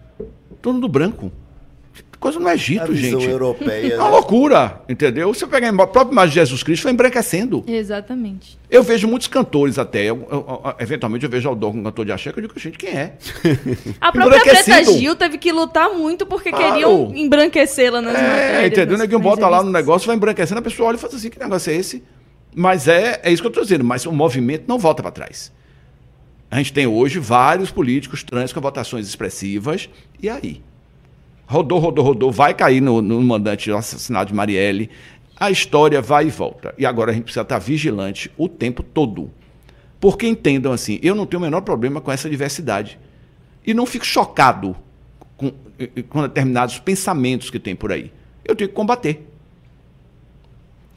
[0.62, 1.32] Todo mundo branco.
[2.20, 3.30] Coisa no Egito, a visão gente.
[3.30, 3.94] europeia.
[3.94, 4.10] É uma né?
[4.10, 5.32] loucura, entendeu?
[5.32, 7.64] Você pegar a própria imagem de Jesus Cristo, foi embranquecendo.
[7.68, 8.58] Exatamente.
[8.70, 10.04] Eu vejo muitos cantores até.
[10.04, 12.60] Eu, eu, eu, eventualmente eu vejo Aldor com um cantor de axé, que eu digo,
[12.60, 13.14] gente, quem é?
[14.02, 16.74] a própria Preta Gil teve que lutar muito porque claro.
[16.74, 18.72] queriam embranquecê-la nas é, matérias.
[18.72, 18.96] entendeu?
[18.96, 21.40] O neguinho bota lá no negócio, vai embranquecendo, a pessoa olha e fala assim, que
[21.40, 22.04] negócio é esse?
[22.56, 25.52] Mas é, é isso que eu estou dizendo, mas o movimento não volta para trás.
[26.50, 29.88] A gente tem hoje vários políticos trans com votações expressivas,
[30.20, 30.64] e aí?
[31.48, 34.90] Rodou, rodou, rodou, vai cair no, no mandante do assassinato de Marielle.
[35.40, 36.76] A história vai e volta.
[36.78, 39.32] E agora a gente precisa estar vigilante o tempo todo.
[40.00, 43.00] Porque entendam assim, eu não tenho o menor problema com essa diversidade.
[43.66, 44.76] E não fico chocado
[45.38, 45.52] com,
[46.10, 48.12] com determinados pensamentos que tem por aí.
[48.44, 49.26] Eu tenho que combater.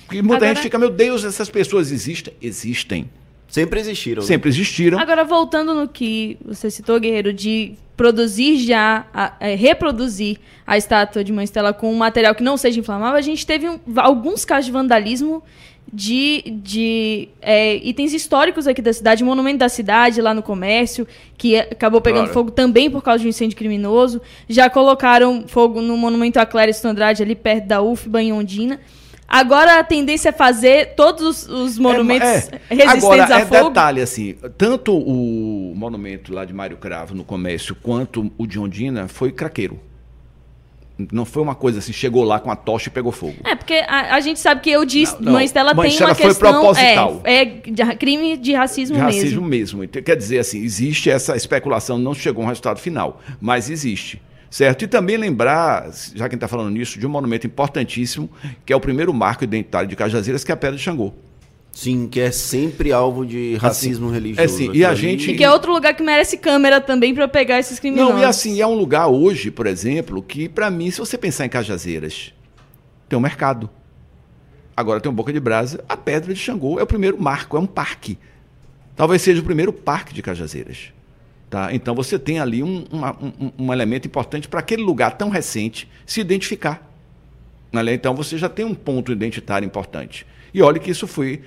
[0.07, 0.55] Porque muita agora...
[0.55, 2.35] gente fica, meu Deus, essas pessoas existem?
[2.43, 3.09] Existem.
[3.51, 4.23] Sempre existiram.
[4.23, 4.27] Né?
[4.27, 4.99] Sempre existiram.
[4.99, 11.23] Agora, voltando no que você citou, Guerreiro, de produzir já, a, é, reproduzir a estátua
[11.23, 14.45] de Mãe Estela com um material que não seja inflamável, a gente teve um, alguns
[14.45, 15.43] casos de vandalismo
[15.93, 21.57] de, de é, itens históricos aqui da cidade, monumento da cidade lá no comércio, que
[21.57, 22.35] acabou pegando claro.
[22.35, 24.23] fogo também por causa de um incêndio criminoso.
[24.49, 28.81] Já colocaram fogo no monumento a Clériston Andrade, ali perto da UFBA, em Ondina.
[29.31, 32.75] Agora a tendência é fazer todos os monumentos é, é.
[32.75, 33.69] resistentes Agora, a é fogo.
[33.69, 39.07] detalhe assim, tanto o monumento lá de Mário Cravo no comércio quanto o de Ondina
[39.07, 39.79] foi craqueiro.
[41.13, 43.37] Não foi uma coisa assim, chegou lá com a tocha e pegou fogo.
[43.45, 46.11] É, porque a, a gente sabe que eu disse, não, não, Mãe Estela tem Estela
[46.11, 46.53] uma foi questão...
[46.53, 47.21] Proposital.
[47.23, 49.79] É, é de, crime de racismo, de racismo mesmo.
[49.79, 50.03] mesmo.
[50.03, 54.21] Quer dizer assim, existe essa especulação, não chegou a um resultado final, mas existe.
[54.51, 54.85] Certo?
[54.85, 58.29] E também lembrar, já quem está falando nisso, de um monumento importantíssimo,
[58.67, 61.13] que é o primeiro marco identitário de Cajazeiras, que é a Pedra de Xangô.
[61.73, 64.55] Sim, que é sempre alvo de assim, racismo assim, religioso.
[64.55, 65.31] É sim, e a gente...
[65.31, 68.13] E que é outro lugar que merece câmera também para pegar esses criminosos.
[68.13, 71.47] Não, e assim, é um lugar hoje, por exemplo, que para mim, se você pensar
[71.47, 72.35] em Cajazeiras,
[73.09, 73.71] tem um mercado.
[74.77, 77.61] Agora tem um Boca de Brasa, a Pedra de Xangô é o primeiro marco, é
[77.61, 78.19] um parque.
[78.97, 80.93] Talvez seja o primeiro parque de Cajazeiras.
[81.51, 81.75] Tá?
[81.75, 85.89] Então você tem ali um, uma, um, um elemento importante para aquele lugar tão recente
[86.07, 86.89] se identificar.
[87.73, 87.93] Né?
[87.93, 90.25] Então você já tem um ponto identitário importante.
[90.55, 91.41] E olha que isso foi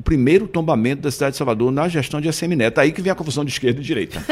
[0.00, 2.78] o primeiro tombamento da cidade de Salvador na gestão de ACM Neto.
[2.78, 4.24] Aí que vem a confusão de esquerda e direita.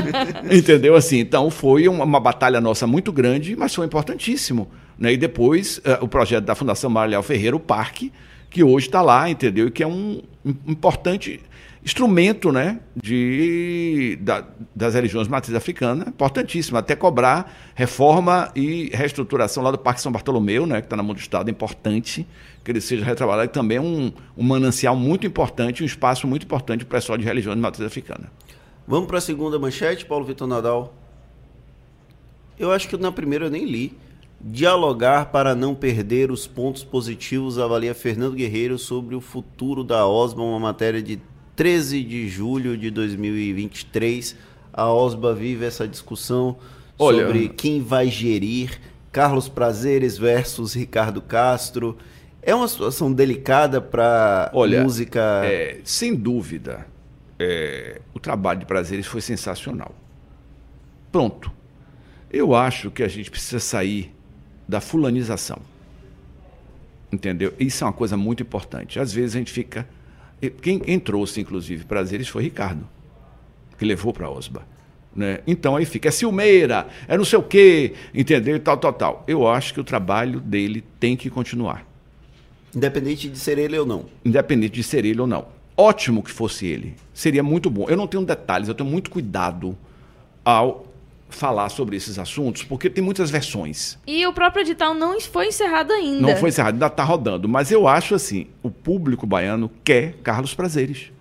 [0.50, 0.96] Entendeu?
[0.96, 4.68] Assim, então foi uma, uma, batalha nossa muito grande, mas foi importantíssimo.
[4.98, 5.12] Né?
[5.12, 8.10] E depois uh, o projeto da Fundação Marilhau Ferreira, o parque,
[8.48, 9.68] que hoje está lá, entendeu?
[9.68, 11.40] E que é um, um importante
[11.86, 19.70] instrumento né, de, da, das religiões matriz africana, importantíssimo, até cobrar reforma e reestruturação lá
[19.70, 22.26] do Parque São Bartolomeu, né, que está na mão do Estado, é importante
[22.64, 26.42] que ele seja retrabalhado, e também é um, um manancial muito importante, um espaço muito
[26.42, 28.32] importante para o pessoal de religiões matriz africana.
[28.84, 30.92] Vamos para a segunda manchete, Paulo Vitor Nadal.
[32.58, 33.96] Eu acho que na primeira eu nem li.
[34.40, 40.42] Dialogar para não perder os pontos positivos, avalia Fernando Guerreiro sobre o futuro da OSMA,
[40.42, 41.20] uma matéria de
[41.56, 44.36] 13 de julho de 2023.
[44.72, 46.58] A OSBA vive essa discussão
[46.98, 48.78] Olha, sobre quem vai gerir
[49.10, 51.96] Carlos Prazeres versus Ricardo Castro.
[52.42, 55.42] É uma situação delicada para música.
[55.44, 56.86] É, sem dúvida,
[57.38, 59.94] é, o trabalho de Prazeres foi sensacional.
[61.10, 61.50] Pronto.
[62.30, 64.14] Eu acho que a gente precisa sair
[64.68, 65.58] da fulanização.
[67.10, 67.54] Entendeu?
[67.58, 69.00] Isso é uma coisa muito importante.
[69.00, 69.88] Às vezes a gente fica
[70.60, 72.86] quem, quem trouxe, inclusive, prazeres foi Ricardo,
[73.78, 74.66] que levou para Osba.
[75.14, 75.40] Né?
[75.46, 78.60] Então aí fica, é Silmeira, é não sei o quê, entendeu?
[78.60, 79.24] Tal, tal, tal.
[79.26, 81.86] Eu acho que o trabalho dele tem que continuar.
[82.74, 84.04] Independente de ser ele ou não.
[84.22, 85.46] Independente de ser ele ou não.
[85.74, 86.94] Ótimo que fosse ele.
[87.14, 87.86] Seria muito bom.
[87.88, 89.76] Eu não tenho detalhes, eu tenho muito cuidado
[90.44, 90.86] ao
[91.28, 93.98] falar sobre esses assuntos, porque tem muitas versões.
[94.06, 96.20] E o próprio edital não foi encerrado ainda.
[96.20, 97.48] Não foi encerrado, ainda está rodando.
[97.48, 101.12] Mas eu acho assim, o público baiano quer Carlos Prazeres.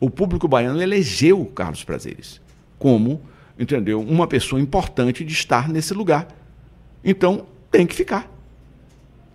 [0.00, 2.42] O público baiano elegeu Carlos Prazeres
[2.84, 3.22] como,
[3.58, 6.28] entendeu, uma pessoa importante de estar nesse lugar.
[7.02, 8.30] Então, tem que ficar.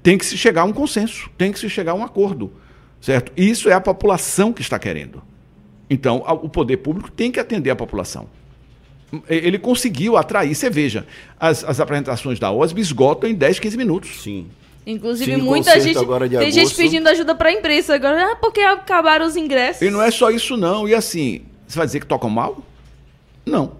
[0.03, 2.53] Tem que se chegar a um consenso, tem que se chegar a um acordo,
[3.01, 3.31] certo?
[3.35, 5.23] Isso é a população que está querendo.
[5.89, 8.27] Então, o poder público tem que atender a população
[9.27, 10.55] ele conseguiu atrair.
[10.55, 11.05] Você veja,
[11.39, 14.21] as, as apresentações da OSB esgotam em 10, 15 minutos.
[14.21, 14.47] Sim.
[14.85, 15.99] Inclusive, Sim, muita gente.
[15.99, 16.51] Tem agosto.
[16.51, 19.81] gente pedindo ajuda para a imprensa agora, ah, porque acabaram os ingressos.
[19.81, 20.87] E não é só isso, não.
[20.87, 22.63] E assim, você vai dizer que tocam mal?
[23.45, 23.73] Não.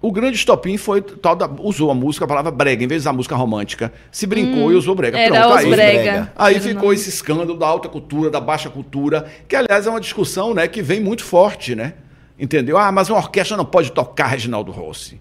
[0.00, 3.12] O grande estopim foi tal da, usou a música, a palavra brega, em vez usar
[3.12, 5.18] música romântica, se brincou hum, e usou brega.
[5.18, 6.32] Era Pronto, aí, brega.
[6.36, 10.54] aí ficou esse escândalo da alta cultura, da baixa cultura, que aliás é uma discussão,
[10.54, 11.94] né, que vem muito forte, né?
[12.38, 12.78] Entendeu?
[12.78, 15.20] Ah, mas uma orquestra não pode tocar Reginaldo Rossi.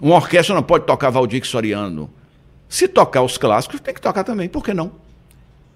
[0.00, 2.10] Uma orquestra não pode tocar Valdir Soriano.
[2.68, 4.48] Se tocar os clássicos, tem que tocar também.
[4.48, 4.92] Por que não?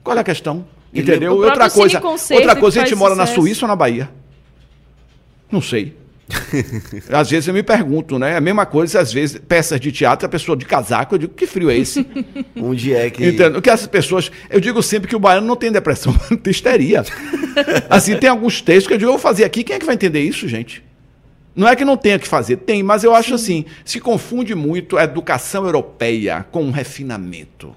[0.03, 0.67] Qual é a questão?
[0.93, 1.35] Entendeu?
[1.37, 3.33] Outra coisa, outra coisa, a gente mora sucesso.
[3.33, 4.11] na Suíça ou na Bahia?
[5.51, 5.97] Não sei.
[7.13, 8.37] às vezes eu me pergunto, né?
[8.37, 11.47] A mesma coisa, às vezes, peças de teatro, a pessoa de casaco, eu digo, que
[11.47, 12.07] frio é esse?
[12.57, 13.27] Onde é que.
[13.27, 13.61] Entendo.
[13.61, 14.31] Que essas pessoas.
[14.49, 16.13] Eu digo sempre que o baiano não tem depressão,
[16.43, 17.05] tem histeria.
[17.91, 19.95] assim, tem alguns textos que eu digo, eu vou fazer aqui, quem é que vai
[19.95, 20.83] entender isso, gente?
[21.55, 23.35] Não é que não tenha que fazer, tem, mas eu acho Sim.
[23.35, 27.75] assim, se confunde muito a educação europeia com um refinamento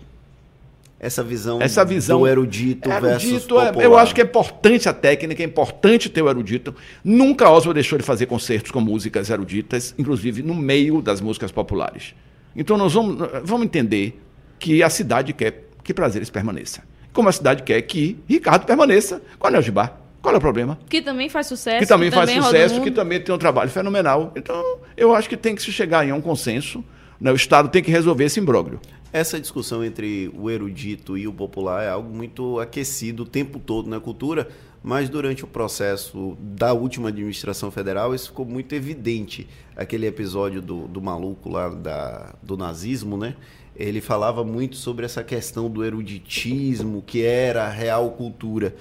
[0.99, 3.77] essa visão, essa visão do erudito, erudito versus popular.
[3.77, 6.75] É, eu acho que é importante a técnica, é importante ter o erudito.
[7.03, 12.15] Nunca Oswald deixou de fazer concertos com músicas eruditas, inclusive no meio das músicas populares.
[12.55, 14.19] Então nós vamos, vamos entender
[14.57, 16.83] que a cidade quer que Prazeres permaneça.
[17.13, 20.01] Como a cidade quer que Ricardo permaneça com Anel Bar.
[20.21, 20.77] Qual é o problema?
[20.89, 21.79] Que também faz sucesso.
[21.79, 24.33] Que também que faz também sucesso, que também tem um trabalho fenomenal.
[24.35, 26.83] Então, eu acho que tem que se chegar em um consenso.
[27.19, 27.31] Né?
[27.31, 28.79] O Estado tem que resolver esse imbróglio.
[29.11, 33.89] Essa discussão entre o erudito e o popular é algo muito aquecido o tempo todo
[33.89, 34.49] na cultura,
[34.83, 39.47] mas durante o processo da última administração federal isso ficou muito evidente.
[39.75, 43.35] Aquele episódio do, do maluco lá da, do nazismo, né?
[43.75, 48.75] Ele falava muito sobre essa questão do eruditismo, que era a real cultura.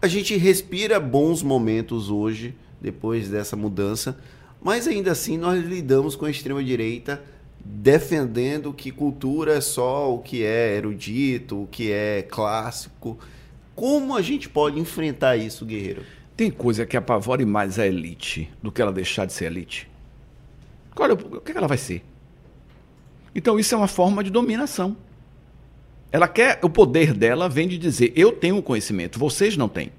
[0.00, 4.18] A gente respira bons momentos hoje, depois dessa mudança,
[4.60, 7.22] mas ainda assim nós lidamos com a extrema-direita
[7.64, 13.18] defendendo que cultura é só o que é erudito, o que é clássico.
[13.74, 16.02] Como a gente pode enfrentar isso, guerreiro?
[16.36, 19.88] Tem coisa que apavore mais a elite do que ela deixar de ser elite.
[20.96, 22.04] Olha, o que ela vai ser?
[23.34, 24.96] Então isso é uma forma de dominação.
[26.10, 29.90] Ela quer, o poder dela vem de dizer: eu tenho o conhecimento, vocês não têm.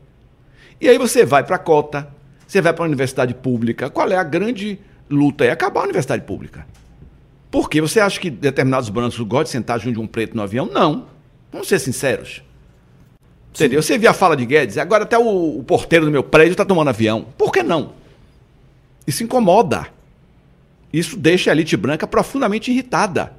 [0.80, 2.14] E aí você vai para a cota,
[2.48, 3.90] você vai para a universidade pública.
[3.90, 5.46] Qual é a grande luta?
[5.46, 6.68] É acabar a universidade pública.
[7.54, 7.80] Por quê?
[7.80, 10.66] Você acha que determinados brancos gostam de sentar junto de um preto no avião?
[10.66, 11.06] Não.
[11.52, 12.42] Vamos ser sinceros.
[13.52, 13.80] Entendeu?
[13.80, 16.66] Você via a fala de Guedes, agora até o, o porteiro do meu prédio está
[16.66, 17.28] tomando avião.
[17.38, 17.94] Por que não?
[19.06, 19.86] Isso incomoda.
[20.92, 23.34] Isso deixa a elite branca profundamente irritada.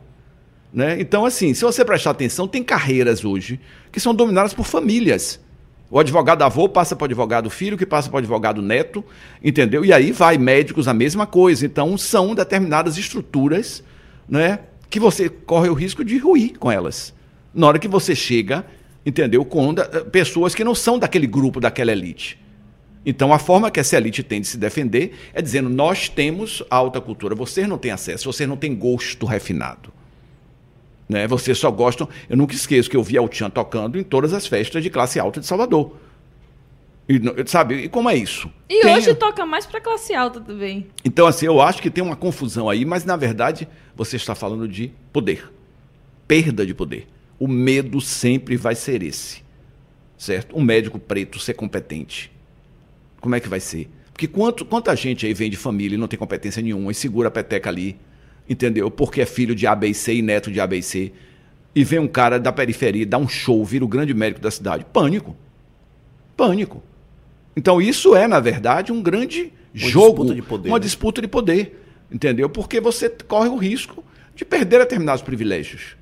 [0.73, 1.01] Né?
[1.01, 3.59] Então, assim, se você prestar atenção, tem carreiras hoje
[3.91, 5.41] que são dominadas por famílias.
[5.91, 9.05] O advogado avô passa para o advogado filho, que passa para o advogado neto,
[9.43, 9.85] entendeu?
[9.85, 11.67] E aí vai médicos a mesma coisa.
[11.67, 13.83] Então, são determinadas estruturas
[14.29, 14.61] né,
[14.91, 17.15] que você corre o risco de ruir com elas.
[17.53, 18.65] Na hora que você chega,
[19.05, 19.45] entendeu?
[19.45, 19.75] Com
[20.11, 22.39] pessoas que não são daquele grupo, daquela elite.
[23.07, 27.01] Então, a forma que essa elite tem de se defender é dizendo: nós temos alta
[27.01, 29.93] cultura, vocês não têm acesso, vocês não têm gosto refinado.
[31.09, 31.27] Né?
[31.27, 32.09] Vocês só gostam.
[32.29, 35.39] Eu nunca esqueço que eu vi Altian tocando em todas as festas de classe alta
[35.39, 35.97] de Salvador.
[37.09, 37.85] E, sabe?
[37.85, 38.51] E como é isso?
[38.69, 38.95] E tem...
[38.95, 40.87] hoje toca mais para classe alta também.
[41.05, 44.67] Então, assim, eu acho que tem uma confusão aí, mas na verdade você está falando
[44.67, 45.53] de poder.
[46.27, 47.07] Perda de poder.
[47.39, 49.45] O medo sempre vai ser esse.
[50.17, 50.57] Certo?
[50.57, 52.33] Um médico preto ser competente
[53.25, 53.89] como é que vai ser?
[54.13, 57.29] Porque quanto, quanta gente aí vem de família e não tem competência nenhuma e segura
[57.29, 57.97] a peteca ali,
[58.47, 58.91] entendeu?
[58.91, 61.11] Porque é filho de ABC e neto de ABC.
[61.75, 64.85] E vem um cara da periferia, dá um show, vira o grande médico da cidade.
[64.93, 65.35] Pânico.
[66.37, 66.83] Pânico.
[67.57, 70.83] Então isso é, na verdade, um grande uma jogo, disputa de poder, uma né?
[70.83, 72.49] disputa de poder, entendeu?
[72.49, 75.97] Porque você corre o risco de perder determinados privilégios,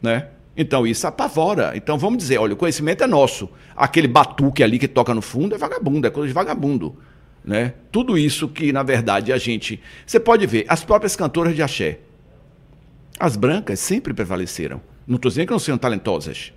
[0.00, 0.28] né?
[0.56, 1.72] Então isso apavora.
[1.74, 3.48] Então vamos dizer, olha, o conhecimento é nosso.
[3.76, 6.96] Aquele batuque ali que toca no fundo é vagabundo, é coisa de vagabundo.
[7.44, 7.74] Né?
[7.92, 9.80] Tudo isso que, na verdade, a gente.
[10.06, 11.98] Você pode ver, as próprias cantoras de axé.
[13.18, 14.80] As brancas sempre prevaleceram.
[15.06, 16.52] Não estou dizendo que não sejam talentosas.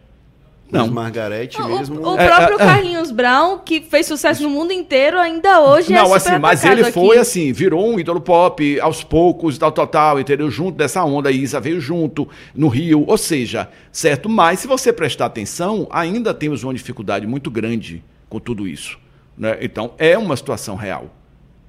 [0.71, 0.87] Não.
[0.87, 2.01] Margarete mesmo.
[2.01, 5.61] O, o é, próprio é, é, Carlinhos Brown, que fez sucesso no mundo inteiro, ainda
[5.61, 6.91] hoje não, é Não, assim, mas ele aqui.
[6.91, 10.51] foi assim, virou um ídolo pop aos poucos, tal, tal, tal, entendeu?
[10.51, 14.27] Junto dessa onda, a Isa veio junto no Rio, ou seja, certo?
[14.27, 18.99] Mas se você prestar atenção, ainda temos uma dificuldade muito grande com tudo isso.
[19.37, 19.57] Né?
[19.61, 21.13] Então, é uma situação real.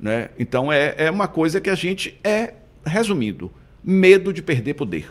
[0.01, 0.31] Né?
[0.39, 3.51] Então, é, é uma coisa que a gente é, resumindo,
[3.83, 5.09] medo de perder poder.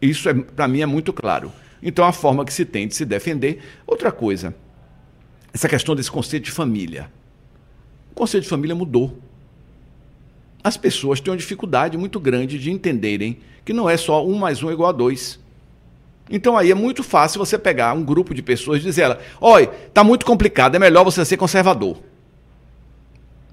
[0.00, 1.52] Isso, é, para mim, é muito claro.
[1.82, 3.62] Então, a forma que se tem de se defender.
[3.86, 4.54] Outra coisa,
[5.52, 7.10] essa questão desse conceito de família.
[8.12, 9.18] O conceito de família mudou.
[10.62, 14.62] As pessoas têm uma dificuldade muito grande de entenderem que não é só um mais
[14.62, 15.40] um igual a dois.
[16.30, 20.04] Então aí é muito fácil você pegar um grupo de pessoas e dizer olha, tá
[20.04, 21.98] muito complicado, é melhor você ser conservador.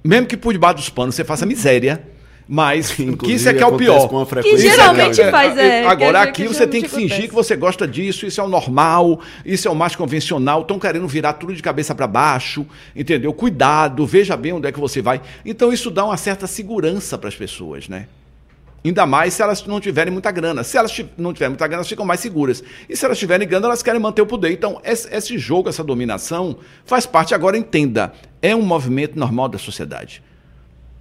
[0.04, 2.08] Mesmo que por debaixo dos panos você faça miséria,
[2.52, 4.10] mas que isso é que é o pior.
[4.42, 5.86] Que geralmente é, faz é.
[5.86, 9.68] Agora aqui você tem que fingir que você gosta disso, isso é o normal, isso
[9.68, 10.62] é o mais convencional.
[10.62, 13.32] Estão querendo virar tudo de cabeça para baixo, entendeu?
[13.34, 15.22] Cuidado, veja bem onde é que você vai.
[15.46, 18.08] Então isso dá uma certa segurança para as pessoas, né?
[18.84, 20.64] Ainda mais se elas não tiverem muita grana.
[20.64, 22.64] Se elas não tiverem muita grana, elas ficam mais seguras.
[22.88, 24.52] E se elas tiverem grana, elas querem manter o poder.
[24.52, 27.36] Então, esse jogo, essa dominação, faz parte.
[27.36, 30.24] Agora, entenda, é um movimento normal da sociedade.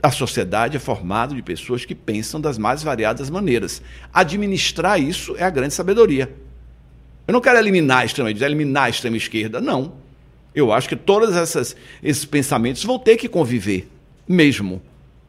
[0.01, 3.83] A sociedade é formada de pessoas que pensam das mais variadas maneiras.
[4.15, 6.33] Administrar isso é a grande sabedoria.
[7.27, 9.95] Eu não quero eliminar a extrema direita, eliminar a extrema esquerda, não.
[10.55, 13.89] Eu acho que todos essas, esses pensamentos vão ter que conviver,
[14.27, 14.81] mesmo.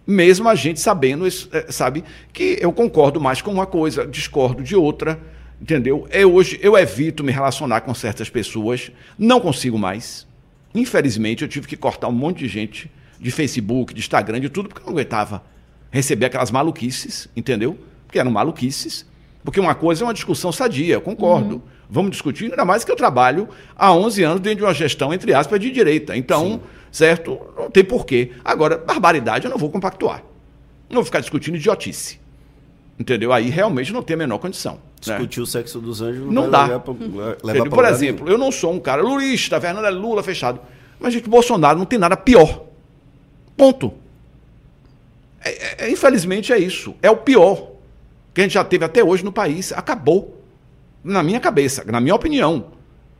[0.05, 4.75] Mesmo a gente sabendo, é, sabe, que eu concordo mais com uma coisa, discordo de
[4.75, 5.19] outra,
[5.59, 6.07] entendeu?
[6.11, 10.27] Eu hoje eu evito me relacionar com certas pessoas, não consigo mais.
[10.73, 12.89] Infelizmente, eu tive que cortar um monte de gente
[13.19, 15.43] de Facebook, de Instagram, de tudo, porque eu não aguentava
[15.91, 17.77] receber aquelas maluquices, entendeu?
[18.05, 19.05] Porque eram maluquices.
[19.43, 21.55] Porque uma coisa é uma discussão sadia, eu concordo.
[21.55, 21.61] Uhum.
[21.89, 25.33] Vamos discutir, ainda mais que eu trabalho há 11 anos dentro de uma gestão, entre
[25.33, 26.15] aspas, de direita.
[26.15, 26.61] Então, Sim.
[26.91, 27.39] certo?
[27.57, 28.31] Não tem porquê.
[28.45, 30.23] Agora, barbaridade eu não vou compactuar.
[30.87, 32.19] Não vou ficar discutindo idiotice.
[32.99, 33.31] Entendeu?
[33.31, 34.73] Aí realmente não tem a menor condição.
[34.73, 34.79] Né?
[34.99, 35.43] Discutir né?
[35.43, 36.79] o sexo dos anjos não, não dá.
[36.79, 36.93] Pra,
[37.43, 38.35] levar Por exemplo, nenhum.
[38.35, 40.59] eu não sou um cara lulista, Fernando é Lula fechado.
[40.99, 42.68] Mas, gente, Bolsonaro não tem nada pior
[43.59, 43.93] Ponto.
[45.43, 46.95] É, é, é, infelizmente é isso.
[47.01, 47.71] É o pior
[48.33, 49.73] que a gente já teve até hoje no país.
[49.73, 50.41] Acabou.
[51.03, 52.71] Na minha cabeça, na minha opinião.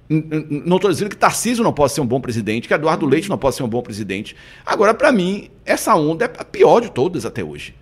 [0.10, 3.38] Não estou dizendo que Tarcísio não pode ser um bom presidente, que Eduardo Leite não
[3.38, 4.34] pode ser um bom presidente.
[4.66, 7.76] Agora, para mim, essa onda é a pior de todas até hoje.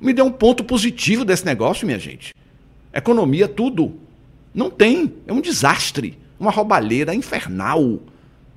[0.00, 2.32] Me dê um ponto positivo desse negócio, minha gente.
[2.94, 3.94] Economia, tudo.
[4.54, 5.14] Não tem.
[5.26, 6.16] É um desastre.
[6.38, 7.98] Uma roubalheira infernal.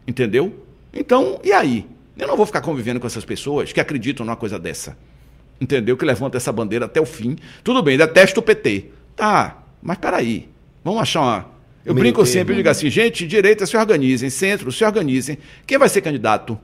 [0.07, 0.53] Entendeu?
[0.93, 1.87] Então, e aí?
[2.21, 4.95] Eu não vou ficar convivendo com essas pessoas que acreditam numa coisa dessa.
[5.59, 5.97] Entendeu?
[5.97, 7.35] Que levantam essa bandeira até o fim.
[7.63, 8.91] Tudo bem, detesto o PT.
[9.15, 10.47] Tá, mas peraí.
[10.83, 11.51] Vamos achar uma.
[11.83, 15.39] Eu Meio brinco sempre, eu digo assim, gente, direita se organizem, centro se organizem.
[15.65, 16.59] Quem vai ser candidato?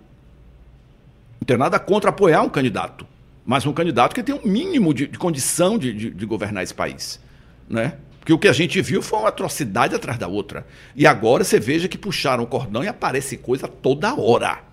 [1.42, 3.08] Não tenho nada contra apoiar um candidato,
[3.44, 6.74] mas um candidato que tem um mínimo de, de condição de, de, de, governar esse
[6.74, 7.20] país.
[7.68, 7.96] Né?
[8.20, 10.68] Porque o que a gente viu foi uma atrocidade atrás da outra.
[10.96, 14.67] E agora você veja que puxaram o cordão e aparece coisa toda hora.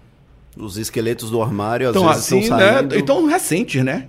[0.57, 2.73] Os esqueletos do armário, às então, vezes, assim, estão né?
[2.75, 2.97] saindo...
[2.97, 4.09] Então, recentes, né?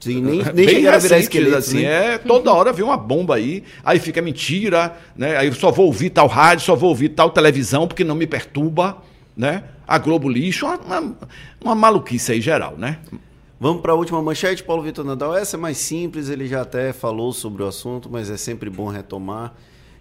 [0.00, 2.14] Sim, nem, nem Bem chegaram a virar assim, né?
[2.14, 5.36] é, toda hora vem uma bomba aí, aí fica mentira, né?
[5.36, 8.98] Aí só vou ouvir tal rádio, só vou ouvir tal televisão, porque não me perturba,
[9.36, 9.64] né?
[9.86, 11.16] A Globo lixo, uma, uma,
[11.62, 12.98] uma maluquice aí geral, né?
[13.58, 15.36] Vamos para a última manchete, Paulo Vitor Nadal.
[15.36, 18.88] Essa é mais simples, ele já até falou sobre o assunto, mas é sempre bom
[18.88, 19.54] retomar.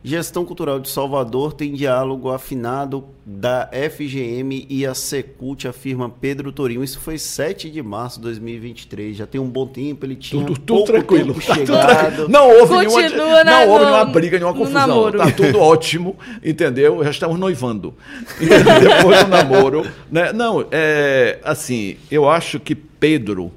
[0.05, 6.83] Gestão Cultural de Salvador tem diálogo afinado da FGM e a Secult, afirma Pedro Torinho.
[6.83, 9.15] Isso foi 7 de março de 2023.
[9.15, 11.33] Já tem um bom tempo, ele tinha Tudo, tudo pouco tranquilo.
[11.33, 12.27] tempo Tá tudo tranquilo.
[12.29, 15.11] Não houve nenhuma, Continua, né, não houve no- nenhuma briga, nenhuma confusão.
[15.13, 17.01] Tá tudo ótimo, entendeu?
[17.05, 17.93] Já estamos noivando.
[18.37, 19.89] Depois do namoro.
[20.11, 20.33] Né?
[20.33, 23.53] Não, é assim, eu acho que Pedro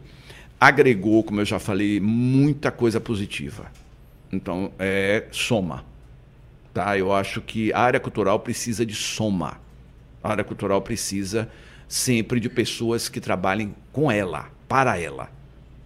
[0.61, 3.66] agregou, como eu já falei, muita coisa positiva.
[4.32, 5.84] Então, é soma.
[6.77, 6.99] Tá?
[6.99, 9.59] Eu acho que a área cultural precisa de soma.
[10.22, 11.49] A área cultural precisa
[11.89, 15.31] sempre de pessoas que trabalhem com ela, para ela.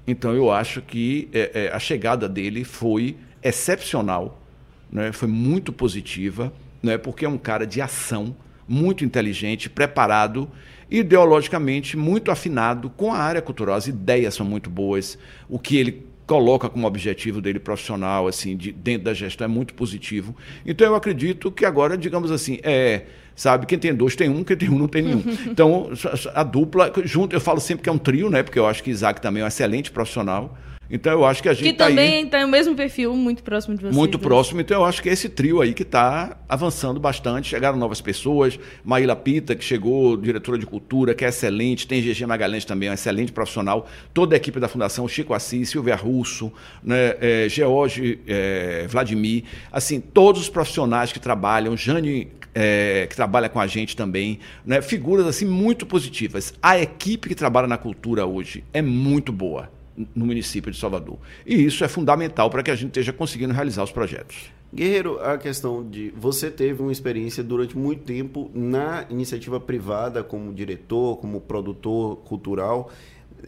[0.05, 4.43] Então eu acho que é, é, a chegada dele foi excepcional,
[4.91, 5.12] né?
[5.12, 6.99] foi muito positiva, né?
[6.99, 8.34] porque é um cara de ação,
[8.66, 10.51] muito inteligente, preparado,
[10.91, 13.76] ideologicamente muito afinado com a área cultural.
[13.76, 15.16] As ideias são muito boas,
[15.49, 19.74] o que ele coloca como objetivo dele profissional, assim, de, dentro da gestão, é muito
[19.74, 20.36] positivo.
[20.64, 24.56] Então eu acredito que agora, digamos assim, é, sabe, quem tem dois tem um, quem
[24.56, 25.24] tem um não tem nenhum.
[25.50, 25.90] Então
[26.32, 28.44] a dupla, junto, eu falo sempre que é um trio, né?
[28.44, 30.56] Porque eu acho que Isaac também é um excelente profissional.
[30.91, 33.76] Então eu acho que a gente Que tá também tem o mesmo perfil, muito próximo
[33.76, 33.95] de vocês.
[33.95, 34.24] muito né?
[34.24, 34.61] próximo.
[34.61, 37.49] Então eu acho que é esse trio aí que está avançando bastante.
[37.49, 38.59] Chegaram novas pessoas.
[38.84, 41.86] Maíla Pita, que chegou, diretora de cultura, que é excelente.
[41.86, 43.88] Tem GG Magalhães também, um excelente profissional.
[44.12, 49.45] Toda a equipe da Fundação, Chico Assis, Silvia Russo, né, é, George é, Vladimir.
[49.70, 54.82] Assim, todos os profissionais que trabalham, Jane é, que trabalha com a gente também, né?
[54.82, 56.53] figuras assim muito positivas.
[56.61, 59.70] A equipe que trabalha na cultura hoje é muito boa
[60.14, 61.18] no município de Salvador.
[61.47, 64.51] E isso é fundamental para que a gente esteja conseguindo realizar os projetos.
[64.72, 70.53] Guerreiro, a questão de você teve uma experiência durante muito tempo na iniciativa privada como
[70.55, 72.91] diretor, como produtor cultural,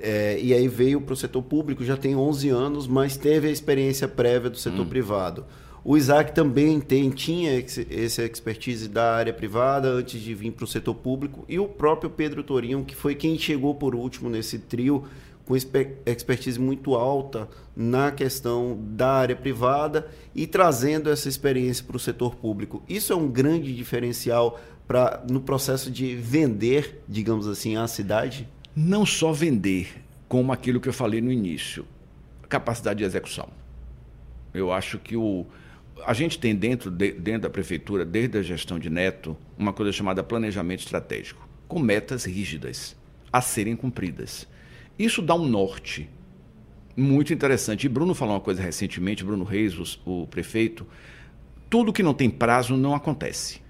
[0.01, 3.51] é, e aí veio para o setor público, já tem 11 anos, mas teve a
[3.51, 5.45] experiência prévia do setor privado.
[5.84, 10.64] O Isaac também tem, tinha esse- essa expertise da área privada antes de vir para
[10.64, 14.59] o setor público, e o próprio Pedro Torinho, que foi quem chegou por último nesse
[14.59, 15.05] trio,
[15.45, 22.01] com expertise muito alta na questão da área privada e trazendo essa experiência para o
[22.01, 22.82] setor público.
[22.88, 28.49] Isso é um grande diferencial pra, no processo de vender, digamos assim, a cidade?
[28.74, 31.84] Não só vender, como aquilo que eu falei no início,
[32.49, 33.49] capacidade de execução.
[34.55, 35.47] Eu acho que o,
[36.07, 39.90] a gente tem dentro, de- dentro da prefeitura, desde a gestão de Neto, uma coisa
[39.93, 42.95] chamada planejamento estratégico, com metas rígidas
[43.32, 44.47] a serem cumpridas.
[44.99, 46.09] Isso dá um norte
[46.97, 47.84] muito interessante.
[47.84, 50.86] E Bruno falou uma coisa recentemente, Bruno Reis, o, o prefeito,
[51.68, 53.61] tudo que não tem prazo não acontece.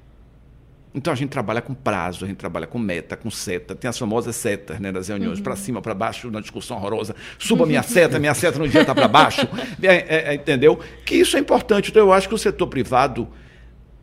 [0.94, 3.74] Então a gente trabalha com prazo, a gente trabalha com meta, com seta.
[3.74, 7.16] Tem as famosas setas né, das reuniões, para cima, para baixo, na discussão horrorosa.
[7.38, 9.48] Suba minha seta, minha seta no dia está para baixo.
[9.82, 10.78] É, é, é, entendeu?
[11.04, 11.90] Que isso é importante.
[11.90, 13.28] Então eu acho que o setor privado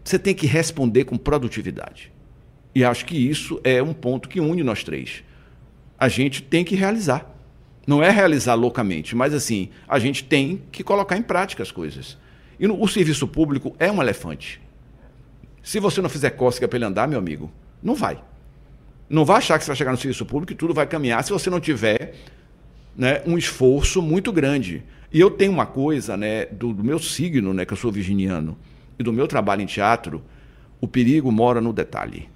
[0.04, 2.12] você tem que responder com produtividade.
[2.74, 5.24] E acho que isso é um ponto que une nós três.
[6.00, 7.30] A gente tem que realizar.
[7.86, 12.18] Não é realizar loucamente, mas assim, a gente tem que colocar em prática as coisas.
[12.60, 14.62] E no- o serviço público é um elefante.
[15.64, 18.20] Se você não fizer cócega para ele andar, meu amigo, não vai.
[19.10, 21.32] Não vai achar que você vai chegar no serviço público e tudo vai caminhar se
[21.32, 22.14] você não tiver
[22.95, 24.84] né, um esforço muito grande.
[25.12, 28.56] E eu tenho uma coisa né, do, do meu signo, né, que eu sou virginiano,
[29.00, 30.24] e do meu trabalho em teatro,
[30.80, 32.30] o perigo mora no detalhe.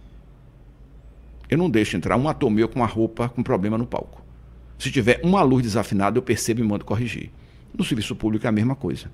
[1.49, 4.23] Eu não deixo entrar um ator meu com uma roupa com problema no palco.
[4.77, 7.31] Se tiver uma luz desafinada, eu percebo e mando corrigir.
[7.77, 9.11] No serviço público é a mesma coisa.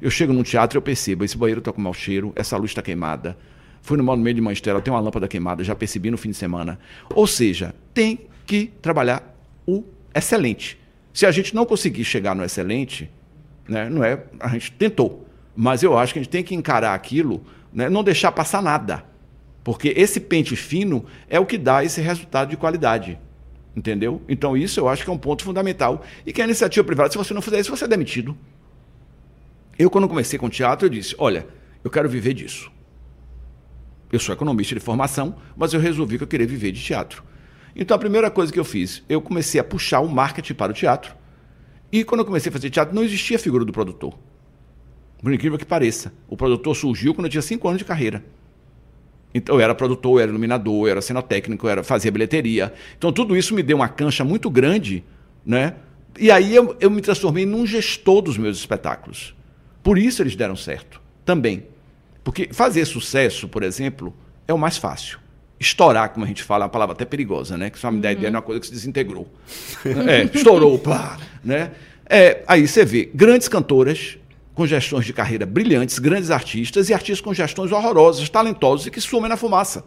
[0.00, 2.70] Eu chego num teatro e eu percebo, esse banheiro está com mau cheiro, essa luz
[2.70, 3.36] está queimada.
[3.80, 6.78] Fui no monumento de Manstela, tem uma lâmpada queimada, já percebi no fim de semana.
[7.14, 9.34] Ou seja, tem que trabalhar
[9.66, 9.84] o
[10.14, 10.78] excelente.
[11.12, 13.10] Se a gente não conseguir chegar no excelente,
[13.68, 15.26] né, não é, a gente tentou.
[15.54, 17.42] Mas eu acho que a gente tem que encarar aquilo,
[17.72, 19.04] né, não deixar passar nada.
[19.66, 23.18] Porque esse pente fino é o que dá esse resultado de qualidade.
[23.74, 24.22] Entendeu?
[24.28, 26.04] Então, isso eu acho que é um ponto fundamental.
[26.24, 28.38] E que a iniciativa privada, se você não fizer isso, você é demitido.
[29.76, 31.48] Eu, quando comecei com teatro, eu disse: olha,
[31.82, 32.70] eu quero viver disso.
[34.12, 37.24] Eu sou economista de formação, mas eu resolvi que eu queria viver de teatro.
[37.74, 40.74] Então, a primeira coisa que eu fiz, eu comecei a puxar o marketing para o
[40.76, 41.12] teatro.
[41.90, 44.16] E quando eu comecei a fazer teatro, não existia a figura do produtor.
[45.20, 46.12] Por incrível que pareça.
[46.28, 48.22] O produtor surgiu quando eu tinha cinco anos de carreira.
[49.36, 52.72] Então, eu era produtor, eu era iluminador, eu era cenotécnico, eu era, fazia bilheteria.
[52.96, 55.04] Então, tudo isso me deu uma cancha muito grande,
[55.44, 55.74] né?
[56.18, 59.34] E aí eu, eu me transformei num gestor dos meus espetáculos.
[59.82, 61.64] Por isso eles deram certo, também.
[62.24, 64.14] Porque fazer sucesso, por exemplo,
[64.48, 65.18] é o mais fácil.
[65.60, 67.68] Estourar, como a gente fala, é uma palavra até perigosa, né?
[67.68, 68.14] Que só me dá uhum.
[68.14, 69.30] ideia de uma coisa que se desintegrou.
[70.08, 71.72] é, estourou, pá, né?
[72.08, 74.18] É, aí você vê grandes cantoras
[74.56, 79.00] com gestões de carreira brilhantes, grandes artistas e artistas com gestões horrorosas, talentosos e que
[79.02, 79.84] sumem na fumaça.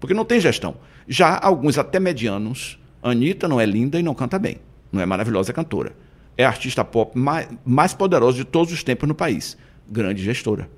[0.00, 0.76] Porque não tem gestão.
[1.06, 4.56] Já alguns até medianos, Anitta não é linda e não canta bem.
[4.90, 5.92] Não é maravilhosa cantora.
[6.38, 9.58] É a artista pop mais, mais poderosa de todos os tempos no país.
[9.86, 10.70] Grande gestora.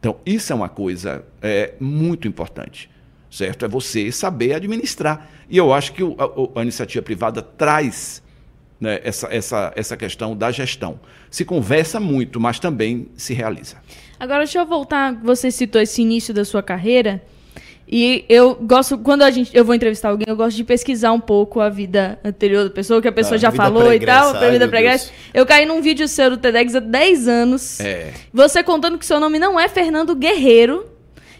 [0.00, 2.88] Então, isso é uma coisa é, muito importante.
[3.30, 3.66] Certo?
[3.66, 5.28] É você saber administrar.
[5.50, 8.22] E eu acho que o, a, a iniciativa privada traz
[8.80, 11.00] né, essa, essa, essa questão da gestão.
[11.30, 13.76] Se conversa muito, mas também se realiza.
[14.18, 15.14] Agora, deixa eu voltar.
[15.22, 17.22] Você citou esse início da sua carreira.
[17.88, 21.20] E eu gosto, quando a gente, eu vou entrevistar alguém, eu gosto de pesquisar um
[21.20, 24.50] pouco a vida anterior da pessoa, que a pessoa ah, já falou e tal, a
[24.50, 25.12] vida pregressa.
[25.32, 27.78] Eu caí num vídeo seu do TEDx há 10 anos.
[27.78, 28.12] É.
[28.32, 30.84] Você contando que seu nome não é Fernando Guerreiro,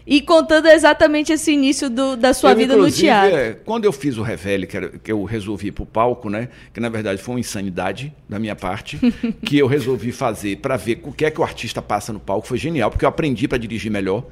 [0.09, 3.35] e contando exatamente esse início do, da sua eu, vida no teatro.
[3.35, 6.29] É, quando eu fiz o Revele, que, era, que eu resolvi ir para o palco,
[6.29, 8.97] né, que na verdade foi uma insanidade da minha parte,
[9.43, 12.47] que eu resolvi fazer para ver o que é que o artista passa no palco,
[12.47, 14.25] foi genial, porque eu aprendi para dirigir melhor.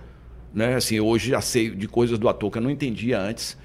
[0.54, 0.76] Né?
[0.76, 3.58] Assim, hoje já sei de coisas do ator que eu não entendia antes.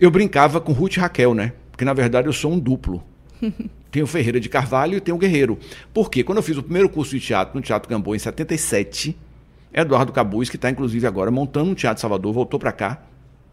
[0.00, 1.52] Eu brincava com Ruth e Raquel, né?
[1.70, 3.04] Porque na verdade eu sou um duplo.
[3.92, 5.56] Tenho Ferreira de Carvalho e tenho Guerreiro.
[5.92, 6.24] Por quê?
[6.24, 9.16] Quando eu fiz o primeiro curso de teatro no Teatro Gamboa em 77,
[9.74, 13.02] Eduardo Cabuz, que está inclusive agora montando um teatro em Salvador, voltou para cá,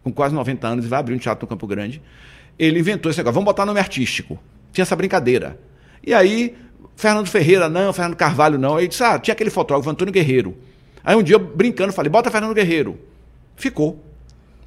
[0.04, 2.00] com quase 90 anos, e vai abrir um teatro no Campo Grande.
[2.58, 4.38] Ele inventou esse negócio, vamos botar nome artístico.
[4.72, 5.58] Tinha essa brincadeira.
[6.04, 6.54] E aí,
[6.94, 8.76] Fernando Ferreira não, Fernando Carvalho não.
[8.76, 10.56] Aí disse, ah, tinha aquele fotógrafo, Antônio Guerreiro.
[11.04, 12.98] Aí um dia, brincando, falei, bota Fernando Guerreiro.
[13.56, 14.02] Ficou.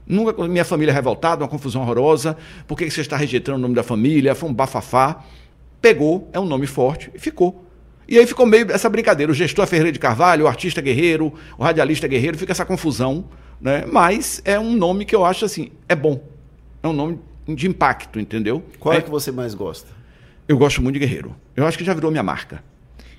[0.06, 2.38] Nunca, minha família revoltada, uma confusão horrorosa.
[2.68, 4.36] Por que você está rejeitando o nome da família?
[4.36, 5.24] Foi um bafafá.
[5.82, 7.65] Pegou, é um nome forte e ficou.
[8.08, 9.32] E aí ficou meio essa brincadeira.
[9.32, 13.26] O gestor é Ferreira de Carvalho, o artista guerreiro, o radialista guerreiro, fica essa confusão.
[13.60, 13.86] Né?
[13.92, 16.24] Mas é um nome que eu acho assim, é bom.
[16.84, 18.64] É um nome de impacto, entendeu?
[18.80, 19.88] Qual é, é que você mais gosta?
[20.48, 21.36] Eu gosto muito de guerreiro.
[21.56, 22.64] Eu acho que já virou minha marca.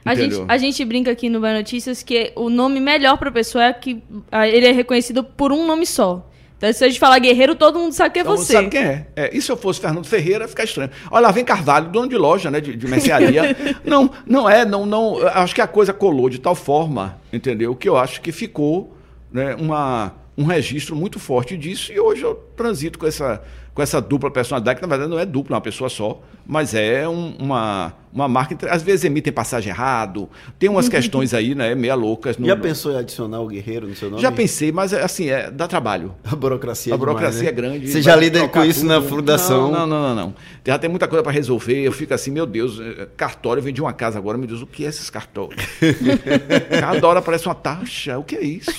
[0.05, 3.33] A gente, a gente brinca aqui no Vai Notícias que o nome melhor para a
[3.33, 4.01] pessoa é que
[4.33, 6.31] ele é reconhecido por um nome só.
[6.57, 8.55] Então, se a gente falar guerreiro, todo mundo sabe quem é todo você.
[8.55, 9.07] Mundo sabe quem é.
[9.15, 9.37] é.
[9.37, 10.91] E se eu fosse Fernando Ferreira, fica estranho.
[11.11, 12.61] Olha lá, vem Carvalho, dono de loja, né?
[12.61, 13.55] De, de mercearia.
[13.85, 15.19] não, não é, não, não.
[15.29, 17.77] Acho que a coisa colou de tal forma, entendeu?
[17.77, 18.97] Que eu acho que ficou
[19.31, 21.93] né, uma, um registro muito forte disso.
[21.93, 23.43] E hoje eu transito com essa,
[23.75, 26.75] com essa dupla personalidade, que na verdade não é dupla, é uma pessoa só, mas
[26.75, 30.27] é um, uma uma marca, às vezes emitem passagem errado,
[30.59, 32.39] tem umas questões aí, né, meia loucas.
[32.39, 34.23] No, Já pensou em adicionar o Guerreiro no seu nome?
[34.23, 36.15] Já pensei, mas assim, é, dá trabalho.
[36.25, 37.69] A burocracia A burocracia demais, né?
[37.69, 37.93] é grande.
[37.93, 38.89] Você já lida com isso tudo.
[38.89, 39.71] na fundação?
[39.71, 40.35] Não, não, não, não,
[40.65, 43.83] Já tem muita coisa para resolver, eu fico assim, meu Deus, é, cartório, eu vendi
[43.83, 45.63] uma casa agora, me diz, o que é esses cartórios?
[46.81, 48.71] Cada hora parece uma taxa, o que é isso?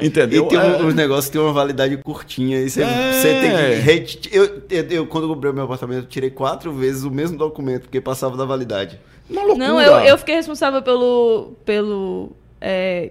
[0.00, 0.46] Entendeu?
[0.46, 3.12] E tem um, os negócios que tem uma validade curtinha, e você, é...
[3.12, 4.34] você tem que...
[4.34, 7.82] Eu, eu, eu, quando comprei o meu apartamento, eu tirei quatro vezes o mesmo documento,
[7.82, 9.00] porque passava da validade validade.
[9.28, 9.68] Uma loucura.
[9.68, 13.10] Não, eu, eu fiquei responsável pelo, pelo é,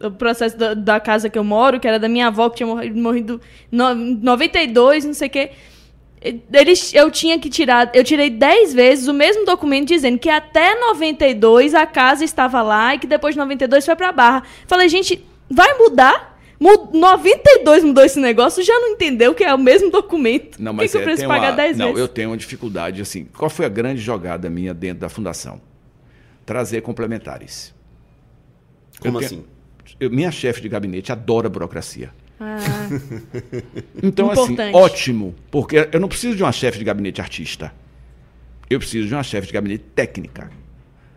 [0.00, 2.66] o processo da, da, casa que eu moro, que era da minha avó, que tinha
[2.66, 3.40] morrido, morrido
[3.70, 5.50] no, 92, não sei o quê.
[6.52, 10.74] Eles, eu tinha que tirar, eu tirei 10 vezes o mesmo documento dizendo que até
[10.80, 14.42] 92 a casa estava lá e que depois de 92 foi para Barra.
[14.66, 16.35] Falei, gente, vai mudar?
[16.58, 20.60] 92 mudou esse negócio, já não entendeu que é o mesmo documento.
[20.60, 21.98] Não, mas Por que, é, que eu preciso pagar uma, 10 não, vezes?
[21.98, 23.26] Não, eu tenho uma dificuldade, assim.
[23.36, 25.60] Qual foi a grande jogada minha dentro da fundação?
[26.44, 27.74] Trazer complementares.
[29.00, 29.44] Como eu assim?
[30.00, 32.10] eu, minha chefe de gabinete adora burocracia.
[32.40, 32.58] Ah,
[34.02, 34.60] então, assim, importante.
[34.60, 35.34] assim, ótimo.
[35.50, 37.72] Porque eu não preciso de uma chefe de gabinete artista.
[38.68, 40.50] Eu preciso de uma chefe de gabinete técnica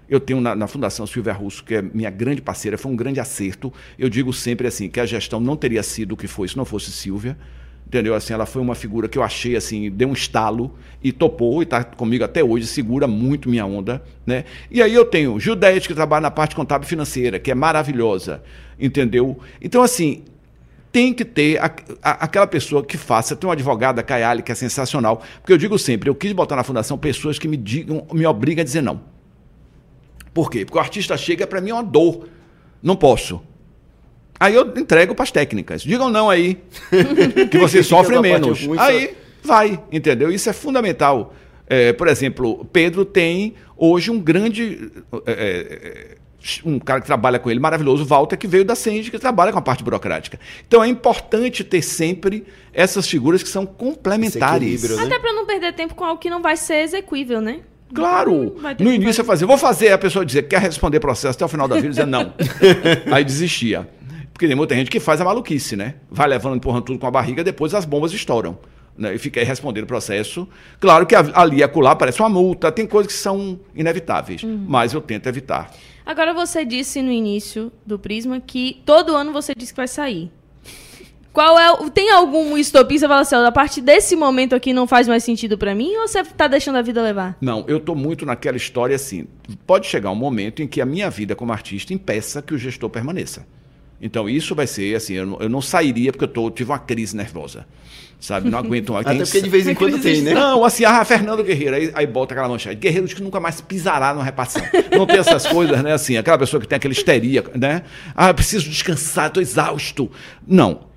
[0.10, 3.20] eu tenho na, na, Fundação Silvia Russo, que é minha grande parceira, foi um grande
[3.20, 3.72] acerto.
[3.98, 6.66] Eu digo sempre assim, que a gestão não teria sido o que foi se não
[6.66, 7.38] fosse Silvia.
[7.86, 8.14] Entendeu?
[8.14, 11.64] Assim, ela foi uma figura que eu achei assim, deu um estalo e topou e
[11.64, 14.46] está comigo até hoje, segura muito minha onda, né?
[14.70, 18.44] E aí eu tenho Judete que trabalha na parte contábil financeira, que é maravilhosa,
[18.80, 19.40] entendeu?
[19.60, 20.22] Então assim,
[20.92, 21.66] tem que ter a,
[22.04, 23.36] a, aquela pessoa que faça.
[23.36, 25.24] Tem uma advogada, Caiali, que é sensacional.
[25.42, 28.62] Porque eu digo sempre, eu quis botar na fundação pessoas que me digam, me obrigam
[28.62, 29.02] a dizer não.
[30.40, 30.64] Por quê?
[30.64, 32.30] Porque o artista chega, para mim é uma dor.
[32.82, 33.42] Não posso.
[34.40, 35.82] Aí eu entrego para as técnicas.
[35.82, 36.58] Digam não aí,
[37.52, 38.66] que você sofre menos.
[38.78, 40.32] Aí vai, entendeu?
[40.32, 41.34] Isso é fundamental.
[41.68, 44.90] É, por exemplo, Pedro tem hoje um grande.
[45.26, 46.18] É, é
[46.64, 49.60] um cara que trabalha com ele maravilhoso, Walter, que veio da CEND, que trabalha com
[49.60, 50.40] a parte burocrática.
[50.66, 54.90] Então é importante ter sempre essas figuras que são complementares.
[54.90, 55.04] Né?
[55.04, 57.60] Até para não perder tempo com algo que não vai ser execuível, né?
[57.94, 58.56] Claro.
[58.80, 61.68] No início eu fazia, vou fazer, a pessoa dizia, quer responder processo até o final
[61.68, 61.90] da vida?
[61.90, 62.34] Dizia, não.
[63.12, 63.90] Aí desistia.
[64.32, 65.96] Porque tem muita gente que faz a maluquice, né?
[66.10, 68.58] Vai levando, empurrando tudo com a barriga, depois as bombas estouram.
[68.98, 69.16] Né?
[69.16, 70.48] E fica aí respondendo o processo.
[70.80, 74.66] Claro que ali e acolá parece uma multa, tem coisas que são inevitáveis, uhum.
[74.68, 75.72] mas eu tento evitar.
[76.06, 80.32] Agora você disse no início do Prisma que todo ano você disse que vai sair.
[81.32, 85.08] Qual é tem algum estopim você fala assim, a partir desse momento aqui não faz
[85.08, 87.38] mais sentido para mim ou você tá deixando a vida levar?
[87.40, 89.28] Não, eu tô muito naquela história assim.
[89.66, 92.90] Pode chegar um momento em que a minha vida como artista impeça que o gestor
[92.90, 93.46] permaneça.
[94.02, 96.80] Então isso vai ser assim, eu não, eu não sairia porque eu tô, tive uma
[96.80, 97.66] crise nervosa.
[98.20, 98.50] Sabe?
[98.50, 99.06] Não aguento mais.
[99.08, 100.34] Até porque de vez em quando tem, né?
[100.34, 102.76] Não, assim, ah, Fernando Guerreiro, aí, aí bota aquela manchete.
[102.76, 104.62] Guerreiro que nunca mais pisará numa repassão.
[104.92, 105.94] Não tem essas coisas, né?
[105.94, 107.84] Assim, aquela pessoa que tem aquela histeria, né?
[108.14, 110.12] Ah, preciso descansar, tô exausto.
[110.46, 110.89] Não.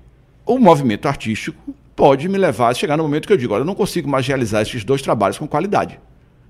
[0.45, 3.65] O movimento artístico pode me levar a chegar no momento que eu digo, olha, eu
[3.65, 5.99] não consigo mais realizar esses dois trabalhos com qualidade.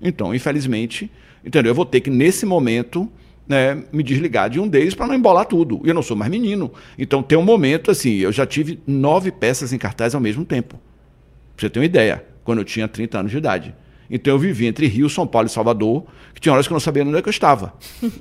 [0.00, 1.10] Então, infelizmente,
[1.44, 1.70] entendeu?
[1.70, 3.10] Eu vou ter que, nesse momento,
[3.46, 5.80] né, me desligar de um deles para não embolar tudo.
[5.84, 6.72] E eu não sou mais menino.
[6.98, 10.80] Então tem um momento assim, eu já tive nove peças em cartaz ao mesmo tempo.
[11.56, 13.74] Pra você ter uma ideia, quando eu tinha 30 anos de idade.
[14.10, 16.04] Então eu vivi entre Rio, São Paulo e Salvador,
[16.34, 17.74] que tinha horas que eu não sabia onde é que eu estava.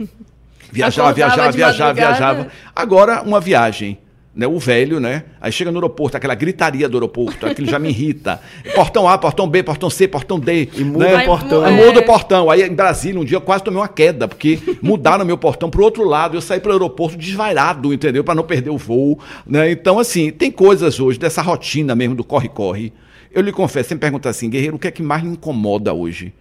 [0.72, 2.48] Viajava, viajava, viajava, viajava.
[2.76, 4.00] Agora, uma viagem
[4.36, 5.26] né, o velho, né?
[5.40, 8.42] Aí chega no aeroporto, aquela gritaria do aeroporto, aquilo já me irrita.
[8.74, 10.70] Portão A, portão B, portão C, portão D.
[10.74, 11.24] E muda né?
[11.24, 11.66] o portão.
[11.66, 11.72] É.
[11.72, 12.50] Muda o portão.
[12.50, 15.80] Aí em Brasília, um dia eu quase tomei uma queda, porque mudaram meu portão para
[15.80, 16.36] o outro lado.
[16.36, 18.24] Eu saí para o aeroporto desvairado, entendeu?
[18.24, 19.20] Para não perder o voo.
[19.46, 19.72] Né?
[19.72, 22.92] Então, assim, tem coisas hoje dessa rotina mesmo do corre-corre.
[23.32, 26.34] Eu lhe confesso, sempre pergunta assim, Guerreiro, o que é que mais me incomoda hoje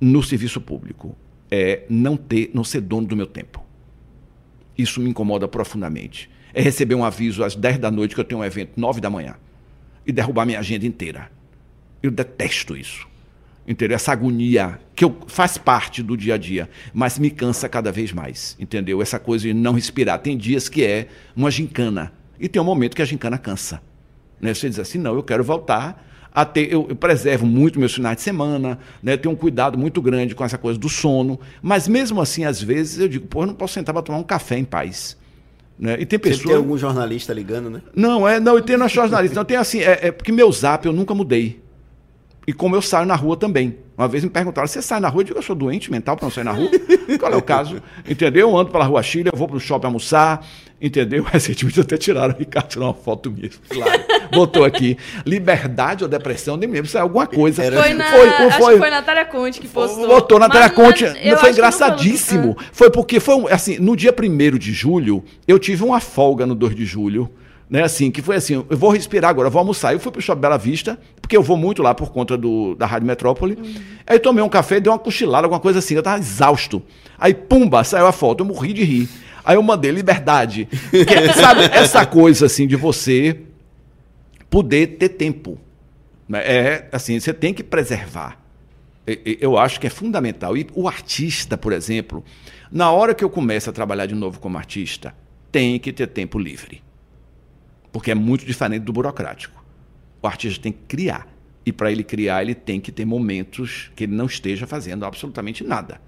[0.00, 1.16] no serviço público?
[1.50, 3.64] É não ter, não ser dono do meu tempo.
[4.78, 8.40] Isso me incomoda profundamente é receber um aviso às 10 da noite que eu tenho
[8.40, 9.34] um evento 9 da manhã
[10.06, 11.30] e derrubar minha agenda inteira.
[12.02, 13.06] Eu detesto isso.
[13.68, 13.94] Entendeu?
[13.94, 18.10] Essa agonia que eu, faz parte do dia a dia, mas me cansa cada vez
[18.10, 18.56] mais.
[18.58, 19.02] Entendeu?
[19.02, 20.18] Essa coisa de não respirar.
[20.20, 22.10] Tem dias que é uma gincana
[22.40, 23.82] e tem um momento que a gincana cansa.
[24.40, 24.54] Né?
[24.54, 26.72] Você diz assim: não, eu quero voltar a ter.
[26.72, 29.14] Eu, eu preservo muito meus finais de semana, né?
[29.18, 32.98] tenho um cuidado muito grande com essa coisa do sono, mas mesmo assim, às vezes,
[32.98, 35.18] eu digo: pô, eu não posso sentar para tomar um café em paz.
[35.78, 35.96] Né?
[36.00, 36.46] E tem pessoas.
[36.46, 37.82] Tem algum jornalista ligando, né?
[37.94, 39.34] Não, é, não, e tem na jornalista.
[39.36, 41.60] Não, tem assim, é, é, porque meu zap eu nunca mudei.
[42.46, 43.76] E como eu saio na rua também.
[43.98, 45.22] Uma vez me perguntaram: você sai na rua?
[45.22, 46.70] Eu digo, eu sou doente mental para não sair na rua.
[47.18, 47.82] Qual é o caso?
[48.08, 48.48] Entendeu?
[48.48, 50.46] Eu ando pela rua Chile, eu vou para o shopping almoçar.
[50.80, 51.22] Entendeu?
[51.30, 53.50] Recentemente até tiraram o Ricardo, tirou uma foto minha.
[53.68, 54.04] Claro.
[54.32, 54.96] Botou aqui.
[55.24, 57.62] Liberdade ou depressão, nem lembro se é alguma coisa.
[57.62, 57.82] Era...
[57.82, 60.06] Foi na, foi, foi, foi, foi Natália Conte que postou.
[60.06, 61.04] Botou Natália Conte.
[61.04, 62.48] Não, foi engraçadíssimo.
[62.48, 66.54] Não foi porque foi assim, no dia 1 de julho, eu tive uma folga no
[66.54, 67.30] 2 de julho
[67.68, 69.92] né, assim, que foi assim, eu vou respirar agora, vou almoçar.
[69.92, 72.86] Eu fui pro Shopping Bela Vista, porque eu vou muito lá por conta do, da
[72.86, 73.54] Rádio Metrópole.
[73.54, 73.74] Uhum.
[74.06, 76.82] Aí tomei um café, dei uma cochilada, alguma coisa assim, eu tava exausto.
[77.18, 79.08] Aí, pumba, saiu a foto, eu morri de rir.
[79.46, 80.66] Aí eu mandei liberdade.
[80.90, 83.42] Que, sabe, essa coisa assim de você
[84.50, 85.56] poder ter tempo.
[86.28, 86.40] Né?
[86.40, 88.42] É assim, você tem que preservar.
[89.06, 90.56] Eu acho que é fundamental.
[90.56, 92.24] E o artista, por exemplo,
[92.72, 95.14] na hora que eu começo a trabalhar de novo como artista,
[95.52, 96.82] tem que ter tempo livre.
[97.92, 99.64] Porque é muito diferente do burocrático.
[100.20, 101.28] O artista tem que criar.
[101.64, 105.62] E para ele criar, ele tem que ter momentos que ele não esteja fazendo absolutamente
[105.62, 106.00] nada.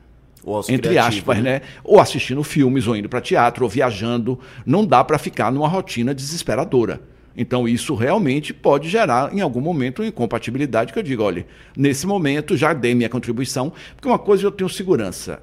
[0.69, 1.43] Entre aspas, né?
[1.43, 1.63] né?
[1.85, 4.39] Ou assistindo filmes, ou indo para teatro, ou viajando.
[4.65, 7.01] Não dá para ficar numa rotina desesperadora.
[7.37, 11.47] Então, isso realmente pode gerar, em algum momento, uma incompatibilidade que eu digo, olha,
[11.77, 15.41] nesse momento já dei minha contribuição, porque uma coisa eu tenho segurança.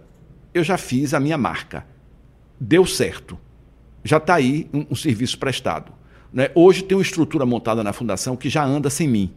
[0.54, 1.86] Eu já fiz a minha marca.
[2.60, 3.38] Deu certo.
[4.04, 5.94] Já está aí um, um serviço prestado.
[6.34, 6.50] Né?
[6.54, 9.32] Hoje tem uma estrutura montada na fundação que já anda sem mim,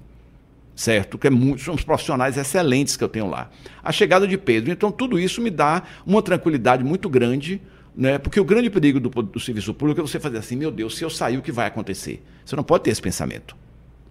[0.78, 1.18] certo?
[1.18, 3.50] Que é muito, são profissionais excelentes que eu tenho lá.
[3.82, 7.60] A chegada de Pedro, então tudo isso me dá uma tranquilidade muito grande,
[7.96, 8.16] né?
[8.16, 11.04] Porque o grande perigo do, do serviço público é você fazer assim, meu Deus, se
[11.04, 12.24] eu sair, o que vai acontecer?
[12.44, 13.56] Você não pode ter esse pensamento.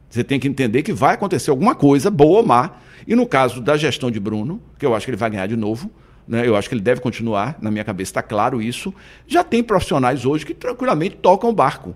[0.09, 2.71] Você tem que entender que vai acontecer alguma coisa, boa ou má.
[3.07, 5.55] E no caso da gestão de Bruno, que eu acho que ele vai ganhar de
[5.55, 5.89] novo,
[6.27, 6.45] né?
[6.45, 8.93] eu acho que ele deve continuar, na minha cabeça está claro isso.
[9.25, 11.95] Já tem profissionais hoje que tranquilamente tocam o barco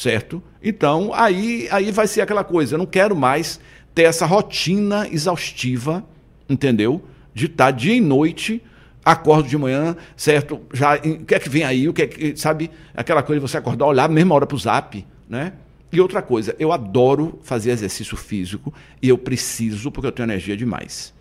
[0.00, 0.42] certo?
[0.62, 3.60] Então, aí, aí vai ser aquela coisa, eu não quero mais
[3.94, 6.04] ter essa rotina exaustiva,
[6.48, 7.02] entendeu?
[7.34, 8.62] De estar dia e noite,
[9.04, 10.60] acordo de manhã, certo?
[10.72, 11.88] Já, o que é que vem aí?
[11.88, 12.70] O que é que, sabe?
[12.94, 15.52] Aquela coisa de você acordar, olhar a mesma hora para o zap, né?
[15.92, 18.72] E outra coisa, eu adoro fazer exercício físico
[19.02, 21.12] e eu preciso porque eu tenho energia demais.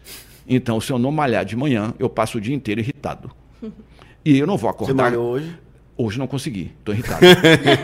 [0.47, 3.31] Então, se eu não malhar de manhã, eu passo o dia inteiro irritado.
[4.25, 5.03] E eu não vou Você acordar.
[5.03, 5.57] malhou hoje?
[5.97, 7.25] Hoje não consegui, tô irritado.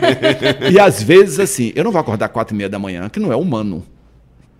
[0.70, 3.32] e às vezes, assim, eu não vou acordar quatro e meia da manhã, que não
[3.32, 3.82] é humano.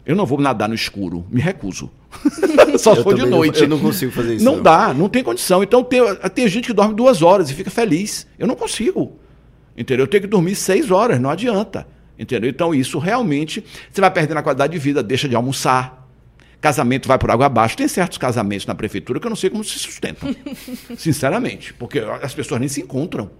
[0.07, 1.91] Eu não vou nadar no escuro, me recuso.
[2.78, 3.62] Só se for de também não- noite.
[3.62, 4.62] eu não consigo fazer isso, Não não.
[4.62, 5.62] dá, não tem condição.
[5.62, 6.01] Então tem,
[6.35, 8.27] tem gente que dorme duas horas e fica feliz.
[8.39, 9.19] Eu não consigo.
[9.77, 10.05] Entendeu?
[10.05, 11.87] Eu tenho que dormir seis horas, não adianta.
[12.19, 12.49] Entendeu?
[12.49, 16.09] Então isso realmente, você vai perdendo a qualidade de vida, deixa de almoçar.
[16.61, 17.77] Casamento vai por água abaixo.
[17.77, 20.35] Tem certos casamentos na prefeitura que eu não sei como se sustentam.
[20.97, 21.74] Sinceramente.
[21.74, 23.31] Porque as pessoas nem se encontram.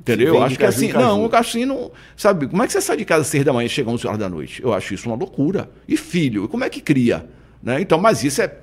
[0.00, 0.34] Entendeu?
[0.34, 2.96] Eu acho que assim, não, eu acho assim, não, sabe, como é que você sai
[2.96, 4.62] de casa às seis da manhã e chega às 11 horas da noite?
[4.62, 5.70] Eu acho isso uma loucura.
[5.86, 7.28] E filho, como é que cria?
[7.62, 7.80] Né?
[7.80, 8.58] Então, mas isso é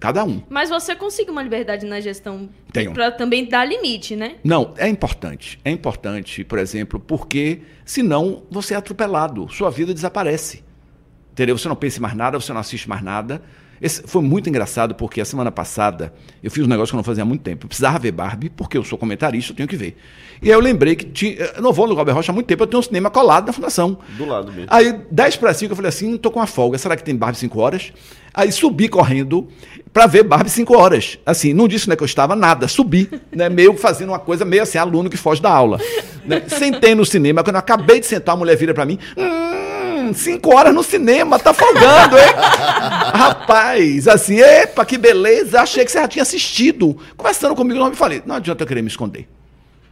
[0.00, 0.42] cada um.
[0.48, 2.48] Mas você consegue uma liberdade na gestão
[2.92, 4.36] pra também dar limite, né?
[4.42, 5.58] Não, é importante.
[5.64, 10.64] É importante, por exemplo, porque senão você é atropelado, sua vida desaparece.
[11.32, 11.56] Entendeu?
[11.56, 13.40] Você não pensa em mais nada, você não assiste mais nada.
[13.80, 17.04] Esse foi muito engraçado porque a semana passada eu fiz um negócio que eu não
[17.04, 17.64] fazia há muito tempo.
[17.64, 19.96] Eu precisava ver Barbie, porque eu sou comentarista, eu tenho que ver.
[20.40, 22.62] E aí eu lembrei que tinha, eu não vou no Galber Rocha há muito tempo,
[22.62, 23.98] eu tenho um cinema colado na fundação.
[24.16, 24.68] Do lado mesmo.
[24.68, 27.38] Aí, 10 para 5, eu falei assim, tô com uma folga, será que tem Barbie
[27.38, 27.92] 5 horas?
[28.32, 29.48] Aí subi correndo
[29.92, 31.18] para ver Barbie 5 horas.
[31.26, 34.62] Assim, não disse né, que eu estava nada, subi, né, meio fazendo uma coisa meio
[34.62, 35.80] assim, aluno que foge da aula.
[36.24, 36.42] Né?
[36.46, 39.47] Sentei no cinema, quando eu acabei de sentar, a mulher vira para mim, hum,
[40.14, 42.32] 5 horas no cinema, tá folgando, hein?
[43.14, 46.96] Rapaz, assim, epa, que beleza, achei que você já tinha assistido.
[47.16, 49.28] Conversando comigo, não me falei, não adianta eu querer me esconder.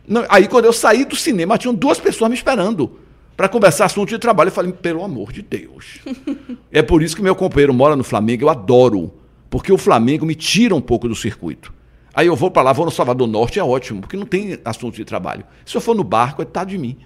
[0.06, 2.98] Não, aí, quando eu saí do cinema, tinham duas pessoas me esperando
[3.36, 4.48] para conversar assunto de trabalho.
[4.48, 5.98] Eu falei, pelo amor de Deus.
[6.70, 9.12] é por isso que meu companheiro mora no Flamengo, eu adoro.
[9.50, 11.72] Porque o Flamengo me tira um pouco do circuito.
[12.14, 14.96] Aí eu vou para lá, vou no Salvador Norte, é ótimo, porque não tem assunto
[14.96, 15.44] de trabalho.
[15.66, 16.96] Se eu for no barco, é coitado de mim.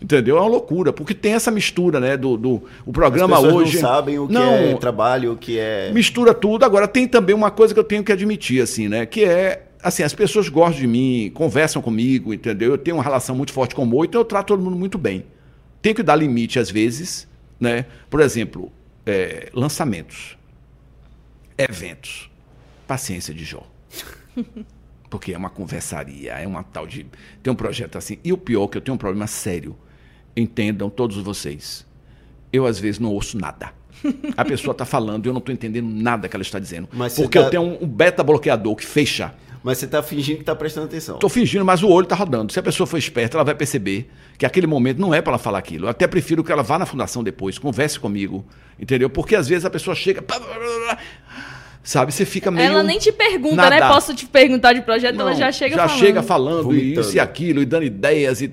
[0.00, 0.38] Entendeu?
[0.38, 2.16] É uma loucura, porque tem essa mistura, né?
[2.16, 3.74] Do, do o programa As hoje.
[3.74, 5.90] não sabem o que Não, é trabalho, o que é...
[5.92, 6.64] mistura tudo.
[6.64, 9.04] Agora tem também uma coisa que eu tenho que admitir, assim, né?
[9.04, 12.72] Que é assim, as pessoas gostam de mim, conversam comigo, entendeu?
[12.72, 14.98] Eu tenho uma relação muito forte com o Mo, então eu trato todo mundo muito
[14.98, 15.24] bem.
[15.82, 17.28] Tenho que dar limite às vezes,
[17.58, 17.86] né?
[18.08, 18.70] Por exemplo,
[19.06, 20.36] é, lançamentos,
[21.56, 22.30] eventos,
[22.86, 23.66] paciência de Jó.
[25.10, 27.04] Porque é uma conversaria, é uma tal de.
[27.42, 28.18] Tem um projeto assim.
[28.22, 29.76] E o pior, que eu tenho um problema sério.
[30.36, 31.86] Entendam todos vocês.
[32.52, 33.72] Eu, às vezes, não ouço nada.
[34.36, 36.88] A pessoa está falando e eu não estou entendendo nada que ela está dizendo.
[36.92, 39.34] Mas porque tá- eu tenho um, beta bloqueador que fecha.
[39.62, 41.16] Mas você tá fingindo que tá prestando atenção.
[41.16, 42.50] Estou fingindo, mas o olho está rodando.
[42.50, 45.38] Se a pessoa for esperta, ela vai perceber que aquele momento não é para ela
[45.38, 45.84] falar aquilo.
[45.84, 48.42] Eu até prefiro que ela vá na fundação depois, converse comigo,
[48.78, 49.10] entendeu?
[49.10, 50.24] Porque às vezes a pessoa chega.
[51.82, 52.66] Sabe, você fica meio.
[52.72, 53.80] Ela nem te pergunta, né?
[53.88, 56.00] Posso te perguntar de projeto, ela Não, já chega já falando.
[56.00, 57.00] chega falando Vomitando.
[57.00, 58.50] isso e aquilo, e dando ideias e.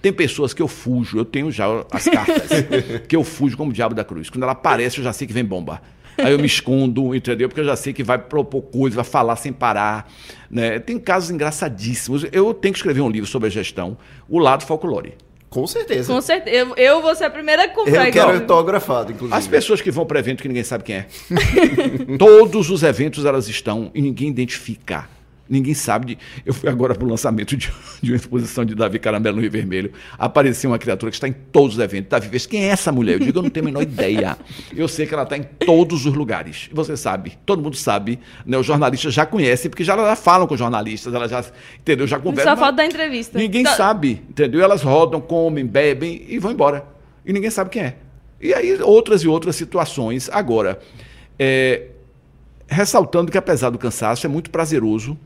[0.00, 2.48] Tem pessoas que eu fujo, eu tenho já as cartas,
[3.08, 4.30] que eu fujo como o diabo da cruz.
[4.30, 5.82] Quando ela aparece, eu já sei que vem bomba.
[6.16, 7.48] Aí eu me escondo, entendeu?
[7.48, 10.10] Porque eu já sei que vai propor coisa, vai falar sem parar.
[10.50, 10.78] Né?
[10.78, 12.26] Tem casos engraçadíssimos.
[12.30, 13.96] Eu tenho que escrever um livro sobre a gestão,
[14.28, 15.14] o lado folclore.
[15.50, 16.12] Com certeza.
[16.12, 16.56] Com certeza.
[16.56, 18.34] Eu, eu vou ser a primeira a Eu comprar quero igual.
[18.36, 19.36] autografado, inclusive.
[19.36, 21.06] As pessoas que vão para evento que ninguém sabe quem é.
[22.16, 25.08] Todos os eventos elas estão e ninguém identifica.
[25.50, 26.06] Ninguém sabe.
[26.06, 26.18] De...
[26.46, 29.50] Eu fui agora para o lançamento de, de uma exposição de Davi Caramelo no Rio
[29.50, 29.92] Vermelho.
[30.16, 32.08] Apareceu uma criatura que está em todos os eventos.
[32.08, 33.14] Davi quem é essa mulher?
[33.14, 34.38] Eu digo, eu não tenho a menor ideia.
[34.74, 36.70] Eu sei que ela está em todos os lugares.
[36.72, 38.20] Você sabe, todo mundo sabe.
[38.46, 38.56] Né?
[38.56, 41.44] Os jornalistas já conhecem, porque já, já falam com os jornalistas, elas já,
[41.78, 42.06] entendeu?
[42.06, 42.54] Já conversam.
[42.54, 43.36] Só falta da entrevista.
[43.36, 44.62] Ninguém sabe, entendeu?
[44.62, 46.84] Elas rodam, comem, bebem e vão embora.
[47.26, 47.96] E ninguém sabe quem é.
[48.40, 50.30] E aí outras e outras situações.
[50.32, 50.78] Agora,
[51.38, 51.88] é,
[52.68, 55.18] ressaltando que apesar do cansaço, é muito prazeroso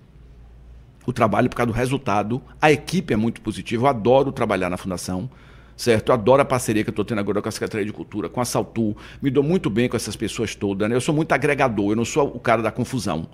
[1.07, 2.41] o trabalho por causa do resultado.
[2.61, 3.85] A equipe é muito positiva.
[3.85, 5.29] Eu adoro trabalhar na fundação.
[5.77, 6.11] Certo?
[6.11, 8.41] Eu adoro a parceria que eu estou tendo agora com a Secretaria de Cultura, com
[8.41, 8.97] a Saltu.
[9.21, 10.89] Me dou muito bem com essas pessoas todas.
[10.89, 10.95] Né?
[10.95, 13.27] Eu sou muito agregador, eu não sou o cara da confusão.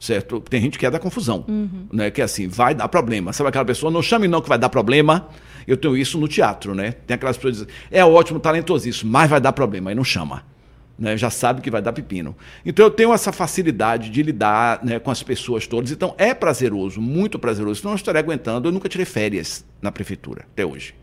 [0.00, 0.40] Certo?
[0.40, 1.44] Tem gente que é da confusão.
[1.92, 2.10] Né?
[2.10, 3.32] Que é assim, vai dar problema.
[3.32, 5.28] Sabe aquela pessoa, não chame não que vai dar problema.
[5.68, 6.92] Eu tenho isso no teatro, né?
[6.92, 9.90] Tem aquelas pessoas que dizem, é ótimo, talentosíssimo, mas vai dar problema.
[9.90, 10.42] Aí não chama
[10.98, 12.36] né, já sabe que vai dar pepino.
[12.64, 15.90] Então eu tenho essa facilidade de lidar né, com as pessoas todas.
[15.90, 17.80] Então é prazeroso, muito prazeroso.
[17.80, 18.68] Senão eu estaria aguentando.
[18.68, 20.94] Eu nunca tirei férias na prefeitura, até hoje.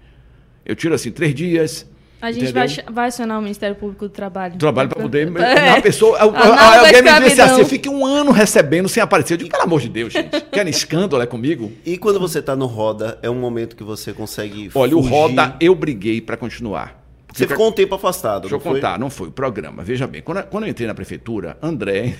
[0.65, 1.89] Eu tiro assim três dias.
[2.21, 4.55] A gente vai, vai acionar o Ministério Público do Trabalho.
[4.55, 5.27] Trabalho para poder.
[5.41, 5.71] É.
[5.71, 8.87] A pessoa, a- a- Análogo à alguém me disse assim: eu fiquei um ano recebendo
[8.87, 9.33] sem aparecer.
[9.33, 10.39] Eu digo, pelo amor de Deus, gente.
[10.51, 11.71] Querem escândalo é comigo?
[11.83, 15.11] E quando você tá no Roda, é um momento que você consegue Olha, o fugir.
[15.11, 17.00] Roda, eu briguei para continuar.
[17.33, 18.73] Você ficou um tempo afastado, Deixa eu foi?
[18.73, 19.83] contar, não foi o programa.
[19.83, 22.15] Veja bem, quando, quando eu entrei na prefeitura, André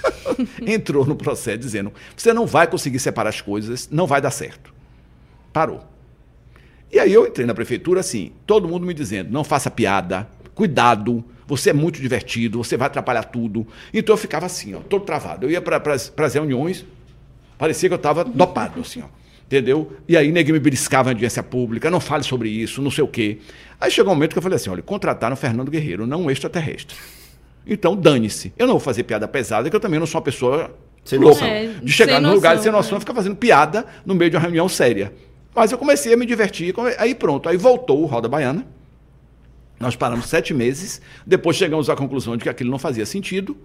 [0.66, 4.74] entrou no processo dizendo: você não vai conseguir separar as coisas, não vai dar certo.
[5.52, 5.82] Parou.
[6.92, 11.24] E aí eu entrei na prefeitura assim, todo mundo me dizendo: não faça piada, cuidado,
[11.46, 13.66] você é muito divertido, você vai atrapalhar tudo.
[13.92, 15.46] Então eu ficava assim, ó, todo travado.
[15.46, 16.84] Eu ia para as reuniões,
[17.58, 19.06] Parecia que eu estava dopado, assim, ó.
[19.46, 19.92] Entendeu?
[20.08, 23.08] E aí ninguém me beliscava na audiência pública, não fale sobre isso, não sei o
[23.08, 23.38] quê.
[23.80, 26.96] Aí chegou um momento que eu falei assim: olha, contrataram Fernando Guerreiro, não um extraterrestre.
[27.66, 28.52] Então dane-se.
[28.58, 31.40] Eu não vou fazer piada pesada, que eu também não sou uma pessoa Sem louca.
[31.40, 31.48] noção.
[31.48, 32.98] É, de chegar sem num lugar e sem noção é.
[32.98, 35.12] e ficar fazendo piada no meio de uma reunião séria.
[35.54, 38.66] Mas eu comecei a me divertir, aí pronto, aí voltou o Roda Baiana.
[39.78, 43.56] Nós paramos sete meses, depois chegamos à conclusão de que aquilo não fazia sentido,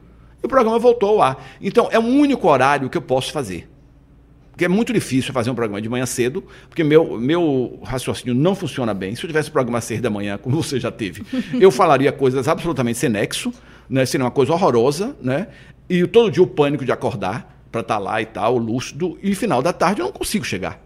[0.41, 1.45] e o programa voltou ao ar.
[1.61, 3.69] Então, é o único horário que eu posso fazer.
[4.59, 8.53] Porque é muito difícil fazer um programa de manhã cedo, porque meu, meu raciocínio não
[8.53, 9.15] funciona bem.
[9.15, 11.23] Se eu tivesse um programa às seis da manhã, como você já teve,
[11.57, 13.53] eu falaria coisas absolutamente sem nexo,
[13.89, 14.05] né?
[14.05, 15.47] seria uma coisa horrorosa, né?
[15.89, 19.61] E todo dia o pânico de acordar para estar lá e tal, lúcido, e final
[19.61, 20.83] da tarde eu não consigo chegar.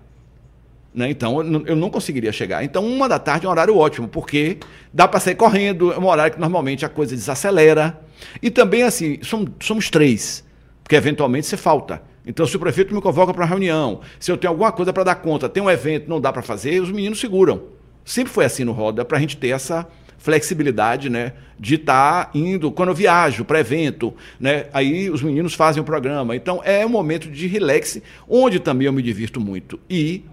[0.93, 1.09] Né?
[1.09, 2.63] Então, eu não- eu não conseguiria chegar.
[2.63, 4.59] Então, uma da tarde é um horário ótimo, porque
[4.93, 7.99] dá para sair correndo, é um horário que normalmente a coisa desacelera.
[8.39, 10.43] E também, assim, somos, somos três,
[10.83, 12.12] porque eventualmente você falta.
[12.25, 15.03] Então, se o prefeito me convoca para uma reunião, se eu tenho alguma coisa para
[15.03, 17.63] dar conta, tem um evento, não dá para fazer, os meninos seguram.
[18.05, 19.87] Sempre foi assim no Roda, para a gente ter essa
[20.17, 25.81] flexibilidade, né, de estar indo quando eu viajo para evento, né, aí os meninos fazem
[25.81, 26.33] o programa.
[26.33, 29.77] Então é um momento de relax, onde também eu me divirto muito.
[29.89, 30.23] E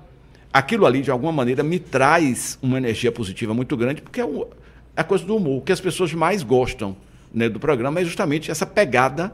[0.52, 4.24] aquilo ali, de alguma maneira, me traz uma energia positiva muito grande, porque é
[4.96, 5.58] é a coisa do humor.
[5.58, 6.96] O que as pessoas mais gostam
[7.32, 9.32] né, do programa é justamente essa pegada.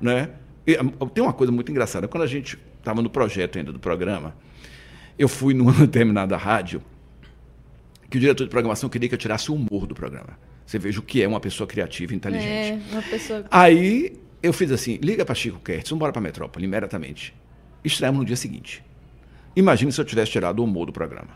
[0.00, 0.30] Né?
[0.68, 2.06] Ah, tem uma coisa muito engraçada.
[2.08, 4.34] Quando a gente estava no projeto ainda do programa,
[5.18, 6.82] eu fui numa determinada rádio
[8.08, 10.38] que o diretor de programação queria que eu tirasse o humor do programa.
[10.66, 12.82] Você veja o que é uma pessoa criativa e inteligente.
[12.90, 13.44] É, uma pessoa.
[13.50, 17.34] Aí eu fiz assim: liga para Chico Kertz, vamos embora para Metrópole, imediatamente.
[17.84, 18.82] Estreamos no dia seguinte.
[19.56, 21.30] Imagine se eu tivesse tirado o humor do programa.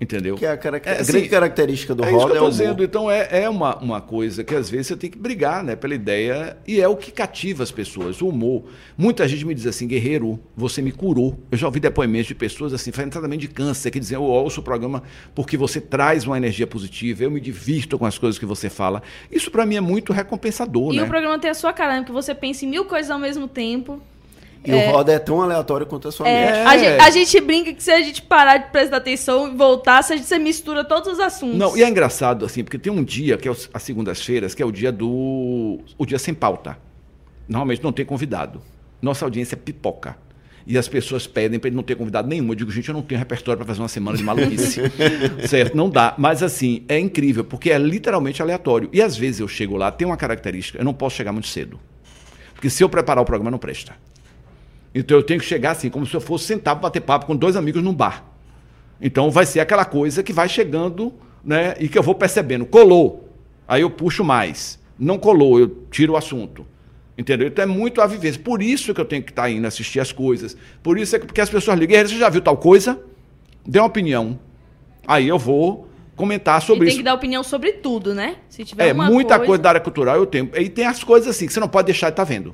[0.00, 0.36] Entendeu?
[0.36, 2.38] Que é a, carac- É, a assim, grande característica do é isso que eu é
[2.38, 2.84] tô o dizendo.
[2.84, 5.92] Então é, é uma, uma coisa que às vezes você tem que brigar né, pela
[5.92, 8.62] ideia e é o que cativa as pessoas, o humor.
[8.96, 11.36] Muita gente me diz assim, guerreiro, você me curou.
[11.50, 14.60] Eu já ouvi depoimentos de pessoas assim, fazendo tratamento de câncer, que dizem, eu ouço
[14.60, 15.02] o programa
[15.34, 19.02] porque você traz uma energia positiva, eu me divirto com as coisas que você fala.
[19.32, 21.02] Isso para mim é muito recompensador, E né?
[21.02, 21.98] o programa tem a sua cara, né?
[22.02, 24.00] Porque você pensa em mil coisas ao mesmo tempo.
[24.64, 26.68] E o roda é tão aleatório quanto a sua É, mente.
[26.68, 30.02] A, gente, a gente brinca que se a gente parar de prestar atenção e voltar,
[30.02, 31.56] se a gente você mistura todos os assuntos.
[31.56, 34.66] Não, e é engraçado, assim, porque tem um dia, que é as segundas-feiras, que é
[34.66, 35.80] o dia do.
[35.96, 36.76] o dia sem pauta.
[37.48, 38.60] Normalmente não tem convidado.
[39.00, 40.16] Nossa audiência é pipoca.
[40.66, 42.46] E as pessoas pedem para ele não ter convidado nenhum.
[42.48, 44.82] Eu digo, gente, eu não tenho repertório para fazer uma semana de maluquice.
[45.48, 45.74] certo?
[45.74, 46.14] Não dá.
[46.18, 48.90] Mas, assim, é incrível, porque é literalmente aleatório.
[48.92, 51.80] E às vezes eu chego lá, tem uma característica, eu não posso chegar muito cedo.
[52.52, 53.96] Porque se eu preparar o programa, não presta.
[54.98, 57.36] Então eu tenho que chegar assim, como se eu fosse sentar para bater papo com
[57.36, 58.24] dois amigos num bar.
[59.00, 61.14] Então vai ser aquela coisa que vai chegando,
[61.44, 61.76] né?
[61.78, 62.66] E que eu vou percebendo.
[62.66, 63.32] Colou.
[63.68, 64.76] Aí eu puxo mais.
[64.98, 66.66] Não colou, eu tiro o assunto.
[67.16, 67.46] Entendeu?
[67.46, 68.40] Então é muito a vivência.
[68.42, 70.56] Por isso que eu tenho que estar indo assistir as coisas.
[70.82, 73.00] Por isso é que porque as pessoas ligam, você já viu tal coisa?
[73.64, 74.36] Dê uma opinião.
[75.06, 76.96] Aí eu vou comentar e sobre tem isso.
[76.96, 78.38] que dar opinião sobre tudo, né?
[78.48, 79.62] Se tiver É, muita coisa...
[79.62, 80.50] da área cultural eu tenho.
[80.56, 82.52] E tem as coisas assim que você não pode deixar de estar vendo.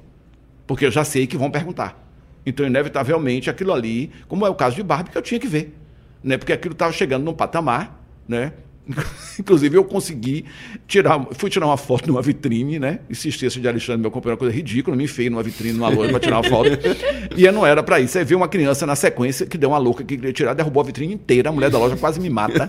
[0.66, 2.03] Porque eu já sei que vão perguntar.
[2.46, 5.74] Então, inevitavelmente, aquilo ali, como é o caso de Barbie, que eu tinha que ver.
[6.22, 6.36] Né?
[6.36, 8.52] Porque aquilo estava chegando num patamar, né?
[9.38, 10.44] Inclusive, eu consegui
[10.86, 11.26] tirar.
[11.32, 13.00] Fui tirar uma foto numa vitrine, né?
[13.08, 14.96] Insistência de Alexandre, meu companheiro, uma coisa ridícula.
[14.96, 16.70] Me enfiei numa vitrine, numa loja para tirar uma foto.
[17.36, 18.18] e não era para isso.
[18.18, 20.86] Aí veio uma criança na sequência que deu uma louca que queria tirar, derrubou a
[20.86, 21.48] vitrine inteira.
[21.48, 22.68] A mulher da loja quase me mata.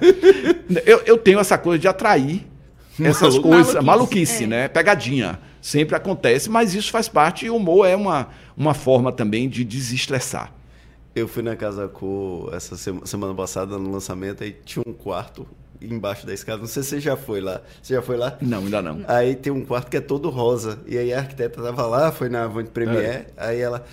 [0.86, 2.46] Eu, eu tenho essa coisa de atrair
[3.00, 4.48] essas coisas, Maluquice, maluquice, é.
[4.48, 4.68] né?
[4.68, 5.40] Pegadinha.
[5.62, 9.64] Sempre acontece, mas isso faz parte e o humor é uma, uma forma também de
[9.64, 10.54] desestressar.
[11.16, 15.48] Eu fui na Casa Co essa sema- semana passada no lançamento e tinha um quarto
[15.82, 16.60] embaixo da escada.
[16.60, 17.62] Não sei se você já foi lá.
[17.82, 18.38] Você já foi lá?
[18.42, 19.02] Não, ainda não.
[19.08, 20.80] Aí tem um quarto que é todo rosa.
[20.86, 23.28] E aí a arquiteta tava lá, foi na Avant Premiere.
[23.38, 23.84] Aí ela.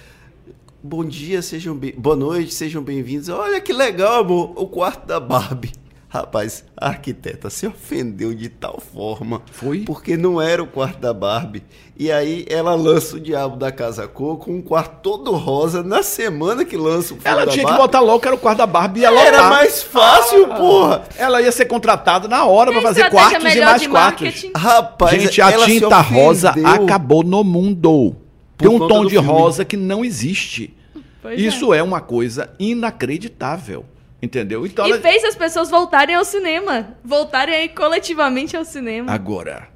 [0.82, 1.94] Bom dia, sejam bem.
[1.96, 3.28] Boa noite, sejam bem-vindos.
[3.28, 4.52] Olha que legal, amor.
[4.56, 5.72] O quarto da Barbie.
[6.14, 9.40] Rapaz, a arquiteta se ofendeu de tal forma.
[9.51, 9.78] Foi?
[9.80, 11.62] Porque não era o quarto da Barbie.
[11.98, 16.02] E aí ela lança o Diabo da Casa Co com um quarto todo rosa na
[16.02, 17.82] semana que lança o filme Ela da tinha que Barbie.
[17.86, 19.48] botar logo que era o quarto da Barbie e ia Era lotar.
[19.51, 21.02] mais fácil, porra.
[21.16, 24.47] Ela ia ser contratada na hora para fazer quartos e mais quartos.
[24.55, 28.14] Rapaz, Gente, a ela se tinta rosa acabou no mundo.
[28.59, 29.26] Por Tem um tom de filme.
[29.28, 30.76] rosa que não existe.
[31.22, 31.82] Pois Isso é.
[31.82, 33.86] uma coisa inacreditável.
[34.22, 34.64] Entendeu?
[34.64, 36.96] Então E ela- fez as pessoas voltarem ao cinema.
[37.04, 39.10] Voltarem aí coletivamente ao cinema.
[39.10, 39.68] Agora,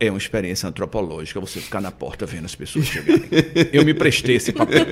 [0.00, 3.22] é uma experiência antropológica você ficar na porta vendo as pessoas chegarem.
[3.72, 4.84] Eu me prestei esse papel.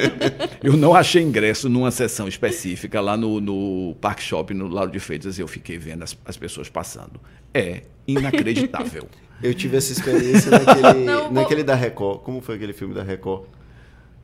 [0.63, 5.01] Eu não achei ingresso numa sessão específica lá no, no Park Shop, no Lauro de
[5.01, 7.21] Freitas, e eu fiquei vendo as, as pessoas passando.
[7.53, 9.09] É inacreditável.
[9.43, 12.21] Eu tive essa experiência naquele, Não, naquele da Record.
[12.21, 13.45] Como foi aquele filme da Record?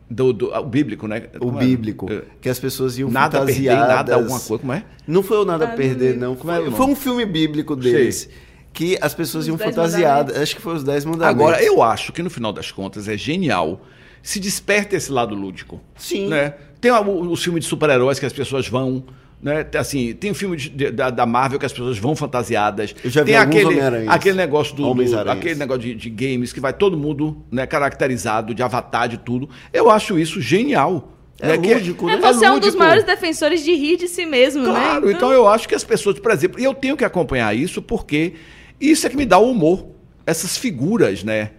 [0.08, 1.24] Do, do, o bíblico, né?
[1.36, 1.64] O Como é?
[1.64, 2.06] bíblico.
[2.12, 2.22] É.
[2.40, 3.88] Que as pessoas iam Nada a perder, fantasiadas.
[3.96, 4.84] nada alguma coisa, como é?
[5.06, 6.36] Não foi o Nada a Ah, Perder, não.
[6.36, 6.76] Como é Foi, nome?
[6.76, 8.28] foi um filme bíblico deles.
[8.72, 10.36] Que as pessoas Os iam fantasiadas.
[10.36, 11.40] Acho que foi os Dez Mandamentos.
[11.40, 13.80] Agora, eu acho que no final das contas é genial
[14.22, 15.80] se desperta esse lado lúdico.
[15.96, 16.28] Sim.
[16.28, 16.54] Né?
[16.80, 19.02] Tem o, o, o filme de super-heróis que as pessoas vão.
[19.42, 19.66] Né?
[19.78, 22.94] Assim, tem o filme de- de- da, da Marvel que as pessoas vão fantasiadas.
[23.04, 26.58] Eu já vi tem aquele, aquele negócio do, do aquele negócio de, de games que
[26.60, 29.48] vai todo mundo né, caracterizado de avatar de tudo.
[29.72, 31.12] Eu acho isso genial.
[31.38, 31.58] É né?
[31.58, 32.32] Que lúdico, É, né?
[32.32, 35.12] você é um dos maiores defensores de rir de si mesmo, Claro, né?
[35.12, 38.32] então eu acho que as pessoas, por exemplo, e eu tenho que acompanhar isso porque
[38.80, 39.86] isso é que me dá o humor.
[40.24, 41.50] Essas figuras, né,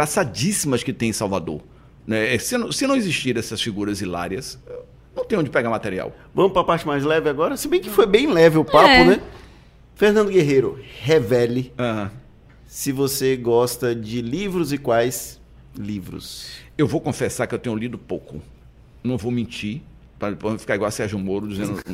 [0.00, 1.60] engraçadíssimas que tem em Salvador.
[2.06, 2.36] Né?
[2.38, 4.58] Se, não, se não existir essas figuras hilárias,
[5.20, 6.12] não tem onde pegar material.
[6.34, 7.56] Vamos para a parte mais leve agora?
[7.56, 9.04] Se bem que foi bem leve o papo, É.
[9.04, 9.20] né?
[9.94, 11.72] Fernando Guerreiro, revele
[12.66, 15.40] se você gosta de livros e quais
[15.78, 16.46] livros.
[16.78, 18.40] Eu vou confessar que eu tenho lido pouco.
[19.04, 19.82] Não vou mentir,
[20.18, 21.80] para depois ficar igual a Sérgio Moro dizendo.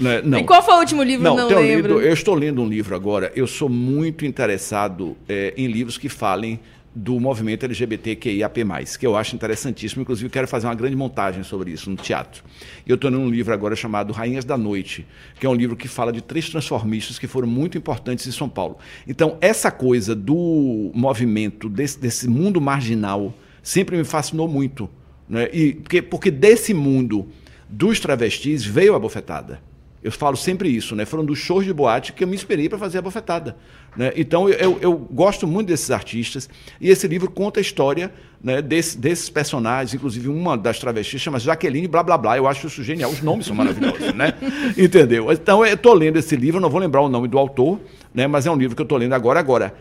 [0.00, 0.38] Né, não.
[0.40, 1.22] E qual foi o último livro?
[1.22, 1.94] Não, Não, tenho lembro.
[1.98, 3.30] lido, eu estou lendo um livro agora.
[3.36, 6.58] Eu sou muito interessado eh, em livros que falem
[6.94, 8.60] do movimento LGBTQIAP+,
[8.98, 10.02] que eu acho interessantíssimo.
[10.02, 12.44] Inclusive, quero fazer uma grande montagem sobre isso no teatro.
[12.86, 15.04] Eu estou lendo um livro agora chamado Rainhas da Noite,
[15.40, 18.48] que é um livro que fala de três transformistas que foram muito importantes em São
[18.48, 18.78] Paulo.
[19.08, 24.88] Então, essa coisa do movimento, desse, desse mundo marginal, sempre me fascinou muito.
[25.28, 25.48] Né?
[25.52, 27.26] E, porque, porque desse mundo
[27.68, 29.60] dos travestis veio a bofetada.
[30.04, 31.06] Eu falo sempre isso, né?
[31.06, 33.56] Foram dos shows de boate que eu me inspirei para fazer a bofetada.
[33.96, 34.12] Né?
[34.16, 36.48] Então eu, eu, gosto muito desses artistas
[36.80, 38.12] e esse livro conta a história
[38.42, 42.36] né, desse- desses personagens, inclusive uma das travestis chama Jaqueline blá blá blá.
[42.36, 44.34] Eu acho isso genial, os nomes são maravilhosos, né?
[44.76, 45.30] Entendeu?
[45.30, 47.80] Então eu estou lendo esse livro, não vou lembrar o nome do autor,
[48.12, 48.26] né?
[48.26, 49.38] Mas é um livro que eu estou lendo agora.
[49.38, 49.74] Agora,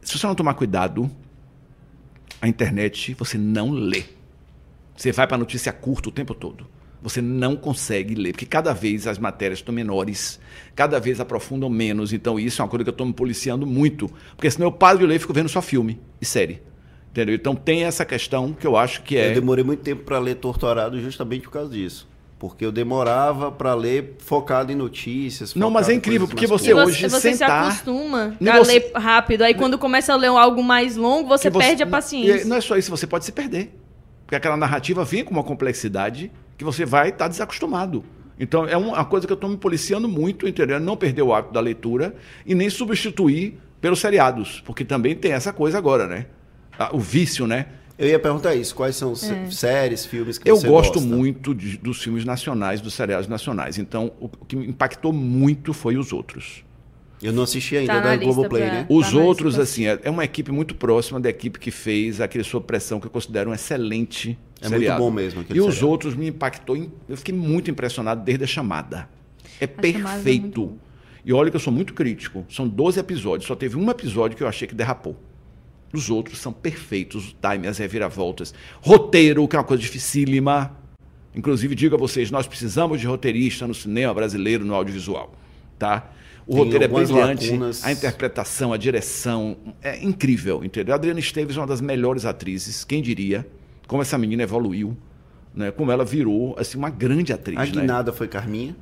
[0.00, 1.08] se você não tomar cuidado,
[2.40, 4.02] a internet você não lê.
[4.96, 6.66] Você vai para a notícia curta o tempo todo.
[7.02, 10.38] Você não consegue ler, porque cada vez as matérias estão menores,
[10.74, 12.12] cada vez aprofundam menos.
[12.12, 14.08] Então, isso é uma coisa que eu estou me policiando muito.
[14.36, 16.62] Porque senão eu paro de ler e fico vendo só filme e série.
[17.10, 17.34] Entendeu?
[17.34, 19.30] Então, tem essa questão que eu acho que é.
[19.30, 22.08] Eu demorei muito tempo para ler Torturado justamente por causa disso.
[22.38, 25.54] Porque eu demorava para ler focado em notícias.
[25.54, 28.72] Não, mas é incrível, coisas porque você E hoje você se sentar- acostuma a você-
[28.72, 29.42] ler rápido.
[29.42, 32.44] Aí quando começa a ler algo mais longo, você, você- perde a E paciência.
[32.46, 33.72] não é só isso, você pode se perder.
[34.24, 38.04] Porque aquela narrativa vem com uma complexidade que você vai estar desacostumado.
[38.38, 40.78] Então, é uma coisa que eu estou me policiando muito, entendeu?
[40.80, 42.14] Não perder o hábito da leitura
[42.46, 44.62] e nem substituir pelos seriados.
[44.64, 46.26] Porque também tem essa coisa agora, né?
[46.78, 47.66] Ah, O vício, né?
[47.98, 49.50] Eu ia perguntar isso, quais são É.
[49.50, 51.06] séries, filmes que Eu você gosto gosta?
[51.14, 53.76] muito de- dos filmes nacionais, dos seriados nacionais.
[53.78, 56.64] Então, o que me impactou muito foi os outros.
[57.22, 58.86] Eu não assisti ainda Tá na da Globoplay, pra- né?
[58.88, 62.42] Os Tá outros, assim, é é uma equipe muito próxima da equipe que fez aquele
[62.42, 65.00] Sob Pressão, que eu considero um excelente É muito seriado.
[65.02, 65.88] bom mesmo E os seriado.
[65.88, 69.08] outros me impactou, em- eu fiquei muito impressionado desde a chamada.
[69.60, 70.66] É Chamada é muito perfeito.
[70.66, 70.76] bom.
[71.24, 72.44] e olha que eu sou muito crítico.
[72.50, 75.16] São 12 episódios, só teve um episódio que eu achei que derrapou.
[75.94, 78.52] Os outros são perfeitos, o time, as reviravoltas.
[78.80, 80.76] Roteiro, que é uma coisa dificílima.
[81.34, 85.32] Inclusive, digo a vocês, nós precisamos de roteirista no cinema brasileiro, no audiovisual.
[85.78, 86.10] Tá?
[86.46, 87.84] O Tem roteiro é brilhante, lacunas.
[87.84, 90.92] a interpretação, a direção, é incrível, entendeu?
[90.92, 93.46] A Adriana Esteves é uma das melhores atrizes, quem diria?
[93.86, 94.96] Como essa menina evoluiu,
[95.54, 95.70] né?
[95.70, 97.70] Como ela virou assim uma grande atriz, A né?
[97.70, 98.74] Guinada foi Carminha.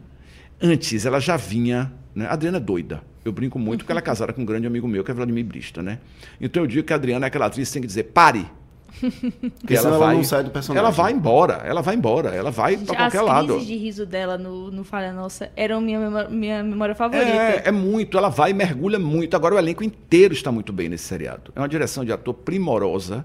[0.61, 2.27] Antes ela já vinha, né?
[2.27, 3.03] A Adriana é doida.
[3.25, 5.45] Eu brinco muito porque ela é casada com um grande amigo meu, que é Vladimir
[5.45, 5.99] Brista, né?
[6.41, 8.47] Então eu digo que a Adriana é aquela atriz que tem que dizer pare.
[9.67, 10.85] Que senão ela não sai do personagem.
[10.85, 13.49] Ela vai embora, ela vai embora, ela vai para As qualquer lado.
[13.55, 17.27] crises de riso dela no, no Falha Nossa eram minha memória, minha memória favorita.
[17.31, 19.35] É, é muito, ela vai e mergulha muito.
[19.37, 21.53] Agora o elenco inteiro está muito bem nesse seriado.
[21.55, 23.25] É uma direção de ator primorosa.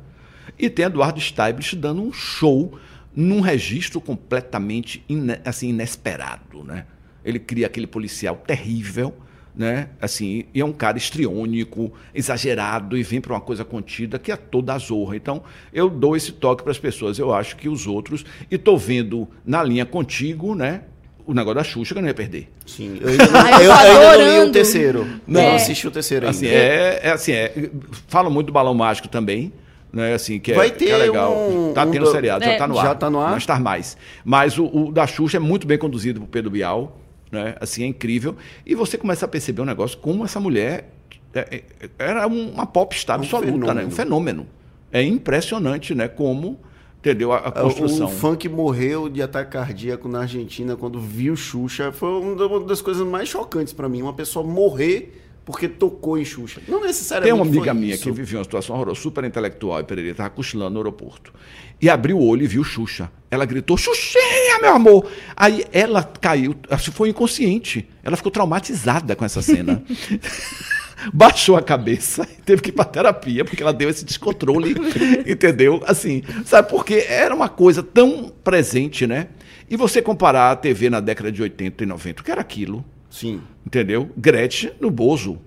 [0.57, 2.77] E tem Eduardo Staiblich dando um show
[3.15, 6.63] num registro completamente ine- assim, inesperado.
[6.63, 6.85] Né?
[7.23, 9.13] Ele cria aquele policial terrível,
[9.57, 9.87] né?
[10.01, 14.35] Assim, e é um cara estriônico, exagerado, e vem para uma coisa contida que é
[14.35, 15.15] toda a zorra.
[15.15, 17.17] Então, eu dou esse toque para as pessoas.
[17.19, 18.25] Eu acho que os outros.
[18.51, 20.81] E estou vendo na linha contigo, né?
[21.27, 22.49] O negócio da Xuxa que eu não ia perder.
[22.67, 22.99] Sim.
[23.01, 25.07] Eu ainda não, eu eu tô ainda não li o terceiro.
[25.25, 25.55] Não, É.
[25.55, 26.37] assisti o terceiro ainda.
[26.37, 27.69] Assim, é, é assim, é,
[28.07, 29.51] fala muito do balão mágico também,
[29.91, 30.13] né?
[30.13, 31.33] Assim, que é, Vai que é ter legal.
[31.49, 32.51] um- tá um tendo do- seriado, É.
[32.51, 32.85] já tá no ar.
[32.85, 33.31] Já tá no ar?
[33.31, 33.97] Não está mais.
[34.23, 36.95] Mas o, o da Xuxa é muito bem conduzido por Pedro Bial,
[37.31, 37.55] né?
[37.59, 38.35] Assim, é incrível.
[38.65, 40.91] E você começa a perceber um negócio como essa mulher
[41.33, 43.57] é, é, era um- uma popstar Um absoluta, né?
[43.57, 43.87] fenômeno.
[43.87, 44.47] Um fenômeno.
[44.91, 46.07] É impressionante, né?
[46.07, 46.57] Como,
[46.99, 47.33] entendeu?
[47.33, 48.07] A, a O construção.
[48.07, 51.91] funk morreu de ataque cardíaco na Argentina quando viu Xuxa.
[51.91, 54.01] Foi uma da- uma das coisas mais chocantes pra mim.
[54.01, 56.59] Uma pessoa morrer porque tocou em Xuxa.
[56.67, 58.03] Não Tem necessariamente uma amiga minha isso.
[58.03, 61.31] que vivia uma situação horrorosa, super intelectual, e Pereira estava cochilando no aeroporto.
[61.79, 63.11] E abriu o olho e viu Xuxa.
[63.29, 65.07] Ela gritou, Xuxinha, meu amor!
[65.35, 66.55] Aí ela caiu,
[66.91, 67.87] foi inconsciente.
[68.03, 69.83] Ela ficou traumatizada com essa cena.
[71.13, 74.73] Baixou a cabeça e teve que ir para terapia, porque ela deu esse descontrole,
[75.27, 75.83] entendeu?
[75.85, 79.27] Assim, sabe, porque era uma coisa tão presente, né?
[79.69, 82.83] E você comparar a TV na década de 80 e 90, o que era aquilo?
[83.15, 83.41] Sim.
[83.65, 84.09] entendeu?
[84.17, 85.37] Gretchen no Bozo.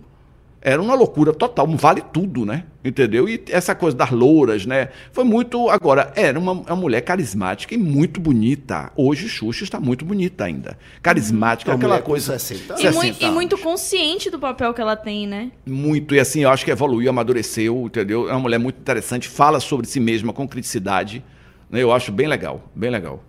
[0.60, 2.64] Era uma loucura total, um vale tudo, né?
[2.84, 3.28] Entendeu?
[3.28, 4.88] E essa coisa das louras, né?
[5.12, 5.68] Foi muito.
[5.70, 8.90] Agora, era uma, uma mulher carismática e muito bonita.
[8.96, 10.76] Hoje, Xuxa está muito bonita ainda.
[11.00, 12.36] Carismática, Uma aquela coisa.
[12.36, 13.34] 60 E, mui- 60 e anos.
[13.36, 15.52] muito consciente do papel que ela tem, né?
[15.64, 18.28] Muito, e assim, eu acho que evoluiu, amadureceu, entendeu?
[18.28, 21.22] É uma mulher muito interessante, fala sobre si mesma com criticidade.
[21.70, 21.80] Né?
[21.84, 23.22] Eu acho bem legal, bem legal.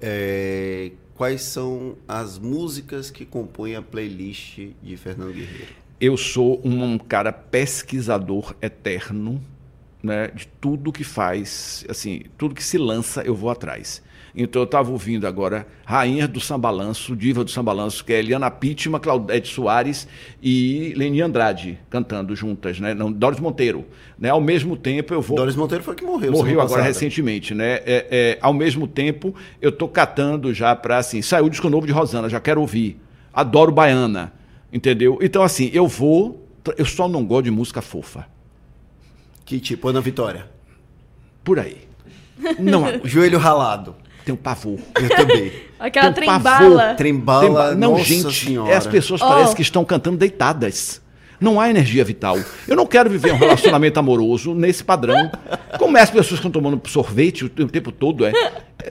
[0.00, 5.88] É, quais são as músicas que compõem a playlist de Fernando Guerreiro?
[6.00, 9.42] eu sou um, cara pesquisador eterno,
[10.02, 14.02] né, de tudo que faz, assim, tudo que se lança eu vou atrás.
[14.34, 19.00] Então eu estava ouvindo agora Rainha do Sambalanço, Diva do Sambalanço, que é Eliana Pittman,
[19.00, 20.06] Claudete Soares
[20.42, 22.94] e Leni Andrade cantando juntas, né?
[22.94, 23.84] Não, Doris Monteiro,
[24.18, 24.30] né?
[24.30, 26.32] Ao mesmo tempo eu vou Doris Monteiro foi que morreu.
[26.32, 27.74] Morreu agora recentemente, né?
[27.84, 31.86] É, é, ao mesmo tempo, eu tô catando já para assim, saiu o disco novo
[31.86, 33.00] de Rosana, já quero ouvir.
[33.32, 34.32] Adoro Baiana,
[34.72, 35.18] entendeu?
[35.22, 36.46] Então assim, eu vou,
[36.76, 38.26] eu só não gosto de música fofa.
[39.44, 40.46] Que tipo, Ana Vitória.
[41.42, 41.78] Por aí.
[42.58, 43.96] Não, Joelho ralado.
[44.28, 44.78] Tem um pavor.
[45.00, 45.52] Eu também.
[45.80, 46.40] Aquela trembala.
[46.42, 46.96] pavor.
[46.96, 48.70] Trembala, Tremba- Não, nossa gente, senhora.
[48.72, 49.26] é, as pessoas Oh.
[49.26, 51.00] parecem que estão cantando deitadas.
[51.40, 52.36] Não há energia vital.
[52.66, 55.30] Eu não quero viver um relacionamento amoroso nesse padrão.
[55.78, 58.26] Como é as pessoas que estão tomando sorvete o, o tempo todo?
[58.26, 58.32] É,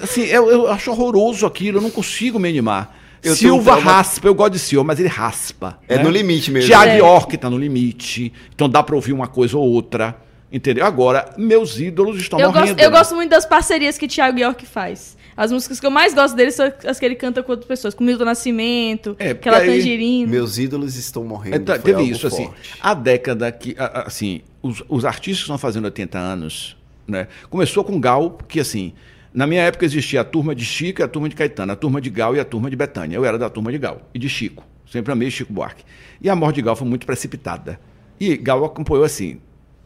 [0.01, 2.97] assim, eu, eu acho horroroso aquilo, eu não consigo me animar.
[3.21, 5.77] Eu Silva tenho um raspa, eu gosto de Silva, mas ele raspa.
[5.89, 6.03] É né?
[6.03, 6.67] no limite mesmo.
[6.69, 6.97] Tiago É.
[6.99, 8.31] York tá no limite.
[8.55, 10.15] Então dá pra ouvir uma coisa ou outra.
[10.49, 10.85] Entendeu?
[10.85, 12.67] Agora, meus ídolos estão Eu morrendo.
[12.67, 15.16] gosto, eu gosto muito das parcerias que Thiago York faz.
[15.37, 17.93] As músicas que eu mais gosto dele são as que ele canta com outras pessoas.
[17.93, 20.31] Com Milton Nascimento, É, aquela aí- tangerina.
[20.31, 21.55] Meus ídolos estão morrendo.
[21.55, 22.45] É, tá- foi teve algo isso, assim.
[22.45, 22.71] forte.
[22.81, 26.75] A década que, assim, os, os artistas que estão fazendo 80 anos,
[27.07, 27.27] né?
[27.51, 28.93] Começou com Gal, porque assim,
[29.33, 32.01] na minha época existia a turma de Chico e a turma de Caetano, a turma
[32.01, 33.15] de Gal e a turma de Betânia.
[33.15, 34.65] Eu era da turma de Gal e de Chico.
[34.91, 35.83] Sempre amei Chico Buarque.
[36.19, 37.79] E a morte de Gal foi muito precipitada.
[38.19, 39.39] E Gal acompanhou assim,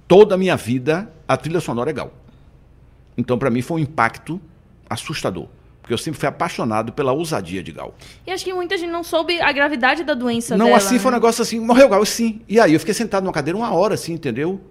[0.07, 2.14] toda a minha vida, a trilha sonora é Gal.
[3.18, 4.40] Então, para mim, foi um impacto
[4.91, 5.47] assustador.
[5.81, 7.95] Porque eu sempre fui apaixonado pela ousadia de Gal.
[8.26, 10.77] E acho que muita gente não soube a gravidade da doença Não, dela.
[10.77, 11.18] assim foi um né?
[11.18, 12.41] negócio assim, morreu Gal, sim.
[12.47, 14.61] E aí eu fiquei sentado numa cadeira uma hora, assim, entendeu?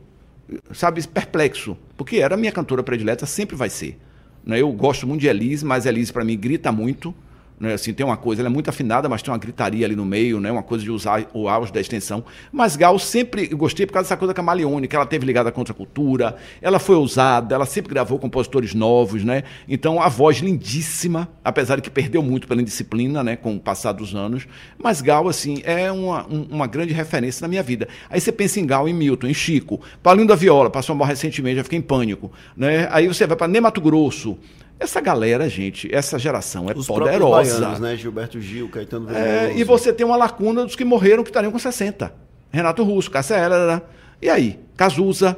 [0.72, 1.76] Sabe, perplexo.
[1.96, 3.98] Porque era a minha cantora predileta, sempre vai ser.
[4.44, 4.60] Né?
[4.60, 7.14] Eu gosto muito de Elise, mas Elise para mim grita muito.
[7.60, 7.74] Né?
[7.74, 10.40] Assim, tem uma coisa, ela é muito afinada, mas tem uma gritaria ali no meio,
[10.40, 10.50] né?
[10.50, 12.24] uma coisa de usar o auge da extensão.
[12.50, 16.78] Mas Gal sempre gostei por causa dessa coisa camaleônica, ela teve ligada à contracultura, ela
[16.78, 19.42] foi ousada, ela sempre gravou compositores novos, né?
[19.68, 23.36] Então a voz lindíssima, apesar de que perdeu muito pela indisciplina, né?
[23.36, 24.48] Com o passar dos anos.
[24.82, 27.88] Mas Gal, assim, é uma, um- uma grande referência na minha vida.
[28.08, 31.56] Aí você pensa em Gal, em Milton, em Chico, Paulinho da Viola, passou mal recentemente,
[31.56, 32.88] já fiquei em pânico, né?
[32.90, 34.38] Aí você vai para Nem Mato Grosso.
[34.80, 37.60] Essa galera, gente, essa geração é Os poderosa.
[37.60, 37.96] baianos, né?
[37.96, 39.24] Gilberto Gil, Caetano Veloso.
[39.24, 42.10] É, e você tem uma lacuna dos que morreram que estariam com 60.
[42.50, 43.82] Renato Russo, Cássia Eller,
[44.22, 44.58] e aí?
[44.78, 45.36] Cazuza.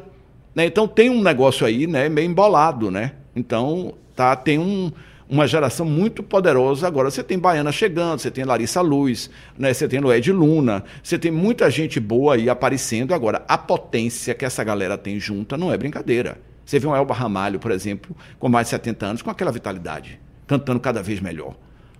[0.54, 0.64] Né?
[0.66, 3.14] Então tem um negócio aí, né, meio embolado, né?
[3.34, 4.92] Então tá, tem um,
[5.28, 6.86] uma geração muito poderosa.
[6.86, 9.28] Agora você tem Baiana chegando, você tem Larissa Luz,
[9.58, 9.74] né?
[9.74, 13.12] você tem Lued Luna, você tem muita gente boa aí aparecendo.
[13.12, 16.38] Agora, a potência que essa galera tem junta não é brincadeira.
[16.72, 20.18] Você vê um Elba Ramalho, por exemplo, com mais de 70 anos, com aquela vitalidade,
[20.46, 21.54] cantando cada vez melhor.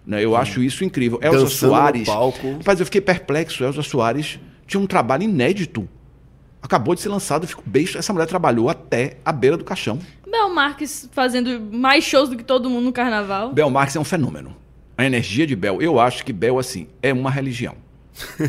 [0.07, 0.25] Né?
[0.25, 1.21] Eu acho isso incrível.
[1.23, 2.07] Elza Dançando no Soares.
[2.07, 2.53] palco.
[2.53, 3.63] Rapaz, eu fiquei perplexo.
[3.63, 5.87] Elza Soares tinha um trabalho inédito.
[6.63, 7.99] Acabou de ser lançado, eu fico beijo.
[7.99, 9.99] Essa mulher trabalhou até a beira do caixão.
[10.27, 13.53] Bel Marques fazendo mais shows do que todo mundo no carnaval.
[13.53, 14.57] Bel Marques é um fenômeno.
[14.97, 17.75] A energia de Bel, eu acho que Bel, assim, é uma religião.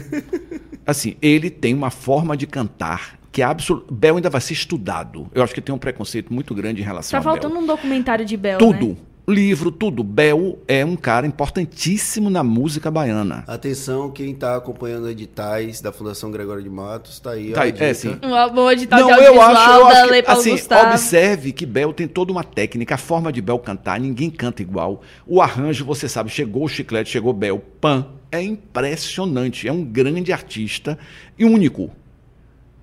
[0.88, 3.94] assim, ele tem uma forma de cantar que é absoluto.
[3.94, 5.28] Bel ainda vai ser estudado.
[5.34, 7.42] Eu acho que tem um preconceito muito grande em relação Tá a Bel.
[7.42, 8.88] faltando um documentário de Bel, Tudo.
[8.90, 8.96] né?
[9.26, 10.04] Livro, tudo.
[10.04, 13.46] Bel é um cara importantíssimo na música baiana.
[13.48, 17.54] Atenção, quem está acompanhando editais da Fundação Gregório de Matos, tá aí.
[17.54, 17.86] Tá aí, dica.
[17.86, 18.18] é, sim.
[18.22, 20.90] Uma boa edital Não, de eu acho, eu acho que, assim, Gustavo.
[20.90, 25.02] observe que Bel tem toda uma técnica, a forma de Bel cantar, ninguém canta igual.
[25.26, 30.34] O arranjo, você sabe, chegou o chiclete, chegou Bel, pan, é impressionante, é um grande
[30.34, 31.00] artista
[31.40, 31.90] e único.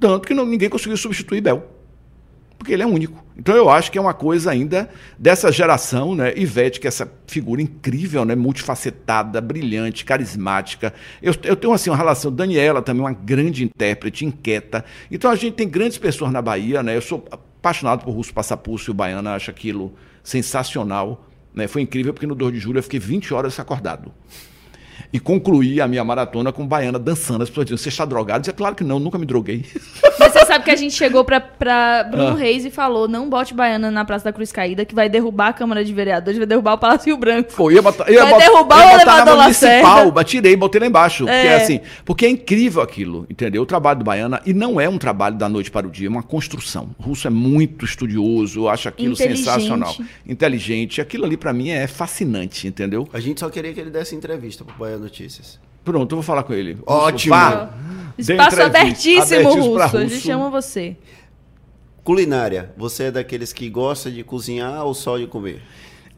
[0.01, 1.77] Tanto que não- ninguém conseguiu substituir Bel.
[2.59, 3.25] porque ele é único.
[3.39, 6.35] Então eu acho que é uma coisa ainda dessa geração, né?
[6.37, 8.35] Ivete, que é essa figura incrível, né?
[8.35, 10.93] Multifacetada, brilhante, carismática.
[11.23, 14.85] Eu, eu tenho assim uma relação, Daniela também, uma grande intérprete, inquieta.
[15.11, 16.95] Então a gente tem grandes pessoas na Bahia, né?
[16.95, 21.27] Eu sou apaixonado por Russo Passapulso e o Baiana, acho aquilo sensacional.
[21.55, 21.67] Né?
[21.67, 24.13] Foi incrível porque no 2 de julho eu fiquei 20 horas acordado
[25.13, 27.43] e concluí a minha maratona com baiana dançando.
[27.43, 28.39] As pessoas diziam, você está drogado?
[28.39, 29.65] Eu disse, claro que não, nunca me droguei.
[30.19, 32.35] Mas você sabe que a gente chegou pra, pra Bruno ah.
[32.35, 35.53] Reis e falou, não bote baiana na Praça da Cruz Caída, que vai derrubar a
[35.53, 37.53] Câmara de Vereadores, vai derrubar o Palácio Rio Branco.
[37.53, 41.29] Foi, ia botar, ia vai botar, derrubar ia o elevador municipal, tirei, botei lá embaixo.
[41.29, 41.33] É.
[41.33, 43.63] Porque, é assim, porque é incrível aquilo, entendeu?
[43.63, 46.11] O trabalho do Baiana, e não é um trabalho da noite para o dia, é
[46.11, 46.91] uma construção.
[46.99, 49.95] O Russo é muito estudioso, acho aquilo sensacional.
[50.27, 51.01] Inteligente.
[51.01, 53.09] Aquilo ali para mim é fascinante, entendeu?
[53.13, 55.59] A gente só queria que ele desse entrevista pro Bahia Notícias.
[55.85, 56.79] Pronto, eu vou falar com ele.
[56.87, 57.35] Ótimo.
[57.35, 57.71] Vá,
[58.19, 59.97] Espaço abertíssimo, Russo.
[59.97, 60.97] A gente chama você.
[62.03, 62.73] Culinária.
[62.77, 65.63] Você é daqueles que gosta de cozinhar ou só de comer?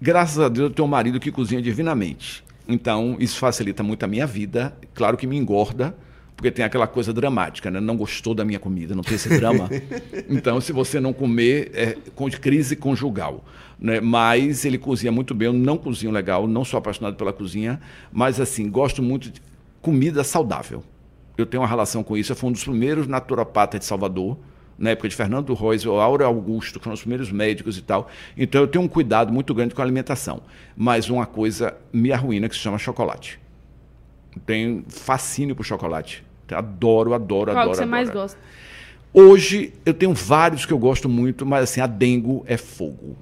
[0.00, 2.42] Graças a Deus eu tenho um marido que cozinha divinamente.
[2.66, 4.76] Então, isso facilita muito a minha vida.
[4.94, 5.94] Claro que me engorda,
[6.36, 7.80] porque tem aquela coisa dramática, né?
[7.80, 9.68] Não gostou da minha comida, não tem esse drama.
[10.28, 13.44] então, se você não comer, é com crise conjugal.
[13.82, 14.00] Né?
[14.00, 17.80] Mas ele cozinha muito bem, eu não cozinho legal, não sou apaixonado pela cozinha,
[18.12, 19.42] mas assim, gosto muito de
[19.80, 20.84] comida saudável.
[21.36, 22.30] Eu tenho uma relação com isso.
[22.30, 24.38] Eu fui um dos primeiros naturopatas de Salvador,
[24.78, 28.08] na época de Fernando Reis, ou Aura Augusto, que foram os primeiros médicos e tal.
[28.36, 30.42] Então eu tenho um cuidado muito grande com a alimentação.
[30.76, 33.40] Mas uma coisa me arruína que se chama chocolate.
[34.46, 36.24] Tenho fascínio por chocolate.
[36.52, 37.54] Adoro, adoro, Qual adoro.
[37.54, 37.90] Qual que você adoro.
[37.90, 38.38] mais gosta?
[39.12, 43.16] Hoje eu tenho vários que eu gosto muito, mas assim, a dengo é fogo.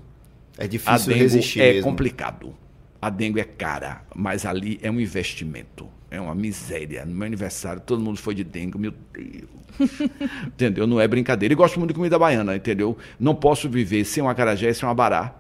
[0.60, 1.60] É difícil resistir.
[1.60, 1.90] É mesmo.
[1.90, 2.54] complicado.
[3.00, 5.88] A dengo é cara, mas ali é um investimento.
[6.10, 7.06] É uma miséria.
[7.06, 9.48] No meu aniversário, todo mundo foi de dengue, meu Deus.
[10.46, 10.86] entendeu?
[10.86, 11.54] Não é brincadeira.
[11.54, 12.98] E gosto muito de comida baiana, entendeu?
[13.18, 15.34] Não posso viver sem um acarajé, sem um abará.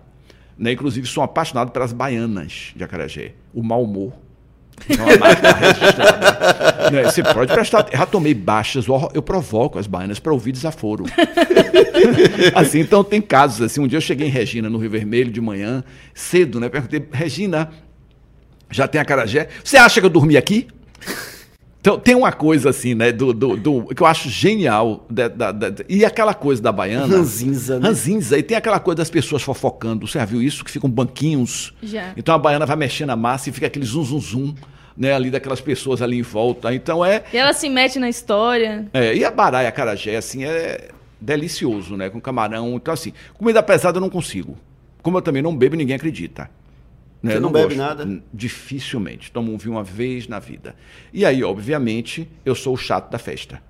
[0.56, 0.72] Né?
[0.72, 3.34] Inclusive, sou apaixonado pelas baianas de acarajé.
[3.52, 4.14] O mau humor.
[4.88, 6.90] É uma marca registrada.
[6.90, 7.04] Né?
[7.04, 7.86] Você pode prestar.
[7.92, 11.04] Já tomei baixas, eu provoco as baianas para ouvir desaforo.
[12.54, 13.80] assim, então tem casos assim.
[13.80, 15.84] Um dia eu cheguei em Regina, no Rio Vermelho, de manhã,
[16.14, 16.68] cedo, né?
[16.68, 17.70] Perguntei, Regina,
[18.70, 19.48] já tem a carajé.
[19.62, 20.68] Você acha que eu dormi aqui?
[21.80, 25.06] Então, tem uma coisa assim, né, do, do, do que eu acho genial.
[25.08, 27.06] Da, da, da, e aquela coisa da baiana.
[27.06, 27.88] Ranzinza, né?
[27.88, 28.36] Ranzinza.
[28.36, 30.06] E tem aquela coisa das pessoas fofocando.
[30.06, 30.62] Você já viu isso?
[30.62, 31.72] Que ficam banquinhos.
[31.82, 32.12] Já.
[32.16, 34.54] Então a baiana vai mexendo a massa e fica aquele zum, zum, zum.
[34.96, 36.74] Né, ali daquelas pessoas ali em volta.
[36.74, 37.24] Então é.
[37.32, 38.86] E ela se mete na história.
[38.92, 40.88] É, e a bará e a carajé, assim, é
[41.18, 42.10] delicioso, né?
[42.10, 42.74] Com camarão.
[42.74, 44.58] Então, assim, comida pesada eu não consigo.
[45.02, 46.50] Como eu também não bebo, ninguém acredita.
[47.22, 47.32] Né?
[47.32, 48.22] Você não, não bebe nada?
[48.32, 49.30] Dificilmente.
[49.30, 50.74] Tomo um vinho uma vez na vida.
[51.12, 53.62] E aí, obviamente, eu sou o chato da festa.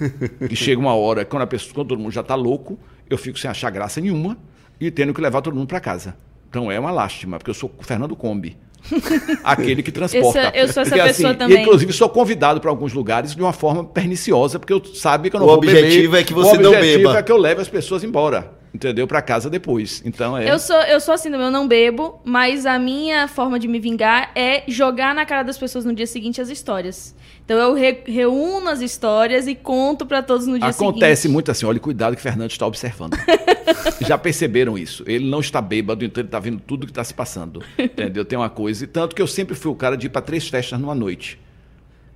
[0.50, 2.78] e chega uma hora, quando, a pessoa, quando todo mundo já está louco,
[3.08, 4.36] eu fico sem achar graça nenhuma
[4.80, 6.16] e tendo que levar todo mundo para casa.
[6.48, 8.56] Então é uma lástima, porque eu sou o Fernando Combi.
[9.44, 10.38] aquele que transporta.
[10.38, 11.58] Eu sou, eu sou essa porque, pessoa assim, também.
[11.58, 15.36] E, inclusive, sou convidado para alguns lugares de uma forma perniciosa, porque eu sabe que
[15.36, 15.74] eu não o vou beber.
[15.74, 16.76] O objetivo é que você não beba.
[16.76, 19.06] O objetivo é que eu leve as pessoas embora entendeu?
[19.06, 20.02] Para casa depois.
[20.04, 20.50] Então é.
[20.50, 24.30] Eu sou, eu sou assim, eu não bebo, mas a minha forma de me vingar
[24.34, 27.14] é jogar na cara das pessoas no dia seguinte as histórias.
[27.44, 30.90] Então eu re reúno as histórias e conto para todos no dia Acontece seguinte.
[30.90, 33.16] Acontece muito assim, olha, cuidado que Fernando está observando.
[34.06, 35.02] Já perceberam isso?
[35.06, 37.62] Ele não está bêbado, então ele está vendo tudo que está se passando.
[37.78, 38.24] Entendeu?
[38.24, 38.84] Tem uma coisa.
[38.84, 41.40] E tanto que eu sempre fui o cara de ir para três festas numa noite.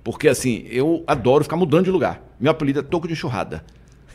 [0.03, 2.21] Porque assim, eu adoro ficar mudando de lugar.
[2.39, 3.63] Meu apelido é toco de enxurrada.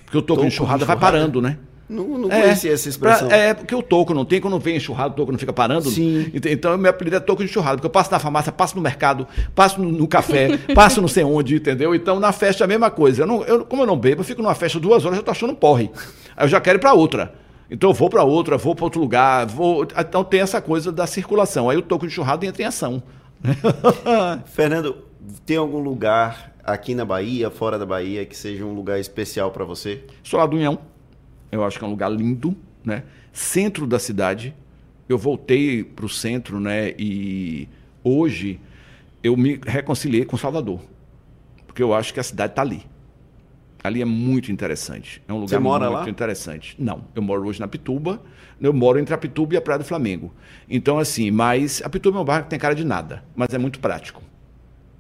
[0.05, 1.59] Porque o toco, toco de enxurrada vai parando, né?
[1.91, 3.27] Não, não é, conhecia essa expressão.
[3.27, 5.91] Pra, é, porque o toco não tem, quando vem enxurrado, o toco não fica parando.
[5.91, 6.31] Sim.
[6.33, 9.27] Então, meu apelido é toco de enxurrado, porque eu passo na farmácia, passo no mercado,
[9.57, 11.93] passo no, no café, passo não sei onde, entendeu?
[11.93, 13.23] Então, na festa é a mesma coisa.
[13.23, 15.33] Eu não, eu, como eu não bebo, eu fico numa festa duas horas, eu tô
[15.33, 15.91] achando um porre.
[16.37, 17.35] Aí eu já quero ir para outra.
[17.69, 19.85] Então eu vou para outra, vou para outro lugar, vou.
[19.85, 21.69] Então tem essa coisa da circulação.
[21.69, 23.03] Aí o toco de enxurrado entra em ação.
[24.47, 24.97] Fernando,
[25.45, 29.65] tem algum lugar aqui na Bahia, fora da Bahia, que seja um lugar especial para
[29.65, 30.05] você?
[30.23, 30.79] Sou lá do União.
[31.51, 33.05] Eu acho que é um lugar lindo, né?
[33.33, 34.55] Centro da cidade.
[35.09, 36.95] Eu voltei para o centro, né?
[36.99, 37.69] E
[38.05, 38.61] hoje
[39.23, 40.81] eu me reconciliei com Salvador,
[41.67, 42.83] porque eu acho que a cidade está ali.
[43.83, 45.23] Ali é muito interessante.
[45.27, 46.09] É um lugar muito lá?
[46.09, 46.77] interessante.
[46.79, 48.21] Não, eu moro hoje na Pituba.
[48.61, 50.33] Eu moro entre a Pituba e a Praia do Flamengo.
[50.69, 53.59] Então, assim, mas a Pituba é um bairro que tem cara de nada, mas é
[53.59, 54.23] muito prático.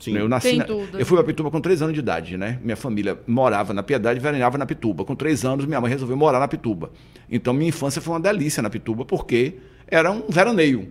[0.01, 0.17] Sim.
[0.17, 0.57] Eu nasci.
[0.57, 0.65] Na...
[0.67, 2.59] Eu fui para Pituba com três anos de idade, né?
[2.65, 5.05] Minha família morava na Piedade e veraneava na Pituba.
[5.05, 6.91] Com três anos, minha mãe resolveu morar na Pituba.
[7.31, 10.89] Então, minha infância foi uma delícia na Pituba, porque era um veraneio.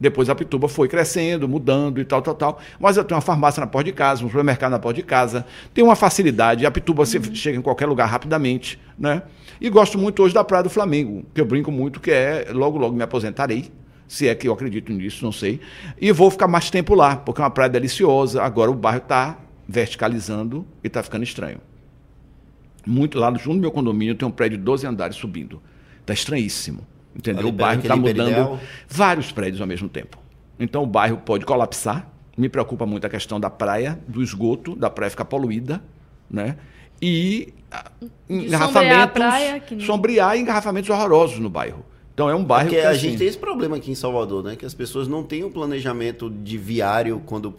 [0.00, 2.58] Depois a Pituba foi crescendo, mudando e tal, tal, tal.
[2.80, 5.46] Mas eu tenho uma farmácia na porta de casa, um supermercado na porta de casa.
[5.72, 6.66] Tem uma facilidade.
[6.66, 9.22] A Pituba você chega em qualquer lugar rapidamente, né?
[9.60, 12.76] E gosto muito hoje da Praia do Flamengo, que eu brinco muito, que é logo,
[12.78, 13.70] logo me aposentarei.
[14.06, 15.60] Se é que eu acredito nisso, não sei.
[16.00, 18.42] E vou ficar mais tempo lá, porque é uma praia deliciosa.
[18.42, 21.58] Agora o bairro está verticalizando e está ficando estranho.
[22.86, 25.62] Muito lá junto do meu condomínio tem um prédio de 12 andares subindo.
[26.00, 26.86] Está estranhíssimo.
[27.14, 27.48] Entendeu?
[27.48, 28.60] O bairro está mudando Beridel.
[28.88, 30.18] vários prédios ao mesmo tempo.
[30.58, 32.08] Então o bairro pode colapsar.
[32.36, 35.82] Me preocupa muito a questão da praia, do esgoto, da praia ficar poluída,
[36.30, 36.56] né?
[37.00, 37.90] E ah,
[38.28, 41.84] engarrafamentos, praia, que sombrear e engarrafamentos horrorosos no bairro.
[42.14, 43.00] Então é um bairro Porque que a assim...
[43.00, 44.56] gente tem esse problema aqui em Salvador, né?
[44.56, 47.54] Que as pessoas não têm um planejamento de viário quando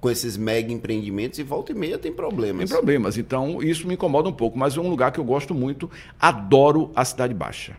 [0.00, 2.68] com esses mega empreendimentos e volta e meia tem problemas.
[2.68, 3.16] Tem problemas.
[3.16, 5.88] Então isso me incomoda um pouco, mas é um lugar que eu gosto muito.
[6.18, 7.76] Adoro a cidade baixa.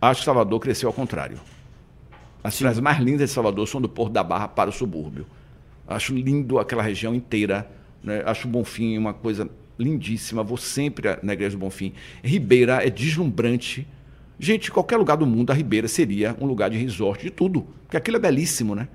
[0.00, 1.40] Acho que Salvador cresceu ao contrário.
[2.44, 2.58] As Sim.
[2.58, 5.26] cidades mais lindas de Salvador são do Porto da Barra para o subúrbio.
[5.86, 7.66] Acho lindo aquela região inteira.
[8.02, 8.22] Né?
[8.26, 9.48] Acho o Bonfim uma coisa
[9.78, 10.42] lindíssima.
[10.42, 11.94] Vou sempre na Igreja do Bonfim.
[12.22, 13.86] Ribeira é deslumbrante.
[14.38, 17.66] Gente, qualquer lugar do mundo, a Ribeira seria um lugar de resort, de tudo.
[17.84, 18.88] Porque aquilo é belíssimo, né?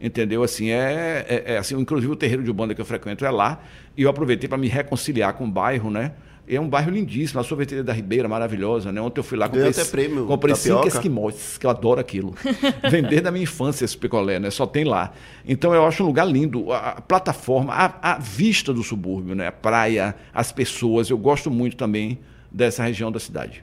[0.00, 0.42] Entendeu?
[0.42, 3.60] Assim, é, é, é assim, inclusive o terreiro de banda que eu frequento é lá.
[3.94, 6.12] E eu aproveitei para me reconciliar com o bairro, né?
[6.48, 9.00] É um bairro lindíssimo, a sorveteria da Ribeira, maravilhosa, né?
[9.00, 12.34] Ontem eu fui lá, comprei, até prêmio, comprei cinco esquimós, que eu adoro aquilo.
[12.90, 14.50] Vender da minha infância esse picolé, né?
[14.50, 15.12] Só tem lá.
[15.46, 16.72] Então eu acho um lugar lindo.
[16.72, 19.46] A, a plataforma, a, a, vista do subúrbio, né?
[19.48, 22.18] A praia, as pessoas, eu gosto muito também
[22.50, 23.62] dessa região da cidade.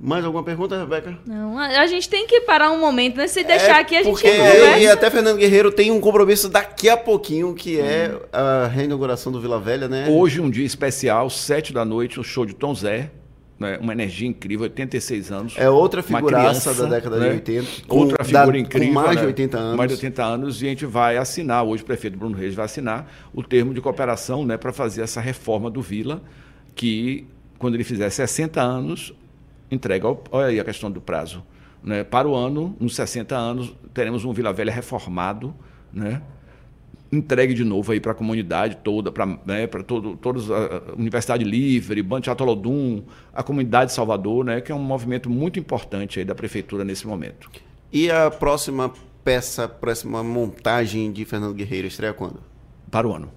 [0.00, 1.18] Mais alguma pergunta, Rebeca?
[1.26, 3.26] Não, a gente tem que parar um momento, né?
[3.26, 4.78] Se deixar é aqui, a gente porque conversa.
[4.78, 8.20] E até Fernando Guerreiro tem um compromisso daqui a pouquinho, que é hum.
[8.32, 10.06] a reinauguração do Vila Velha, né?
[10.08, 13.10] Hoje, um dia especial, sete da noite, o um show de Tom Zé.
[13.58, 13.76] Né?
[13.80, 15.54] Uma energia incrível, 86 anos.
[15.56, 17.28] É outra figuraça criança, da década né?
[17.30, 17.68] de 80.
[17.88, 18.94] outra figura da, incrível.
[18.94, 19.62] Com mais de 80 né?
[19.64, 19.76] anos.
[19.76, 22.66] Mais de 80 anos, e a gente vai assinar, hoje o prefeito Bruno Reis vai
[22.66, 26.22] assinar o termo de cooperação né, para fazer essa reforma do Vila,
[26.76, 27.26] que
[27.58, 29.12] quando ele fizer 60 anos,
[29.70, 30.06] entrega.
[30.30, 31.44] Olha aí a questão do prazo.
[31.82, 32.04] Né?
[32.04, 35.54] Para o ano, nos 60 anos, teremos um Vila Velha reformado,
[35.92, 36.22] né?
[37.10, 42.02] entregue de novo aí para a comunidade toda, para né, todo, todos a Universidade Livre,
[42.02, 46.34] Banco Atolodum, a comunidade de Salvador, né, que é um movimento muito importante aí da
[46.34, 47.50] prefeitura nesse momento.
[47.90, 48.92] E a próxima
[49.24, 52.40] peça, a próxima montagem de Fernando Guerreiro estreia quando?
[52.90, 53.30] Para o ano.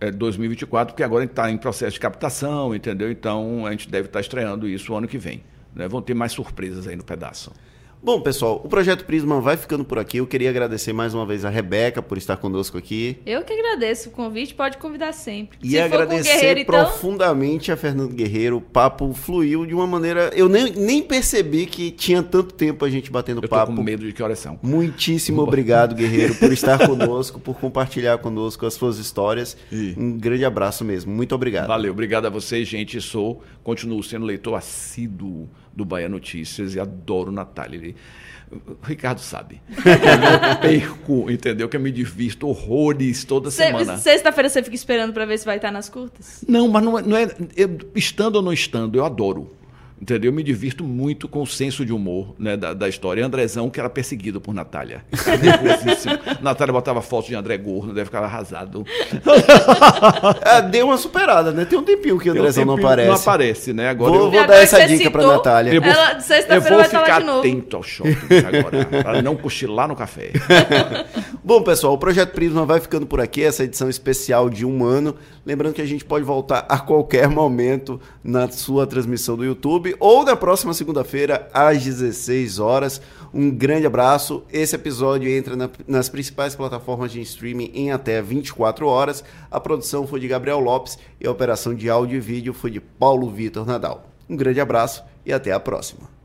[0.00, 3.10] É 2024, porque agora a gente está em processo de captação, entendeu?
[3.10, 5.42] Então a gente deve estar tá estreando isso o ano que vem.
[5.74, 5.88] Né?
[5.88, 7.52] Vão ter mais surpresas aí no pedaço.
[8.00, 10.18] Bom, pessoal, o Projeto Prisma vai ficando por aqui.
[10.18, 13.18] Eu queria agradecer mais uma vez a Rebeca por estar conosco aqui.
[13.26, 15.58] Eu que agradeço o convite, pode convidar sempre.
[15.60, 17.74] E Se agradecer então- profundamente então...
[17.74, 18.58] a Fernando Guerreiro.
[18.58, 20.30] O papo fluiu de uma maneira.
[20.32, 23.74] Eu nem, nem percebi que tinha tanto tempo a gente batendo Eu papo.
[23.74, 24.60] com medo de que horas são.
[24.62, 29.56] Muitíssimo obrigado, Guerreiro, por estar conosco, por compartilhar conosco as suas histórias.
[29.72, 29.94] E...
[29.98, 31.12] Um grande abraço mesmo.
[31.12, 31.66] Muito obrigado.
[31.66, 33.00] Valeu, obrigado a vocês, gente.
[33.00, 37.76] Sou, continuo sendo leitor assíduo do Bahia Notícias e adoro Natália.
[37.76, 37.96] Ele,
[38.50, 39.60] o Ricardo sabe.
[39.68, 41.68] Eu perco, entendeu?
[41.68, 43.98] Que eu me divirto horrores toda Cê, semana.
[43.98, 46.42] Sexta-feira você fica esperando para ver se vai estar nas curtas?
[46.48, 47.02] Não, mas não é.
[47.02, 49.54] Não é eu, estando ou não estando, eu adoro.
[50.00, 50.30] Entendeu?
[50.30, 53.24] Eu me divirto muito com o senso de humor né, da, da história.
[53.24, 55.04] Andrezão, que era perseguido por Natália.
[56.40, 58.84] Natália botava fotos de André Gordo, deve ficar arrasado.
[60.44, 61.64] é, deu uma superada, né?
[61.64, 63.08] Tem um tempinho que o Andrezão um não aparece.
[63.08, 63.88] Não aparece, né?
[63.88, 64.30] Agora vou, eu...
[64.30, 65.74] vou dar essa dica citou, pra Natália.
[65.74, 66.18] Eu vou, Ela,
[66.48, 68.16] eu vou ficar atento ao shopping
[68.46, 70.30] agora, para não cochilar no café.
[71.42, 75.16] Bom, pessoal, o Projeto Prisma vai ficando por aqui, essa edição especial de um ano.
[75.48, 80.22] Lembrando que a gente pode voltar a qualquer momento na sua transmissão do YouTube ou
[80.22, 83.00] na próxima segunda-feira às 16 horas.
[83.32, 84.42] Um grande abraço.
[84.52, 89.24] Esse episódio entra na, nas principais plataformas de streaming em até 24 horas.
[89.50, 92.80] A produção foi de Gabriel Lopes e a operação de áudio e vídeo foi de
[92.80, 94.06] Paulo Vitor Nadal.
[94.28, 96.17] Um grande abraço e até a próxima.